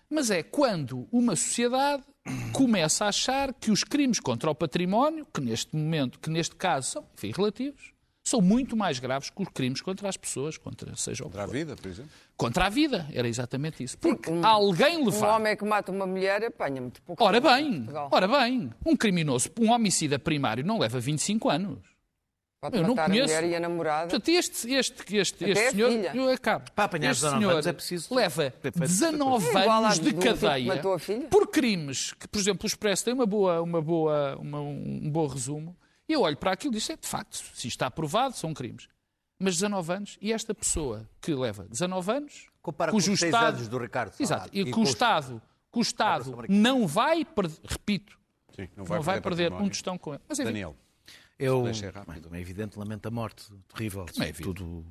Mas 0.09 0.31
é 0.31 0.43
quando 0.43 1.09
uma 1.11 1.35
sociedade 1.35 2.05
começa 2.53 3.05
a 3.05 3.09
achar 3.09 3.53
que 3.53 3.71
os 3.71 3.83
crimes 3.83 4.21
contra 4.21 4.49
o 4.51 4.55
património, 4.55 5.27
que 5.27 5.41
neste 5.41 5.75
momento, 5.75 6.21
que 6.21 6.31
neste 6.31 6.55
caso 6.55 6.93
são, 6.93 7.09
enfim, 7.15 7.33
relativos, 7.35 7.94
são 8.25 8.41
muito 8.41 8.75
mais 8.75 8.99
graves 8.99 9.29
que 9.29 9.43
os 9.43 9.49
crimes 9.51 9.83
contra 9.83 10.09
as 10.09 10.16
pessoas, 10.16 10.57
contra 10.57 10.97
seja 10.97 11.22
Contra 11.25 11.43
a 11.43 11.47
vida, 11.47 11.77
por 11.77 11.89
exemplo. 11.89 12.11
Contra 12.37 12.66
a 12.66 12.68
vida, 12.70 13.07
era 13.12 13.29
exatamente 13.29 13.85
isso. 13.85 13.99
Porque 13.99 14.31
um, 14.31 14.45
alguém 14.45 15.05
levar. 15.05 15.29
Um 15.29 15.35
homem 15.37 15.57
que 15.57 15.64
mata 15.64 15.93
uma 15.93 16.07
mulher 16.07 16.43
apanha 16.43 16.81
muito 16.81 17.03
pouco. 17.03 17.22
Ora 17.22 17.39
bem, 17.39 17.87
ora 18.11 18.27
bem, 18.27 18.72
um 18.85 18.97
criminoso, 18.97 19.51
um 19.61 19.70
homicida 19.70 20.18
primário 20.18 20.64
não 20.64 20.79
leva 20.79 20.99
25 20.99 21.51
anos. 21.51 21.79
Pode 22.62 22.79
eu 22.79 22.83
não 22.83 22.97
conheço. 22.97 23.31
a 23.31 23.37
mulher 23.37 23.45
e 23.45 23.55
a 23.55 23.61
namorada. 23.61 24.09
Portanto, 24.09 24.29
este, 24.31 24.72
este, 24.72 25.16
este, 25.16 25.45
este 25.45 25.70
senhor, 25.72 25.91
eu 26.14 26.31
acabo. 26.31 26.70
Para 26.72 26.85
apanhar 26.85 27.11
este 27.11 27.20
19 27.20 27.39
senhor 27.39 27.53
anos 27.53 27.66
é 27.66 27.72
preciso 27.75 28.14
leva 28.14 28.55
19 28.75 29.47
é 29.47 29.68
anos 29.68 30.01
de 30.01 30.07
tipo 30.07 30.22
cadeia 30.22 30.75
matou 30.75 30.95
a 30.95 30.99
filha? 30.99 31.29
por 31.29 31.47
crimes 31.49 32.14
que, 32.14 32.27
por 32.27 32.39
exemplo, 32.39 32.64
o 32.64 32.66
Expresso 32.66 33.05
tem 33.05 33.12
uma 33.12 33.27
boa, 33.27 33.61
uma 33.61 33.83
boa, 33.83 34.37
uma, 34.37 34.61
um 34.61 35.11
bom 35.11 35.27
resumo. 35.27 35.77
E 36.09 36.13
eu 36.13 36.21
olho 36.23 36.37
para 36.37 36.53
aquilo 36.53 36.75
e 36.75 36.79
digo, 36.79 36.93
é, 36.93 36.97
de 36.97 37.07
facto, 37.09 37.35
se 37.37 37.51
isto 37.53 37.67
está 37.67 37.87
aprovado, 37.87 38.37
são 38.37 38.53
crimes. 38.53 38.89
Mas 39.39 39.55
19 39.55 39.93
anos, 39.93 40.19
e 40.21 40.33
esta 40.33 40.55
pessoa 40.55 41.09
que 41.21 41.35
leva 41.35 41.65
19 41.65 42.13
anos, 42.13 42.47
Compara 42.63 42.93
cujo 42.93 43.09
com 43.09 43.15
os 43.15 43.21
seis 43.21 43.35
Estado, 43.35 43.57
anos 43.57 43.69
do 43.69 43.79
Ricardo 43.79 44.15
Exato, 44.19 44.49
e 44.53 44.61
E 44.61 44.65
que 44.67 44.71
com 44.71 44.81
o 44.81 44.85
Estado, 44.85 45.43
que 45.73 45.79
o 45.79 45.83
Estado 45.83 46.35
não 46.49 46.87
vai 46.87 47.25
perder, 47.25 47.59
repito, 47.65 48.19
Sim, 48.55 48.69
não 48.77 48.85
vai, 48.85 49.21
perder 49.21 49.47
um 49.47 49.51
património. 49.51 49.71
tostão 49.71 49.99
com 49.99 50.15
ele. 50.15 50.23
Mas 50.29 50.39
enfim, 50.39 50.49
Daniel, 50.49 50.77
Eu, 51.39 51.67
é 51.67 52.41
evidente, 52.41 52.79
lamento 52.79 53.07
a 53.07 53.11
morte 53.11 53.45
terrível. 53.69 54.07
É 54.19 54.29
evidente. 54.29 54.43
Tudo, 54.43 54.87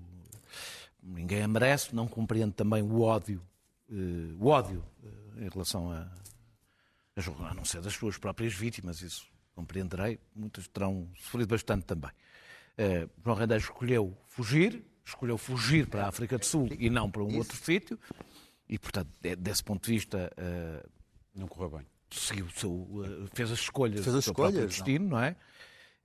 ninguém 1.02 1.42
a 1.42 1.48
merece. 1.48 1.96
Não 1.96 2.08
compreendo 2.08 2.54
também 2.54 2.84
o 2.84 3.02
ódio, 3.02 3.42
eh, 3.90 4.36
o 4.38 4.48
ódio 4.48 4.84
eh, 5.04 5.46
em 5.46 5.50
relação 5.50 5.90
a, 5.90 6.12
a, 7.16 7.50
a 7.50 7.54
não 7.54 7.64
ser 7.64 7.82
das 7.82 7.94
suas 7.94 8.18
próprias 8.18 8.54
vítimas. 8.54 9.02
Isso 9.02 9.26
compreenderei. 9.54 10.20
Muitas 10.36 10.68
terão 10.68 11.10
sofrido 11.16 11.48
bastante 11.50 11.86
também. 11.86 12.12
Eh, 12.78 13.08
João 13.24 13.38
Rendeiro 13.38 13.64
escolheu 13.64 14.18
fugir, 14.28 14.84
escolheu 15.06 15.38
fugir 15.38 15.88
para 15.88 16.06
a 16.06 16.08
África 16.10 16.38
do 16.38 16.46
Sul 16.46 16.70
e 16.80 16.90
não 16.90 17.10
para 17.10 17.24
um 17.24 17.38
outro 17.38 17.56
sítio. 17.58 18.00
E, 18.68 18.80
portanto, 18.80 19.10
de- 19.22 19.36
desse 19.36 19.64
ponto 19.64 19.86
de 19.86 19.92
vista, 19.92 20.32
eh, 20.38 20.86
não 21.36 21.48
correu 21.48 21.78
bem. 21.78 21.86
seguiu 22.10 22.46
o 22.46 22.52
seu, 22.52 22.88
eh, 23.06 23.30
fez 23.34 23.52
as 23.52 23.58
escolhas 23.60 24.02
Fez 24.02 24.14
do 24.14 24.20
as 24.20 24.24
seu 24.26 24.34
próprio 24.36 24.66
escolhas, 24.68 24.78
não? 24.80 24.86
destino, 24.86 25.10
não 25.10 25.20
é? 25.20 25.36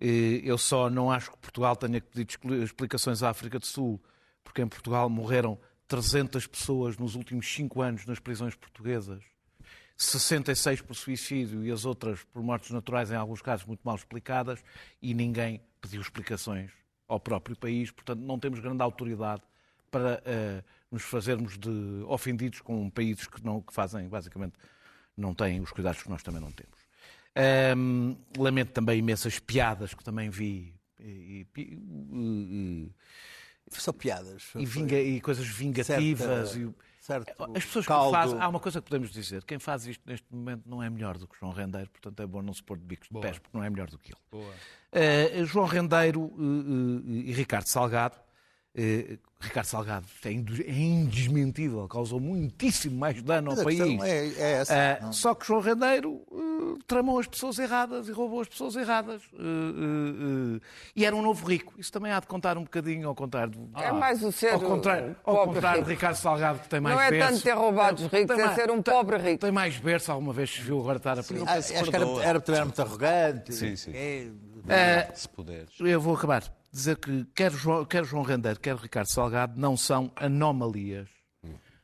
Eh, 0.01 0.41
Eu 0.45 0.57
só 0.57 0.89
não 0.89 1.11
acho 1.11 1.31
que 1.31 1.37
Portugal 1.39 1.77
tenha 1.77 2.01
que 2.01 2.07
pedir 2.09 2.27
expli- 2.31 2.63
explicações 2.63 3.23
à 3.23 3.29
África 3.31 3.59
do 3.59 3.67
Sul, 3.67 4.03
porque 4.43 4.63
em 4.63 4.69
Portugal 4.69 5.11
morreram 5.11 5.59
300 5.87 6.47
pessoas 6.47 6.97
nos 6.97 7.15
últimos 7.15 7.47
5 7.53 7.83
anos 7.83 8.07
nas 8.07 8.19
prisões 8.19 8.55
portuguesas, 8.55 9.23
66 9.99 10.81
por 10.83 10.95
suicídio 10.95 11.65
e 11.65 11.71
as 11.73 11.85
outras 11.85 12.23
por 12.33 12.43
mortes 12.43 12.71
naturais, 12.71 13.11
em 13.11 13.17
alguns 13.17 13.43
casos 13.43 13.67
muito 13.67 13.81
mal 13.83 13.97
explicadas, 13.97 14.61
e 15.03 15.13
ninguém 15.13 15.61
pediu 15.81 16.01
explicações 16.01 16.71
ao 17.09 17.19
próprio 17.19 17.57
país. 17.57 17.91
Portanto, 17.91 18.21
não 18.21 18.39
temos 18.39 18.61
grande 18.61 18.81
autoridade 18.83 19.43
para 19.91 20.23
eh, 20.25 20.63
nos 20.91 21.03
fazermos 21.03 21.59
de 21.59 21.71
ofendidos 22.07 22.61
com 22.61 22.89
países 22.91 23.27
que, 23.27 23.45
não, 23.45 23.61
que 23.61 23.73
fazem, 23.75 24.07
basicamente, 24.09 24.55
não 25.17 25.35
têm 25.35 25.61
os 25.61 25.71
cuidados 25.73 26.03
que 26.03 26.09
nós 26.09 26.23
também 26.23 26.41
não 26.41 26.53
temos. 26.53 26.79
Ahm, 27.35 28.15
lamento 28.37 28.73
também 28.73 28.99
imensas 28.99 29.39
piadas 29.39 29.95
que 29.95 30.05
também 30.05 30.29
vi 30.31 30.75
e, 31.01 31.47
e- 31.57 31.63
e- 32.13 32.93
São 33.71 33.95
piadas. 33.95 34.51
e 34.57 34.65
vinga- 34.67 35.01
e 35.01 35.21
coisas 35.21 35.47
vingativas. 35.47 36.55
E- 36.57 36.71
certo 37.09 37.45
as 37.57 37.65
pessoas 37.65 37.87
que 37.87 37.89
caldo. 37.89 38.11
fazem. 38.13 38.39
Há 38.39 38.49
uma 38.49 38.61
coisa 38.61 38.83
que 38.83 38.89
podemos 38.89 39.11
dizer: 39.11 39.43
quem 39.45 39.59
faz 39.59 39.87
isto 39.87 40.03
neste 40.07 40.27
momento 40.31 40.63
não 40.67 40.83
é 40.83 40.91
melhor 40.91 41.17
do 41.17 41.27
que 41.27 41.39
João 41.39 41.53
Rendeiro, 41.53 41.89
portanto 41.91 42.21
é 42.21 42.27
bom 42.27 42.43
não 42.43 42.53
se 42.53 42.63
pôr 42.63 42.77
de 42.77 42.85
bicos 42.85 43.09
de 43.11 43.19
pés, 43.19 43.39
porque 43.39 43.57
não 43.57 43.65
é 43.65 43.71
melhor 43.71 43.89
do 43.89 43.99
que 43.99 44.13
ele. 44.13 44.45
Eh, 44.93 45.45
João 45.45 45.67
Rendeiro 45.67 46.31
eh, 46.39 47.27
eh, 47.27 47.31
e 47.31 47.33
Ricardo 47.33 47.67
Salgado. 47.67 48.17
Eh, 48.79 49.19
Ricardo 49.41 49.67
Salgado 49.67 50.07
é 50.25 50.29
é 50.29 50.33
indesmentível, 50.73 51.87
causou 51.89 52.19
muitíssimo 52.21 52.97
mais 52.99 53.23
dano 53.23 53.51
ao 53.51 53.57
Mas 53.57 53.65
a 53.67 53.69
questão 53.69 53.99
país. 53.99 54.13
é, 54.13 54.27
é 54.27 54.53
essa. 54.61 54.75
Ah, 54.75 54.99
não? 55.05 55.13
só 55.13 55.35
que 55.35 55.47
João 55.47 55.61
Rendeiro 55.61 56.21
eh, 56.33 56.79
tramou 56.87 57.19
as 57.21 57.27
pessoas 57.27 57.59
erradas 57.59 58.09
e 58.09 58.13
roubou 58.13 58.41
as 58.41 58.49
pessoas 58.49 58.75
erradas. 58.77 59.23
Eh, 59.35 60.61
e 60.97 61.05
era 61.05 61.15
um 61.15 61.23
novo 61.23 61.47
rico. 61.47 61.75
Isso 61.79 61.93
também 61.93 62.11
há 62.13 62.19
de 62.21 62.27
contar 62.27 62.57
um 62.59 62.63
bocadinho 62.65 63.09
ao 63.09 63.15
contrário. 63.15 63.53
do- 63.53 63.71
É 63.81 63.93
mais 63.93 64.23
o 64.25 64.33
ser 64.33 64.55
ao 64.55 64.61
contrário, 64.61 65.15
o 65.25 65.31
ao 65.31 65.47
contrário 65.47 65.85
de. 65.85 65.91
Ricardo 65.91 66.17
Salgado, 66.17 66.59
que 66.61 66.69
tem 66.69 66.81
mais 66.81 66.97
Não 66.97 67.03
é 67.03 67.11
berço. 67.11 67.31
tanto 67.33 67.43
ter 67.43 67.53
roubado 67.53 67.95
os 68.05 68.13
ricos, 68.13 68.27
Tem 68.37 68.41
é 68.41 68.47
mais- 68.47 68.55
ser 68.57 68.71
um 68.71 68.83
pobre 68.83 69.17
rico. 69.19 69.39
Tem 69.41 69.53
mais 69.53 69.77
berço, 69.77 70.11
alguma 70.13 70.33
vez 70.33 70.51
se 70.51 70.61
viu 70.61 70.81
agora 70.81 70.97
estar 70.99 71.17
a 71.19 71.23
Ah, 71.47 71.55
acho 71.59 71.73
que 71.73 71.97
era, 71.97 72.05
era, 72.23 72.41
também 72.41 72.57
era 72.61 72.65
muito 72.65 72.83
arrogante. 72.83 73.53
Sim, 73.55 73.77
sim. 73.77 73.93
É, 74.69 75.11
Se 75.15 75.29
puderes. 75.29 75.71
Eu 75.81 76.01
vou 76.01 76.15
acabar. 76.15 76.43
Dizer 76.71 76.97
que 76.99 77.25
quer 77.35 77.51
João, 77.53 77.85
quer 77.85 78.05
João 78.05 78.25
quer 78.61 78.77
Ricardo 78.77 79.09
Salgado 79.11 79.59
não 79.59 79.77
são 79.77 80.13
anomalias 80.17 81.09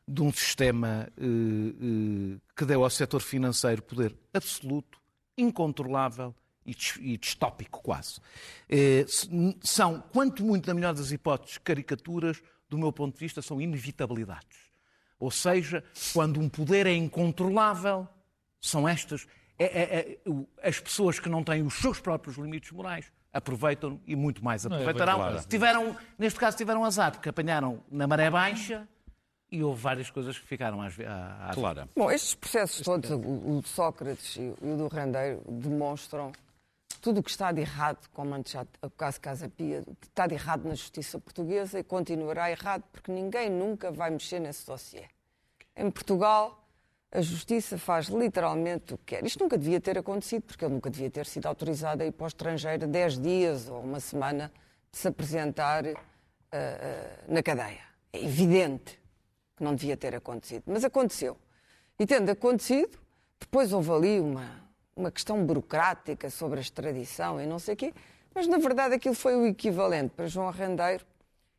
de 0.07 0.23
um 0.23 0.31
sistema 0.31 1.09
eh, 1.17 1.23
eh, 1.25 2.39
que 2.55 2.65
deu 2.67 2.85
ao 2.85 2.91
setor 2.91 3.23
financeiro 3.23 3.83
poder 3.83 4.15
absoluto, 4.35 4.99
incontrolável 5.39 6.35
e, 6.67 6.77
e 7.01 7.17
distópico 7.17 7.83
quase. 7.83 8.21
Eh, 8.69 9.07
são, 9.63 10.03
quanto 10.13 10.45
muito, 10.45 10.67
na 10.67 10.75
melhor 10.75 10.93
das 10.93 11.11
hipóteses, 11.11 11.57
caricaturas, 11.59 12.43
do 12.69 12.77
meu 12.77 12.93
ponto 12.93 13.15
de 13.15 13.21
vista, 13.21 13.41
são 13.41 13.61
inevitabilidades. 13.61 14.59
Ou 15.19 15.31
seja, 15.31 15.83
quando 16.13 16.39
um 16.39 16.49
poder 16.49 16.87
é 16.87 16.95
incontrolável, 16.95 18.07
são 18.61 18.87
estas. 18.87 19.27
é- 19.59 19.65
é- 19.65 19.99
é- 20.01 20.69
as 20.69 20.81
pessoas 20.81 21.21
que 21.21 21.29
não 21.29 21.43
têm 21.45 21.63
os 21.63 21.75
seus 21.75 22.01
próprios 22.01 22.37
limites 22.37 22.73
morais 22.73 23.11
aproveitam 23.35 24.01
e 24.07 24.15
muito 24.17 24.43
mais 24.43 24.65
aproveitarão. 24.65 25.17
claro. 25.17 25.45
Tiveram, 25.47 25.97
neste 26.19 26.39
caso, 26.41 26.57
tiveram 26.57 26.85
azar, 26.85 27.13
porque 27.13 27.29
apanharam 27.29 27.81
na 27.91 28.07
maré 28.07 28.31
baixa 28.31 28.89
e 29.51 29.63
houve 29.63 29.81
várias 29.83 30.09
coisas 30.11 30.39
que 30.39 30.47
ficaram 30.47 30.81
às, 30.81 30.95
ve- 30.95 31.05
à, 31.05 31.51
à 31.51 31.55
Clara. 31.55 31.89
Bom, 31.95 32.11
estes 32.11 32.35
processos 32.35 32.81
todos, 32.81 33.11
o, 33.11 33.17
o 33.19 33.61
de 33.63 33.69
Sócrates 33.69 34.37
e 34.37 34.55
o 34.65 34.77
do 34.77 34.89
Rendeiro, 34.89 35.43
demonstram 35.47 36.33
tudo 37.01 37.21
o 37.21 37.23
que 37.23 37.31
está 37.31 37.53
de 37.53 37.61
errado, 37.61 38.09
como 38.15 38.35
antes 38.35 38.53
já 38.53 38.65
o 38.81 38.89
caso 38.91 39.21
Casa 39.21 39.49
Pia, 39.49 39.83
que 40.01 40.07
está 40.07 40.27
de 40.27 40.35
errado 40.35 40.65
na 40.67 40.75
justiça 40.75 41.19
portuguesa 41.19 41.79
e 41.79 41.85
continuará 41.85 42.51
errado, 42.51 42.83
porque 42.91 43.13
ninguém 43.13 43.51
nunca 43.51 43.93
vai 43.93 44.09
mexer 44.11 44.41
nesse 44.41 44.67
dossiê. 44.67 45.05
Em 45.77 45.91
Portugal, 45.91 46.64
a 47.15 47.21
justiça 47.21 47.79
faz 47.79 48.07
literalmente 48.09 48.93
o 48.93 48.99
que 48.99 49.15
quer. 49.15 49.25
Isto 49.25 49.45
nunca 49.45 49.57
devia 49.57 49.81
ter 49.81 49.97
acontecido, 49.97 50.43
porque 50.43 50.65
ele 50.65 50.75
nunca 50.75 50.91
devia 50.91 51.09
ter 51.09 51.27
sido 51.27 51.47
autorizado 51.47 52.03
a 52.03 52.07
ir 52.07 52.11
para 52.11 52.25
o 52.25 52.27
estrangeiro 52.27 52.89
10 52.89 53.21
dias 53.21 53.69
ou 53.69 53.81
uma 53.81 54.01
semana 54.01 54.51
de 54.91 54.99
se 54.99 55.07
apresentar 55.07 55.87
ah, 55.87 55.95
ah, 56.53 57.25
na 57.29 57.41
cadeia. 57.41 57.83
É 58.13 58.23
evidente 58.23 59.01
que 59.57 59.63
não 59.63 59.77
devia 59.77 59.97
ter 59.97 60.13
acontecido, 60.17 60.65
mas 60.67 60.85
aconteceu. 60.85 61.37
E 62.01 62.05
tendo 62.05 62.29
acontecido, 62.31 62.99
depois 63.39 63.73
houve 63.73 63.93
ali 63.93 64.21
uma, 64.21 64.69
uma 64.97 65.13
questão 65.13 65.47
burocrática 65.47 66.29
sobre 66.31 66.59
a 66.59 66.63
extradição 66.63 67.41
e 67.41 67.47
não 67.47 67.61
sei 67.61 67.75
o 67.75 67.77
quê, 67.77 67.95
mas 68.35 68.49
na 68.49 68.59
verdade 68.59 68.97
aquilo 68.97 69.15
foi 69.15 69.37
o 69.37 69.47
equivalente 69.47 70.11
para 70.17 70.27
João 70.27 70.51
Rendeiro, 70.51 71.07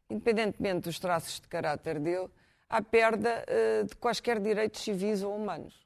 independentemente 0.09 0.81
dos 0.81 0.99
traços 0.99 1.39
de 1.39 1.47
caráter 1.47 1.97
dele, 1.97 2.27
à 2.69 2.81
perda 2.81 3.43
eh, 3.47 3.83
de 3.83 3.95
quaisquer 3.95 4.39
direitos 4.39 4.81
civis 4.81 5.23
ou 5.23 5.35
humanos. 5.35 5.85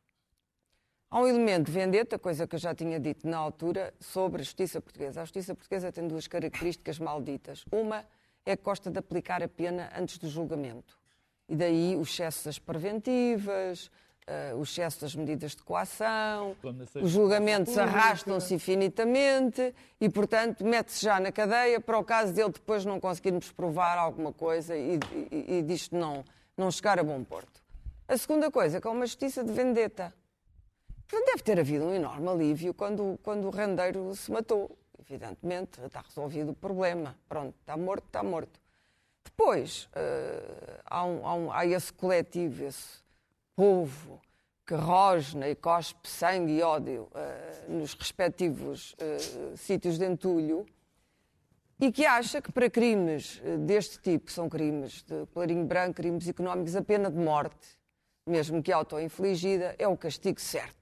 Há 1.11 1.21
um 1.21 1.27
elemento 1.27 1.65
de 1.65 1.71
vendetta, 1.71 2.19
coisa 2.19 2.45
que 2.45 2.55
eu 2.55 2.59
já 2.59 2.75
tinha 2.75 2.99
dito 2.99 3.27
na 3.27 3.37
altura, 3.37 3.93
sobre 3.99 4.41
a 4.41 4.43
justiça 4.43 4.79
portuguesa. 4.79 5.21
A 5.21 5.23
justiça 5.25 5.55
portuguesa 5.55 5.91
tem 5.91 6.07
duas 6.07 6.27
características 6.27 6.99
malditas. 6.99 7.65
Uma 7.71 8.05
é 8.45 8.55
que 8.55 8.63
gosta 8.63 8.91
de 8.91 8.99
aplicar 8.99 9.41
a 9.41 9.47
pena 9.47 9.91
antes 9.97 10.19
do 10.19 10.29
julgamento. 10.29 10.97
E 11.47 11.55
daí 11.55 11.95
o 11.95 12.03
excesso 12.03 12.45
das 12.45 12.59
preventivas, 12.59 13.89
uh, 14.27 14.55
o 14.57 14.61
excesso 14.61 15.01
das 15.01 15.15
medidas 15.15 15.55
de 15.55 15.63
coação, 15.63 16.55
os 17.01 17.09
julgamentos 17.09 17.75
arrastam-se 17.75 18.53
infinitamente 18.53 19.73
e, 19.99 20.07
portanto, 20.09 20.63
mete-se 20.63 21.03
já 21.03 21.19
na 21.19 21.31
cadeia 21.31 21.81
para 21.81 21.97
o 21.97 22.03
caso 22.03 22.31
dele 22.33 22.51
depois 22.51 22.85
não 22.85 22.99
conseguirmos 22.99 23.51
provar 23.51 23.97
alguma 23.97 24.31
coisa 24.31 24.77
e, 24.77 24.99
e, 25.31 25.57
e 25.57 25.61
disto 25.63 25.95
não, 25.95 26.23
não 26.59 26.69
chegar 26.69 26.99
a 26.99 27.03
bom 27.03 27.23
porto. 27.23 27.63
A 28.07 28.17
segunda 28.17 28.51
coisa 28.51 28.77
é 28.77 28.81
que 28.81 28.87
é 28.87 28.89
uma 28.89 29.05
justiça 29.05 29.43
de 29.43 29.51
vendetta. 29.51 30.13
Deve 31.09 31.41
ter 31.41 31.59
havido 31.59 31.85
um 31.85 31.93
enorme 31.93 32.27
alívio 32.27 32.73
quando, 32.73 33.17
quando 33.23 33.47
o 33.47 33.49
rendeiro 33.49 34.15
se 34.15 34.31
matou. 34.31 34.77
Evidentemente, 34.99 35.81
está 35.81 36.01
resolvido 36.01 36.51
o 36.51 36.53
problema. 36.53 37.15
Pronto, 37.27 37.55
está 37.59 37.77
morto, 37.77 38.05
está 38.05 38.21
morto. 38.21 38.59
Depois, 39.23 39.85
uh, 39.95 40.81
há, 40.85 41.05
um, 41.05 41.25
há, 41.25 41.33
um, 41.33 41.51
há, 41.51 41.65
esse 41.65 41.93
coletivo, 41.93 42.65
esse 42.65 42.99
povo 43.55 44.21
que 44.67 44.75
rosna 44.75 45.47
e 45.47 45.55
cospe 45.55 46.07
sangue 46.07 46.53
e 46.57 46.61
ódio 46.61 47.07
uh, 47.11 47.71
nos 47.71 47.93
respectivos 47.93 48.93
uh, 48.93 49.57
sítios 49.57 49.97
de 49.97 50.05
entulho 50.05 50.65
e 51.79 51.91
que 51.91 52.05
acha 52.05 52.41
que 52.41 52.51
para 52.51 52.69
crimes 52.69 53.41
deste 53.65 53.99
tipo, 53.99 54.31
são 54.31 54.49
crimes 54.49 55.03
de 55.03 55.25
clarinho 55.33 55.65
branco, 55.65 55.95
crimes 55.95 56.27
económicos, 56.27 56.75
a 56.75 56.81
pena 56.81 57.09
de 57.09 57.17
morte, 57.17 57.79
mesmo 58.27 58.61
que 58.61 58.71
auto-infligida, 58.71 59.75
é 59.79 59.87
o 59.87 59.95
castigo 59.95 60.41
certo 60.41 60.79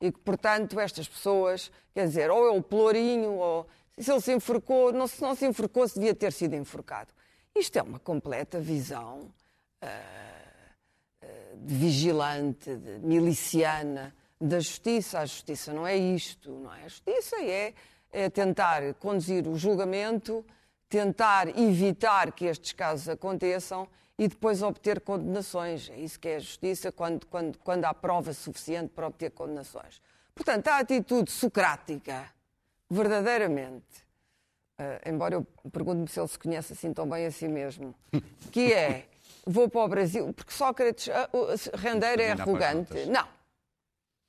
e 0.00 0.12
que, 0.12 0.18
portanto, 0.20 0.78
estas 0.78 1.08
pessoas, 1.08 1.70
quer 1.92 2.06
dizer, 2.06 2.30
ou 2.30 2.46
é 2.46 2.50
o 2.50 2.62
pelourinho, 2.62 3.32
ou 3.32 3.66
se 3.98 4.10
ele 4.10 4.20
se 4.20 4.32
enforcou, 4.32 4.92
não, 4.92 5.06
se 5.06 5.20
não 5.20 5.34
se 5.34 5.46
enforcou, 5.46 5.86
se 5.88 5.98
devia 5.98 6.14
ter 6.14 6.32
sido 6.32 6.54
enforcado. 6.54 7.12
Isto 7.54 7.78
é 7.78 7.82
uma 7.82 7.98
completa 7.98 8.60
visão 8.60 9.32
uh, 9.82 11.26
de 11.56 11.74
vigilante, 11.74 12.76
de 12.76 13.00
miliciana 13.00 14.14
da 14.40 14.60
justiça. 14.60 15.18
A 15.18 15.26
justiça 15.26 15.72
não 15.72 15.84
é 15.84 15.96
isto, 15.96 16.52
não 16.52 16.72
é? 16.72 16.84
A 16.84 16.88
justiça 16.88 17.42
é, 17.42 17.74
é 18.12 18.28
tentar 18.28 18.94
conduzir 18.94 19.46
o 19.46 19.56
julgamento, 19.56 20.44
tentar 20.88 21.48
evitar 21.58 22.32
que 22.32 22.46
estes 22.46 22.72
casos 22.72 23.08
aconteçam 23.08 23.86
e 24.18 24.26
depois 24.26 24.62
obter 24.62 25.00
condenações. 25.00 25.90
É 25.90 25.98
isso 25.98 26.18
que 26.18 26.28
é 26.28 26.36
a 26.36 26.40
justiça, 26.40 26.90
quando, 26.90 27.26
quando, 27.26 27.58
quando 27.58 27.84
há 27.84 27.94
prova 27.94 28.32
suficiente 28.32 28.90
para 28.94 29.06
obter 29.06 29.30
condenações. 29.30 30.00
Portanto, 30.34 30.68
a 30.68 30.78
atitude 30.78 31.30
socrática, 31.30 32.26
verdadeiramente, 32.90 34.04
uh, 34.78 35.08
embora 35.08 35.34
eu 35.34 35.46
pergunte-me 35.70 36.08
se 36.08 36.18
ele 36.18 36.28
se 36.28 36.38
conhece 36.38 36.72
assim 36.72 36.92
tão 36.92 37.08
bem 37.08 37.26
a 37.26 37.30
si 37.30 37.46
mesmo, 37.46 37.94
que 38.50 38.72
é, 38.72 39.06
vou 39.46 39.68
para 39.68 39.80
o 39.82 39.88
Brasil, 39.88 40.32
porque 40.32 40.52
Sócrates, 40.52 41.08
uh, 41.08 41.76
Rendeiro 41.76 42.22
é 42.22 42.32
arrogante. 42.32 43.06
Não. 43.06 43.37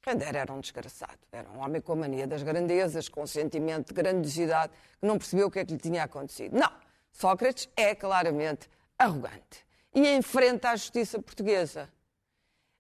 Rendeiro 0.06 0.38
era 0.38 0.54
um 0.54 0.60
desgraçado, 0.60 1.20
era 1.32 1.50
um 1.50 1.60
homem 1.60 1.82
com 1.82 1.94
a 1.94 1.96
mania 1.96 2.26
das 2.26 2.42
grandezas, 2.42 3.10
com 3.10 3.24
um 3.24 3.28
sentimento 3.28 3.88
de 3.88 3.94
grandiosidade, 3.94 4.72
que 5.00 5.06
não 5.06 5.18
percebeu 5.18 5.48
o 5.48 5.52
que 5.52 5.60
é 5.60 5.66
que 5.66 5.74
lhe 5.74 5.80
tinha 5.80 6.04
acontecido. 6.04 6.58
Não, 6.58 6.72
Sócrates 7.12 7.70
é 7.76 7.94
claramente 7.94 8.70
arrogante 8.98 9.66
e 9.94 10.16
enfrenta 10.16 10.70
a 10.70 10.76
justiça 10.76 11.22
portuguesa. 11.22 11.90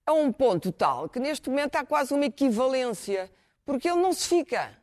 A 0.06 0.14
um 0.14 0.32
ponto 0.32 0.72
tal 0.72 1.10
que 1.10 1.20
neste 1.20 1.50
momento 1.50 1.76
há 1.76 1.86
quase 1.86 2.14
uma 2.14 2.26
equivalência, 2.26 3.30
porque 3.66 3.90
ele 3.90 4.02
não 4.02 4.14
se 4.14 4.28
fica. 4.28 4.76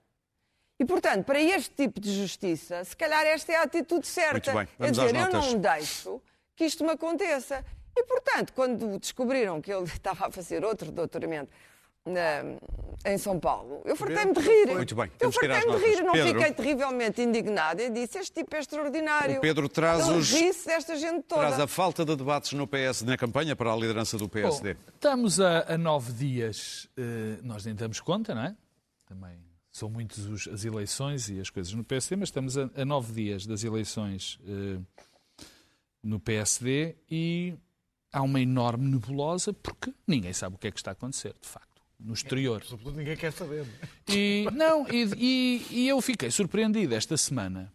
E, 0.79 0.85
portanto, 0.85 1.25
para 1.25 1.41
este 1.41 1.75
tipo 1.75 1.99
de 1.99 2.13
justiça, 2.13 2.85
se 2.85 2.95
calhar 2.97 3.25
esta 3.25 3.53
é 3.53 3.57
a 3.57 3.63
atitude 3.63 4.07
certa. 4.07 4.53
Muito 4.53 4.67
bem. 4.67 4.77
Vamos 4.79 4.99
é 4.99 5.07
dizer, 5.07 5.19
eu 5.19 5.33
não 5.33 5.59
deixo 5.59 6.21
que 6.55 6.65
isto 6.65 6.85
me 6.85 6.91
aconteça. 6.91 7.65
E, 7.97 8.05
portanto, 8.05 8.53
quando 8.53 8.99
descobriram 8.99 9.61
que 9.61 9.73
ele 9.73 9.85
estava 9.89 10.27
a 10.27 10.31
fazer 10.31 10.65
outro 10.65 10.93
doutoramento 10.93 11.51
na, 12.07 12.43
em 13.05 13.19
São 13.19 13.39
Paulo. 13.39 13.83
Eu 13.85 13.97
fartei-me 13.97 14.33
de 14.33 14.41
rir. 14.41 14.67
Muito 14.75 14.95
bem, 14.95 15.11
eu 15.21 15.31
fartei-me 15.33 15.79
de 15.79 15.85
rir, 15.85 16.03
não 16.03 16.13
Pedro. 16.13 16.39
fiquei 16.39 16.53
terrivelmente 16.53 17.23
indignada. 17.23 17.83
Eu 17.83 17.91
disse: 17.91 18.19
este 18.19 18.33
tipo 18.33 18.55
é 18.57 18.61
extraordinário. 18.61 19.39
O 19.39 19.41
Pedro 19.41 19.69
traz 19.69 20.07
Ele 20.07 20.19
os. 20.19 20.33
ri-se 20.33 20.67
desta 20.67 20.97
gente 20.97 21.23
toda. 21.25 21.43
Traz 21.43 21.61
a 21.61 21.67
falta 21.67 22.05
de 22.05 22.17
debates 22.17 22.53
no 22.53 22.67
PS 22.67 23.03
na 23.03 23.17
campanha 23.17 23.55
para 23.55 23.73
a 23.73 23.77
liderança 23.77 24.17
do 24.17 24.29
PSD. 24.29 24.75
Bom, 24.75 24.81
estamos 24.95 25.41
a, 25.41 25.75
a 25.75 25.79
nove 25.79 26.13
dias, 26.13 26.89
eh, 26.97 27.39
nós 27.43 27.65
nem 27.65 27.75
damos 27.75 28.01
conta, 28.01 28.35
não 28.35 28.43
é? 28.43 28.57
Também 29.07 29.37
são 29.71 29.91
muitas 29.91 30.49
as 30.49 30.65
eleições 30.65 31.29
e 31.29 31.39
as 31.39 31.51
coisas 31.51 31.73
no 31.75 31.85
PSD, 31.85 32.17
mas 32.17 32.29
estamos 32.31 32.57
a, 32.57 32.71
a 32.75 32.85
nove 32.85 33.13
dias 33.13 33.47
das 33.47 33.63
eleições 33.63 34.39
eh, 34.47 34.81
no 36.03 36.19
PSD 36.19 36.97
e 37.11 37.55
há 38.13 38.23
uma 38.23 38.41
enorme 38.41 38.89
nebulosa 38.89 39.53
porque 39.53 39.93
ninguém 40.07 40.33
sabe 40.33 40.57
o 40.57 40.59
que 40.59 40.69
é 40.69 40.71
que 40.71 40.79
está 40.79 40.93
a 40.93 40.93
acontecer, 40.93 41.35
de 41.41 41.47
facto 41.47 41.66
no 41.99 42.15
exterior. 42.15 42.61
É, 42.63 42.65
sobretudo 42.65 42.97
ninguém 42.97 43.17
quer 43.17 43.33
saber. 43.33 43.67
E, 44.09 44.47
não, 44.53 44.87
e, 44.89 45.09
e, 45.17 45.67
e, 45.71 45.89
eu 45.89 46.01
fiquei 46.01 46.31
surpreendido 46.31 46.95
esta 46.95 47.17
semana 47.17 47.73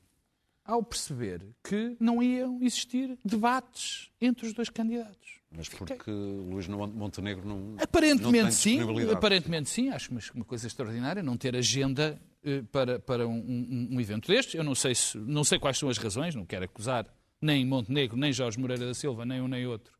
ao 0.63 0.83
perceber 0.83 1.41
que 1.63 1.95
não 1.99 2.21
iam 2.21 2.59
existir 2.61 3.17
debates 3.25 4.09
entre 4.19 4.45
os 4.47 4.53
dois 4.53 4.69
candidatos. 4.69 5.39
Mas 5.55 5.67
porque 5.67 5.93
fiquei. 5.93 6.13
Luís 6.13 6.67
Montenegro 6.67 7.45
não. 7.45 7.75
Aparentemente 7.81 8.43
não 8.45 8.51
sim, 8.51 9.11
aparentemente 9.11 9.69
sim, 9.69 9.89
acho 9.89 10.11
uma 10.33 10.45
coisa 10.45 10.65
extraordinária 10.65 11.21
não 11.21 11.35
ter 11.35 11.55
agenda 11.55 12.17
eh, 12.43 12.63
para, 12.71 12.99
para 12.99 13.27
um, 13.27 13.37
um, 13.37 13.89
um, 13.91 13.99
evento 13.99 14.29
destes. 14.29 14.55
Eu 14.55 14.63
não 14.63 14.73
sei, 14.73 14.95
se, 14.95 15.17
não 15.17 15.43
sei 15.43 15.59
quais 15.59 15.77
são 15.77 15.89
as 15.89 15.97
razões, 15.97 16.35
não 16.35 16.45
quero 16.45 16.63
acusar 16.63 17.05
nem 17.41 17.65
Montenegro, 17.65 18.15
nem 18.15 18.31
Jorge 18.31 18.57
Moreira 18.57 18.85
da 18.85 18.93
Silva, 18.93 19.25
nem 19.25 19.41
um 19.41 19.47
nem 19.47 19.67
outro 19.67 19.91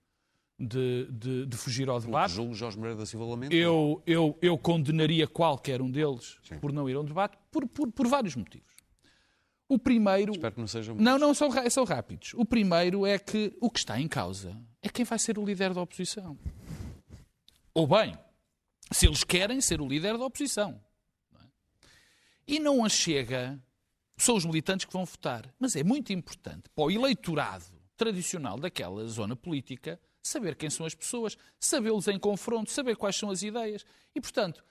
de, 0.62 1.08
de, 1.12 1.46
de 1.46 1.58
fugir 1.58 1.90
ao 1.90 2.00
debate. 2.00 2.34
Julgo 2.34 2.54
Jorge 2.54 2.78
Moreira 2.78 3.00
da 3.00 3.06
Silva. 3.06 3.26
Eu, 3.50 4.02
eu, 4.06 4.38
eu 4.42 4.58
condenaria 4.58 5.28
qualquer 5.28 5.82
um 5.82 5.90
deles 5.90 6.38
Sim. 6.44 6.60
por 6.60 6.72
não 6.72 6.90
ir 6.90 6.96
ao 6.96 7.04
debate, 7.04 7.38
por, 7.50 7.68
por, 7.68 7.92
por 7.92 8.08
vários 8.08 8.36
motivos. 8.36 8.72
O 9.68 9.80
primeiro. 9.80 10.34
Espero 10.34 10.54
que 10.54 10.60
não 10.60 10.68
sejam. 10.68 10.96
Não, 10.96 11.18
não, 11.18 11.34
são, 11.34 11.50
são 11.70 11.84
rápidos. 11.84 12.34
O 12.36 12.46
primeiro 12.46 13.06
é 13.06 13.18
que 13.18 13.56
o 13.60 13.70
que 13.70 13.80
está 13.80 14.00
em 14.00 14.08
causa 14.08 14.56
é 14.82 14.90
quem 14.90 15.06
vai 15.06 15.18
ser 15.18 15.40
o 15.40 15.46
líder 15.46 15.74
da 15.74 15.82
oposição. 15.82 16.38
Ou 17.74 17.88
bem, 17.88 18.18
se 18.92 19.08
eles 19.08 19.24
querem 19.24 19.62
ser 19.62 19.82
o 19.82 19.88
líder 19.88 20.18
da 20.18 20.26
oposição. 20.26 20.80
Não 21.32 21.42
é? 21.42 21.46
E 22.46 22.60
não 22.60 22.84
as 22.84 22.92
chega. 22.92 23.60
São 24.18 24.36
os 24.36 24.46
militantes 24.46 24.86
que 24.86 24.94
vão 24.94 25.06
votar. 25.06 25.52
Mas 25.58 25.76
é 25.76 25.84
muito 25.84 26.14
importante 26.14 26.70
para 26.76 26.84
o 26.84 26.92
eleitorado 26.92 27.66
tradicional 27.96 28.60
daquela 28.60 29.08
zona 29.08 29.36
política 29.36 30.00
saber 30.22 30.56
quem 30.56 30.70
são 30.70 30.86
as 30.86 30.96
pessoas, 30.96 31.38
sabê-los 31.60 32.08
em 32.08 32.20
confronto, 32.20 32.72
saber 32.72 32.96
quais 32.96 33.16
são 33.16 33.30
as 33.30 33.42
ideias. 33.42 33.86
E, 34.16 34.22
portanto, 34.22 34.64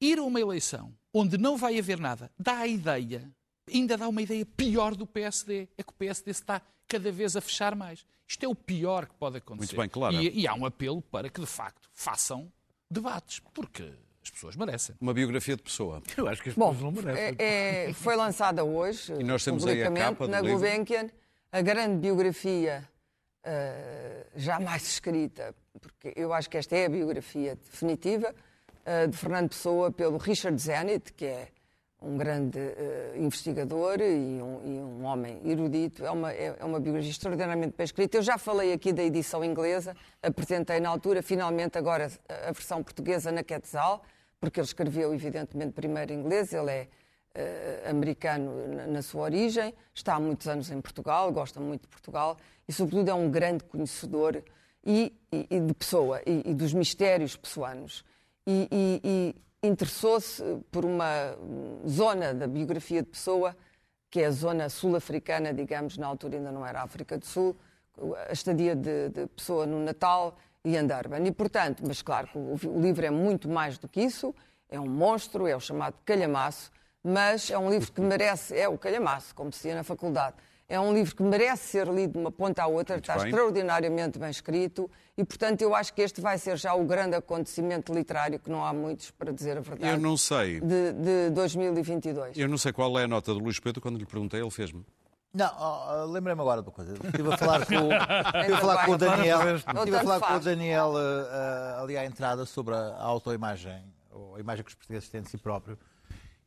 ir 0.00 0.18
a 0.18 0.22
uma 0.22 0.40
eleição 0.40 0.92
onde 1.12 1.38
não 1.38 1.56
vai 1.56 1.78
haver 1.78 1.98
nada, 1.98 2.30
dá 2.38 2.58
a 2.58 2.66
ideia, 2.66 3.30
ainda 3.72 3.96
dá 3.96 4.08
uma 4.08 4.22
ideia 4.22 4.44
pior 4.44 4.94
do 4.94 5.06
PSD. 5.06 5.68
É 5.76 5.82
que 5.82 5.90
o 5.90 5.94
PSD 5.94 6.30
está 6.30 6.60
cada 6.88 7.10
vez 7.10 7.36
a 7.36 7.40
fechar 7.40 7.74
mais. 7.74 8.04
Isto 8.26 8.44
é 8.44 8.48
o 8.48 8.54
pior 8.54 9.06
que 9.06 9.14
pode 9.14 9.38
acontecer. 9.38 9.76
Muito 9.76 9.80
bem, 9.80 9.88
claro. 9.88 10.16
E, 10.16 10.40
e 10.40 10.46
há 10.46 10.54
um 10.54 10.66
apelo 10.66 11.02
para 11.02 11.28
que, 11.28 11.40
de 11.40 11.46
facto, 11.46 11.88
façam 11.92 12.50
debates, 12.90 13.40
porque 13.52 13.92
as 14.22 14.30
pessoas 14.30 14.56
merecem. 14.56 14.96
Uma 15.00 15.12
biografia 15.12 15.56
de 15.56 15.62
pessoa. 15.62 16.02
Eu 16.16 16.28
acho 16.28 16.42
que 16.42 16.48
as 16.48 16.54
Bom, 16.54 16.72
pessoas 16.72 16.94
não 16.94 17.02
merecem. 17.02 17.36
É, 17.38 17.90
é, 17.90 17.92
foi 17.92 18.16
lançada 18.16 18.64
hoje, 18.64 19.12
e 19.12 19.24
nós 19.24 19.44
temos 19.44 19.66
aí 19.66 19.82
a 19.82 19.90
capa 19.92 20.26
na 20.26 20.40
Gulbenkian, 20.40 21.10
a 21.52 21.60
grande 21.60 21.98
biografia 21.98 22.88
uh, 23.44 24.03
jamais 24.36 24.82
escrita, 24.82 25.54
porque 25.80 26.12
eu 26.16 26.32
acho 26.32 26.48
que 26.48 26.56
esta 26.56 26.76
é 26.76 26.86
a 26.86 26.88
biografia 26.88 27.56
definitiva, 27.56 28.34
uh, 28.84 29.08
de 29.08 29.16
Fernando 29.16 29.48
Pessoa 29.48 29.90
pelo 29.90 30.18
Richard 30.18 30.60
Zenit, 30.60 31.12
que 31.12 31.26
é 31.26 31.48
um 32.00 32.16
grande 32.18 32.58
uh, 32.58 33.16
investigador 33.16 34.00
e 34.00 34.42
um, 34.42 34.60
e 34.64 34.78
um, 34.80 35.04
homem 35.04 35.40
erudito. 35.44 36.04
É 36.04 36.10
uma, 36.10 36.32
é, 36.32 36.56
é 36.58 36.64
uma 36.64 36.78
biografia 36.78 37.10
extraordinariamente 37.10 37.74
bem 37.76 37.84
escrita. 37.84 38.18
Eu 38.18 38.22
já 38.22 38.36
falei 38.36 38.72
aqui 38.72 38.92
da 38.92 39.02
edição 39.02 39.42
inglesa, 39.42 39.96
apresentei 40.22 40.80
na 40.80 40.90
altura, 40.90 41.22
finalmente 41.22 41.78
agora 41.78 42.10
a 42.28 42.52
versão 42.52 42.82
portuguesa 42.82 43.32
na 43.32 43.42
Quetzal, 43.42 44.04
porque 44.38 44.60
ele 44.60 44.66
escreveu, 44.66 45.14
evidentemente, 45.14 45.72
primeiro 45.72 46.12
em 46.12 46.16
inglês, 46.16 46.52
ele 46.52 46.70
é 46.70 46.88
americano 47.88 48.68
na, 48.68 48.86
na, 48.86 49.02
sua 49.02 49.22
origem, 49.22 49.74
está 49.92 50.14
há 50.14 50.20
muitos 50.20 50.46
anos 50.46 50.70
em 50.70 50.80
Portugal, 50.80 51.32
gosta 51.32 51.60
muito 51.60 51.82
de 51.82 51.88
Portugal 51.88 52.36
e, 52.68 52.72
sobretudo, 52.72 53.10
é 53.10 53.14
um 53.14 53.30
grande 53.30 53.64
conhecedor 53.64 54.42
e, 54.84 55.12
e, 55.32 55.46
e 55.50 55.60
de 55.60 55.74
pessoa 55.74 56.20
e, 56.26 56.50
e, 56.50 56.54
dos 56.54 56.72
mistérios 56.72 57.36
pessoanos. 57.36 58.04
E, 58.46 59.34
interessou-se 59.62 60.42
por 60.70 60.84
uma 60.84 61.34
zona 61.88 62.34
da 62.34 62.46
biografia 62.46 63.02
de 63.02 63.08
Pessoa, 63.08 63.56
que 64.10 64.20
é 64.20 64.26
a 64.26 64.30
zona 64.30 64.68
sul-africana, 64.68 65.54
digamos, 65.54 65.96
na 65.96 66.06
altura 66.06 66.36
ainda 66.36 66.52
não 66.52 66.66
era 66.66 66.82
África 66.82 67.16
do 67.16 67.24
Sul, 67.24 67.56
a 68.28 68.32
estadia 68.32 68.76
de, 68.76 69.08
de 69.08 69.26
Pessoa 69.28 69.64
no 69.64 69.80
Natal 69.80 70.36
e 70.62 70.78
Underban. 70.78 71.24
E, 71.24 71.32
portanto, 71.32 71.82
mas 71.86 72.02
claro, 72.02 72.28
o, 72.34 72.58
o 72.66 72.80
livro 72.80 73.06
é 73.06 73.10
muito 73.10 73.48
mais 73.48 73.78
do 73.78 73.88
que 73.88 74.02
isso, 74.02 74.34
é 74.68 74.78
um 74.78 74.88
monstro, 74.88 75.46
é 75.46 75.56
o 75.56 75.60
chamado 75.60 75.94
calhamaço, 76.04 76.70
mas 77.04 77.50
é 77.50 77.58
um 77.58 77.70
livro 77.70 77.92
que 77.92 78.00
merece, 78.00 78.56
é 78.58 78.66
o 78.68 78.78
calhamaço, 78.78 79.34
como 79.34 79.52
se 79.52 79.58
dizia 79.58 79.74
na 79.74 79.84
faculdade, 79.84 80.36
é 80.66 80.80
um 80.80 80.94
livro 80.94 81.14
que 81.14 81.22
merece 81.22 81.66
ser 81.68 81.86
lido 81.88 82.14
de 82.14 82.18
uma 82.18 82.32
ponta 82.32 82.62
à 82.62 82.66
outra, 82.66 82.96
está 82.96 83.16
bem. 83.18 83.26
extraordinariamente 83.26 84.18
bem 84.18 84.30
escrito 84.30 84.90
e, 85.16 85.22
portanto, 85.22 85.60
eu 85.60 85.74
acho 85.74 85.92
que 85.92 86.00
este 86.00 86.22
vai 86.22 86.38
ser 86.38 86.56
já 86.56 86.72
o 86.74 86.84
grande 86.84 87.14
acontecimento 87.14 87.92
literário, 87.92 88.38
que 88.38 88.50
não 88.50 88.64
há 88.64 88.72
muitos, 88.72 89.10
para 89.10 89.30
dizer 89.30 89.58
a 89.58 89.60
verdade, 89.60 89.92
Eu 89.92 89.98
não 90.00 90.16
sei. 90.16 90.60
de, 90.60 90.92
de 90.94 91.30
2022. 91.30 92.38
Eu 92.38 92.48
não 92.48 92.56
sei 92.56 92.72
qual 92.72 92.98
é 92.98 93.04
a 93.04 93.08
nota 93.08 93.34
do 93.34 93.40
Luís 93.40 93.60
Pedro, 93.60 93.82
quando 93.82 93.98
lhe 93.98 94.06
perguntei, 94.06 94.40
ele 94.40 94.50
fez-me. 94.50 94.84
Não, 95.34 95.50
ó, 95.58 96.04
lembrei-me 96.04 96.40
agora 96.40 96.62
de 96.62 96.68
uma 96.68 96.72
coisa. 96.72 96.94
Estive 96.94 97.32
a 97.32 97.36
falar 97.36 97.66
com, 97.66 97.74
estive 97.74 98.54
a 98.54 98.58
falar 98.58 98.86
com 98.86 98.92
o 98.92 98.98
Daniel, 98.98 99.40
estive 99.56 99.96
a 99.96 100.00
falar 100.00 100.20
com 100.20 100.34
o. 100.34 100.40
Daniel 100.40 100.92
eh, 100.96 101.02
eh, 101.02 101.82
ali 101.82 101.96
à 101.98 102.04
entrada 102.06 102.46
sobre 102.46 102.72
a, 102.74 102.78
a 102.78 103.02
autoimagem, 103.02 103.82
ou 104.12 104.36
a 104.36 104.40
imagem 104.40 104.64
que 104.64 104.70
os 104.70 104.76
portugueses 104.76 105.08
têm 105.08 105.22
de 105.22 105.28
si 105.28 105.36
próprio. 105.36 105.76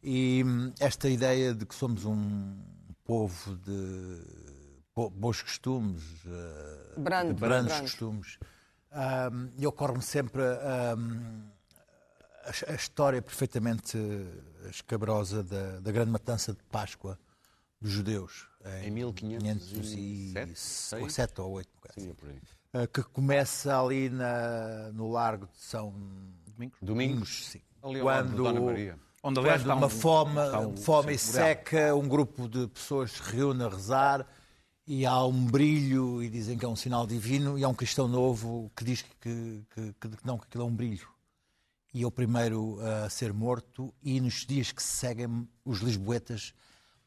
E 0.03 0.43
hum, 0.45 0.71
esta 0.79 1.09
ideia 1.09 1.53
de 1.53 1.65
que 1.65 1.75
somos 1.75 2.05
um 2.05 2.55
povo 3.03 3.55
de 3.57 4.21
bo- 4.95 5.09
bons 5.09 5.41
costumes, 5.41 6.03
eh, 6.25 6.93
Brando, 6.99 7.33
de 7.33 7.39
brandos 7.39 7.67
brando. 7.73 7.83
costumes, 7.83 8.37
hum, 8.91 9.49
e 9.57 9.65
ocorre-me 9.67 10.01
sempre 10.01 10.41
hum, 10.97 11.43
a, 12.45 12.71
a 12.71 12.75
história 12.75 13.21
perfeitamente 13.21 13.97
escabrosa 14.69 15.43
da, 15.43 15.79
da 15.79 15.91
grande 15.91 16.11
matança 16.11 16.53
de 16.53 16.63
Páscoa 16.71 17.17
dos 17.81 17.91
judeus. 17.91 18.47
Em 18.83 18.91
1507, 18.91 20.33
1507 20.33 21.41
ou 21.41 21.51
8, 21.53 21.69
Sim, 21.97 22.13
é 22.73 22.83
eh, 22.83 22.87
que 22.87 23.01
começa 23.01 23.79
ali 23.81 24.09
na- 24.09 24.91
no 24.93 25.09
Largo 25.09 25.45
de 25.47 25.57
São 25.57 25.93
Domingos. 26.45 26.77
Domingos. 26.81 27.45
sim. 27.47 27.61
Ali 27.81 27.99
ao 28.01 28.05
lado 28.07 28.29
de 28.29 28.35
Quando, 28.35 28.43
Dona 28.43 28.59
Maria. 28.59 28.99
Onde, 29.27 29.39
aliás, 29.41 29.61
quando 29.63 29.77
uma 29.77 29.87
um- 29.87 29.89
fome, 29.89 30.39
um- 30.39 30.77
fome 30.77 31.13
e 31.13 31.17
seca, 31.17 31.93
um 31.95 32.07
grupo 32.07 32.47
de 32.47 32.65
pessoas 32.67 33.11
se 33.11 33.21
reúne 33.23 33.61
a 33.63 33.67
rezar 33.67 34.25
e 34.85 35.05
há 35.05 35.21
um 35.25 35.45
brilho 35.45 36.23
e 36.23 36.29
dizem 36.29 36.57
que 36.57 36.63
é 36.63 36.67
um 36.67 36.77
sinal 36.77 37.05
divino 37.05 37.57
e 37.59 37.63
há 37.63 37.67
um 37.67 37.73
cristão 37.73 38.07
novo 38.07 38.71
que 38.73 38.85
diz 38.85 39.01
que, 39.01 39.65
que- 39.69 39.93
que- 39.99 40.09
que 40.09 40.25
não, 40.25 40.37
que 40.37 40.45
aquilo 40.45 40.63
é 40.63 40.65
um 40.67 40.73
brilho. 40.73 41.07
E 41.93 42.03
é 42.03 42.07
o 42.07 42.11
primeiro 42.11 42.77
a 43.05 43.09
ser 43.09 43.33
morto 43.33 43.93
e 44.01 44.21
nos 44.21 44.45
dias 44.45 44.71
que 44.71 44.81
se 44.81 44.93
seguem 44.95 45.45
os 45.65 45.79
lisboetas 45.79 46.53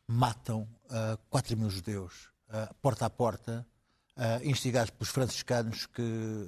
matam 0.07 0.69
ah, 0.91 1.17
4 1.31 1.57
mil 1.57 1.71
judeus, 1.71 2.29
ah, 2.51 2.71
porta 2.83 3.07
a 3.07 3.11
porta, 3.11 3.67
ah, 4.17 4.41
instigados 4.45 4.91
pelos 4.91 5.09
franciscanos 5.09 5.87
que 5.87 6.03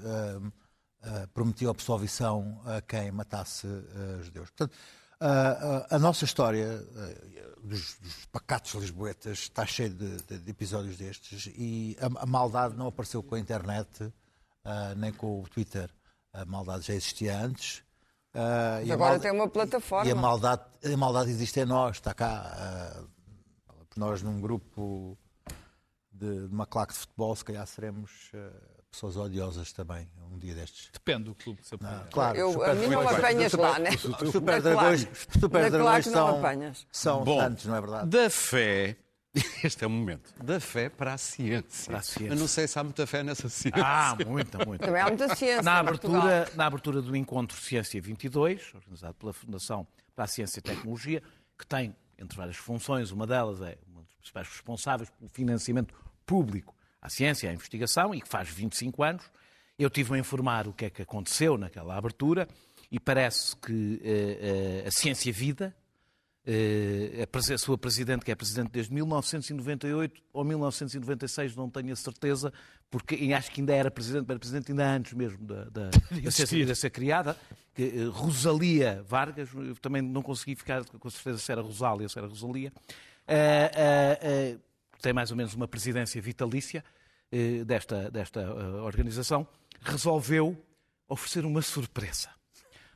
ah, 0.05 1.27
prometiam 1.33 1.71
absolvição 1.71 2.61
a 2.67 2.81
quem 2.83 3.11
matasse 3.11 3.67
judeus. 4.23 4.51
Portanto, 4.51 4.77
ah, 5.25 5.87
ah, 5.91 5.97
a 5.97 5.99
nossa 5.99 6.25
história 6.25 6.85
ah, 6.97 7.57
dos, 7.63 7.97
dos 8.01 8.27
pacatos 8.27 8.73
lisboetas 8.75 9.39
está 9.41 9.65
cheia 9.65 9.89
de, 9.91 10.17
de- 10.23 10.39
de 10.39 10.51
episódios 10.51 10.97
destes 10.97 11.47
e 11.57 11.97
a, 12.01 12.23
a 12.23 12.27
maldade 12.27 12.77
não 12.77 12.87
apareceu 12.89 13.23
com 13.23 13.35
a 13.35 13.39
internet 13.39 14.13
ah, 14.65 14.95
nem 14.97 15.13
com 15.13 15.41
o 15.43 15.49
Twitter. 15.49 15.91
A 16.33 16.45
maldade 16.45 16.87
já 16.87 16.95
existia 16.95 17.39
antes. 17.39 17.83
e 18.35 18.39
a 18.91 18.95
agora 18.95 19.11
malda- 19.11 19.19
tem 19.21 19.31
uma 19.33 19.49
plataforma. 19.49 20.09
E 20.09 20.13
a 20.13 20.15
maldade, 20.15 20.63
a 20.85 20.97
maldade 20.97 21.31
existe 21.31 21.61
em 21.61 21.65
nós, 21.67 21.97
está 21.97 22.13
cá. 22.15 22.43
ah, 22.57 23.05
nós, 23.97 24.23
num 24.23 24.41
grupo 24.41 25.19
de, 26.11 26.47
de 26.49 26.55
uma 26.55 26.65
claque 26.67 26.95
de 26.95 26.99
futebol, 27.01 27.37
se 27.37 27.45
calhar 27.45 27.67
seremos 27.67 28.31
ah, 28.35 28.51
pessoas 28.93 29.17
odiosas 29.17 29.73
também, 29.73 30.07
um 30.31 30.39
dia 30.39 30.55
destes. 30.55 30.91
Depende 30.93 31.25
do 31.25 31.35
clube 31.35 31.61
que 31.63 31.67
se 31.67 31.75
apoia. 31.75 31.91
Ah, 31.91 32.07
claro, 32.13 32.39
Eu, 32.39 32.53
super- 32.53 32.71
a 32.71 32.75
mim 32.75 32.87
não 32.89 33.01
me 33.01 33.09
apanhas 33.09 33.53
lá, 33.55 33.79
né? 33.79 33.91
Super 34.31 34.53
Na 34.55 34.59
dragões, 34.61 35.09
super 35.41 35.71
dragões 35.71 36.07
não 36.07 36.13
são, 36.13 36.75
são 36.93 37.25
Bom, 37.25 37.39
tantos, 37.39 37.65
não 37.65 37.75
é 37.77 37.81
verdade? 37.81 38.11
Da 38.11 38.29
fé, 38.31 38.97
este 39.65 39.83
é 39.83 39.87
o 39.87 39.91
momento, 39.91 40.33
da 40.45 40.61
fé 40.61 40.91
para 40.91 41.15
a 41.15 41.19
ciência. 41.19 41.87
Para 41.91 41.99
a 41.99 42.03
ciência. 42.03 42.35
Eu 42.35 42.37
não 42.39 42.47
sei 42.47 42.69
se 42.69 42.79
há 42.79 42.85
muita 42.85 43.07
fé 43.07 43.23
nessa 43.23 43.49
ciência. 43.49 43.83
Ah, 43.83 44.15
muita, 44.27 44.65
muita. 44.65 44.85
Também 44.87 45.01
há 45.01 45.07
muita 45.09 45.35
ciência. 45.35 45.63
Na 45.63 45.79
abertura, 45.79 46.51
na 46.55 46.67
abertura 46.67 47.01
do 47.01 47.17
encontro 47.17 47.57
Ciência 47.59 48.01
22, 48.01 48.75
organizado 48.75 49.15
pela 49.15 49.33
Fundação 49.33 49.87
para 50.15 50.25
a 50.27 50.29
Ciência 50.29 50.59
e 50.59 50.63
Tecnologia, 50.63 51.23
que 51.59 51.67
tem, 51.67 51.97
entre 52.19 52.37
várias 52.37 52.57
funções, 52.57 53.11
uma 53.11 53.27
delas 53.27 53.61
é 53.63 53.79
uma 53.91 54.03
dos 54.03 54.15
principais 54.17 54.47
responsáveis 54.49 55.09
pelo 55.09 55.31
financiamento 55.31 55.95
público 56.27 56.75
à 57.03 57.09
ciência 57.09 57.51
à 57.51 57.53
investigação, 57.53 58.15
e 58.15 58.21
que 58.21 58.29
faz 58.29 58.49
25 58.49 59.03
anos, 59.03 59.25
eu 59.79 59.91
tive 59.91 60.15
a 60.15 60.19
informar 60.19 60.69
o 60.69 60.73
que 60.73 60.85
é 60.85 60.91
que 60.91 61.03
aconteceu 61.03 61.59
naquela 61.59 61.97
abertura, 61.97 62.49
e 62.91 63.01
parece 63.01 63.57
que 63.57 64.01
eh, 64.05 64.83
eh, 64.85 64.89
a 64.89 64.91
Ciência 64.91 65.33
Vida, 65.33 65.75
eh, 66.47 67.27
a 67.55 67.59
sua 67.59 67.79
presidente, 67.79 68.25
que 68.25 68.31
é 68.31 68.35
presidente 68.35 68.71
desde 68.71 68.93
1998 68.93 70.23
ou 70.33 70.45
1996, 70.45 71.57
não 71.57 71.71
tenho 71.71 71.93
a 71.93 71.97
certeza, 71.97 72.53
porque 72.91 73.33
acho 73.33 73.51
que 73.51 73.61
ainda 73.61 73.75
era 73.75 73.91
presidente, 73.91 74.29
era 74.29 74.39
presidente 74.39 74.71
ainda 74.73 74.87
antes 74.87 75.15
mesmo 75.15 75.45
da, 75.47 75.65
da, 75.65 75.91
da 76.23 76.31
ser, 76.31 76.67
de 76.67 76.75
ser 76.75 76.91
criada, 76.91 77.37
que, 77.75 77.83
eh, 77.83 78.05
Rosalia 78.13 79.03
Vargas, 79.09 79.49
eu 79.55 79.75
também 79.77 80.03
não 80.03 80.23
consegui 80.23 80.55
ficar 80.55 80.85
com 80.85 81.11
certeza 81.11 81.39
se 81.39 81.51
era 81.51 81.63
Rosália 81.63 82.05
ou 82.05 82.09
se 82.09 82.19
era 82.19 82.29
Rosalia, 82.29 82.73
tem 85.03 85.13
mais 85.13 85.31
ou 85.31 85.37
menos 85.37 85.53
uma 85.55 85.69
presidência 85.69 86.21
vitalícia 86.23 86.85
eh, 87.31 87.65
desta, 87.65 88.11
desta 88.11 88.41
eh, 88.41 88.81
organização, 88.81 89.47
resolveu 89.81 90.57
oferecer 91.09 91.45
uma 91.45 91.61
surpresa 91.61 92.31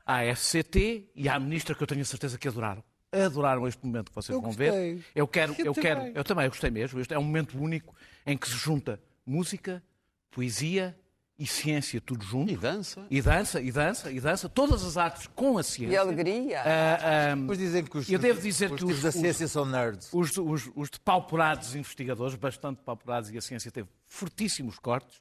à 0.07 0.23
FCT 0.35 1.11
e 1.15 1.29
à 1.29 1.39
ministra 1.39 1.75
que 1.75 1.83
eu 1.83 1.87
tenho 1.87 2.03
a 2.03 2.05
certeza 2.05 2.39
que 2.39 2.49
adoraram. 2.49 2.83
Adoraram 3.13 3.67
este 3.67 3.85
momento 3.85 4.11
que 4.11 4.15
vocês 4.15 4.35
Eu 4.35 4.41
vão 4.41 4.51
gostei. 4.51 4.95
ver. 4.97 5.05
Eu 5.15 5.27
quero, 5.29 5.55
eu, 5.59 5.67
Eu 5.67 5.75
quero, 5.75 6.01
também. 6.01 6.13
eu 6.17 6.25
também 6.25 6.45
eu 6.45 6.51
gostei 6.51 6.71
mesmo. 6.71 7.01
Este 7.01 7.15
é 7.15 7.19
um 7.19 7.23
momento 7.25 7.59
único 7.59 7.95
em 8.27 8.37
que 8.37 8.49
se 8.49 8.55
junta 8.57 9.01
música, 9.25 9.83
poesia 10.31 10.97
e 11.39 11.47
ciência 11.47 12.01
tudo 12.01 12.25
junto. 12.25 12.51
E 12.53 12.57
dança. 12.57 13.07
E 13.11 13.21
dança, 13.21 13.61
e 13.61 13.71
dança, 13.71 14.11
e 14.11 14.19
dança, 14.21 14.49
todas 14.49 14.83
as 14.85 14.97
artes 14.97 15.27
com 15.35 15.59
a 15.59 15.63
ciência. 15.63 15.95
E 15.95 15.97
alegria. 15.97 16.61
Ah, 16.63 17.33
ah, 17.33 17.35
Depois 17.37 17.59
dizem 17.59 17.85
que 17.85 17.99
os, 17.99 18.09
Eu 18.11 18.19
devo 18.19 18.41
dizer 18.41 18.73
os 18.73 18.79
que 18.79 18.85
os- 18.87 19.03
da 19.03 19.09
os- 19.11 19.15
ciência 19.15 19.47
são 19.47 19.65
nerds. 19.67 20.09
os, 20.13 20.37
os, 20.39 20.71
os 20.75 20.89
depauperados 20.91 21.75
investigadores, 21.75 22.35
bastante 22.37 22.79
depauperados, 22.79 23.31
e 23.31 23.37
a 23.37 23.41
ciência 23.43 23.71
teve 23.71 23.89
fortíssimos 24.07 24.79
cortes, 24.79 25.21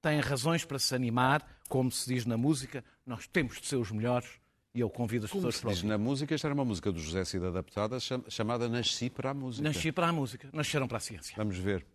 têm 0.00 0.18
razões 0.18 0.64
para 0.64 0.78
se 0.80 0.94
animar, 0.94 1.46
como 1.68 1.90
se 1.92 2.12
diz 2.12 2.26
na 2.26 2.36
música, 2.36 2.84
nós 3.06 3.26
temos 3.28 3.60
de 3.60 3.66
ser 3.68 3.76
os 3.76 3.92
melhores, 3.92 4.28
e 4.74 4.80
eu 4.80 4.90
convido 4.90 5.26
as 5.26 5.30
Como 5.30 5.42
pessoas 5.42 5.54
se 5.56 5.60
para 5.62 5.70
diz 5.70 5.78
ouvir. 5.78 5.88
na 5.90 5.98
música, 5.98 6.34
esta 6.34 6.48
era 6.48 6.54
uma 6.54 6.64
música 6.64 6.90
do 6.90 6.98
José 6.98 7.24
Cida 7.24 7.48
Adaptada 7.48 8.00
cham- 8.00 8.24
chamada 8.28 8.68
Nasci 8.68 9.08
para 9.08 9.30
a 9.30 9.34
Música. 9.34 9.62
Nasci 9.68 9.92
para 9.92 10.08
a 10.08 10.12
música, 10.12 10.48
nasceram 10.52 10.88
para 10.88 10.96
a 10.96 11.00
ciência. 11.00 11.34
Vamos 11.36 11.56
ver. 11.56 11.86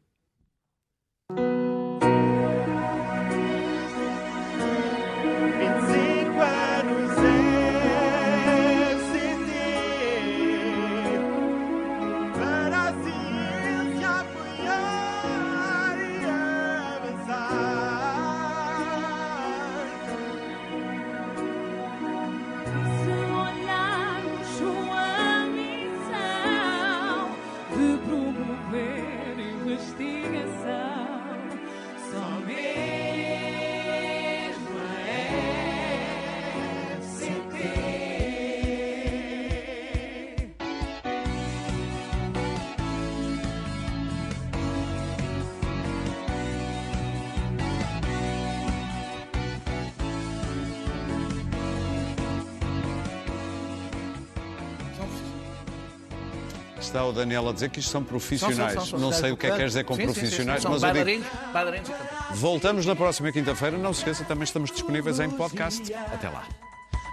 Está 56.88 57.04
o 57.06 57.12
Daniel 57.12 57.50
a 57.50 57.54
dizer 57.54 57.70
que 57.70 57.80
isto 57.80 57.92
são 57.92 58.02
profissionais. 58.04 58.74
São, 58.74 58.82
são, 58.82 58.86
são, 58.86 59.00
não 59.00 59.12
são. 59.12 59.22
sei 59.22 59.32
o 59.32 59.38
que 59.38 59.48
é 59.48 59.52
que 59.52 59.58
quer 59.58 59.68
dizer 59.68 59.84
com 59.84 59.94
Sim, 59.96 60.02
sim, 60.02 60.08
sim, 60.08 60.14
profissionais, 60.20 60.62
São 60.62 60.72
mas 60.72 60.84
eu 60.84 60.94
digo. 61.06 61.26
bailarinos. 61.54 61.92
Voltamos 62.32 62.86
na 62.86 62.96
próxima 62.96 63.32
quinta-feira. 63.32 63.78
Não 63.78 63.94
se 63.94 64.00
esqueça, 64.00 64.24
também 64.24 64.46
estamos 64.46 64.72
disponíveis 64.72 65.20
em 65.20 65.30
podcast. 65.30 65.94
Até 65.94 66.30
lá. 66.30 66.44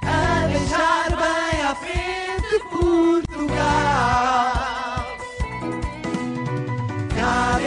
a 0.02 0.46
deixar 0.46 1.10
bem 1.10 1.62
à 1.62 1.74
frente 1.74 2.64
Portugal. 2.70 3.54
Cá 7.16 7.58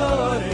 pecadores. 0.00 0.49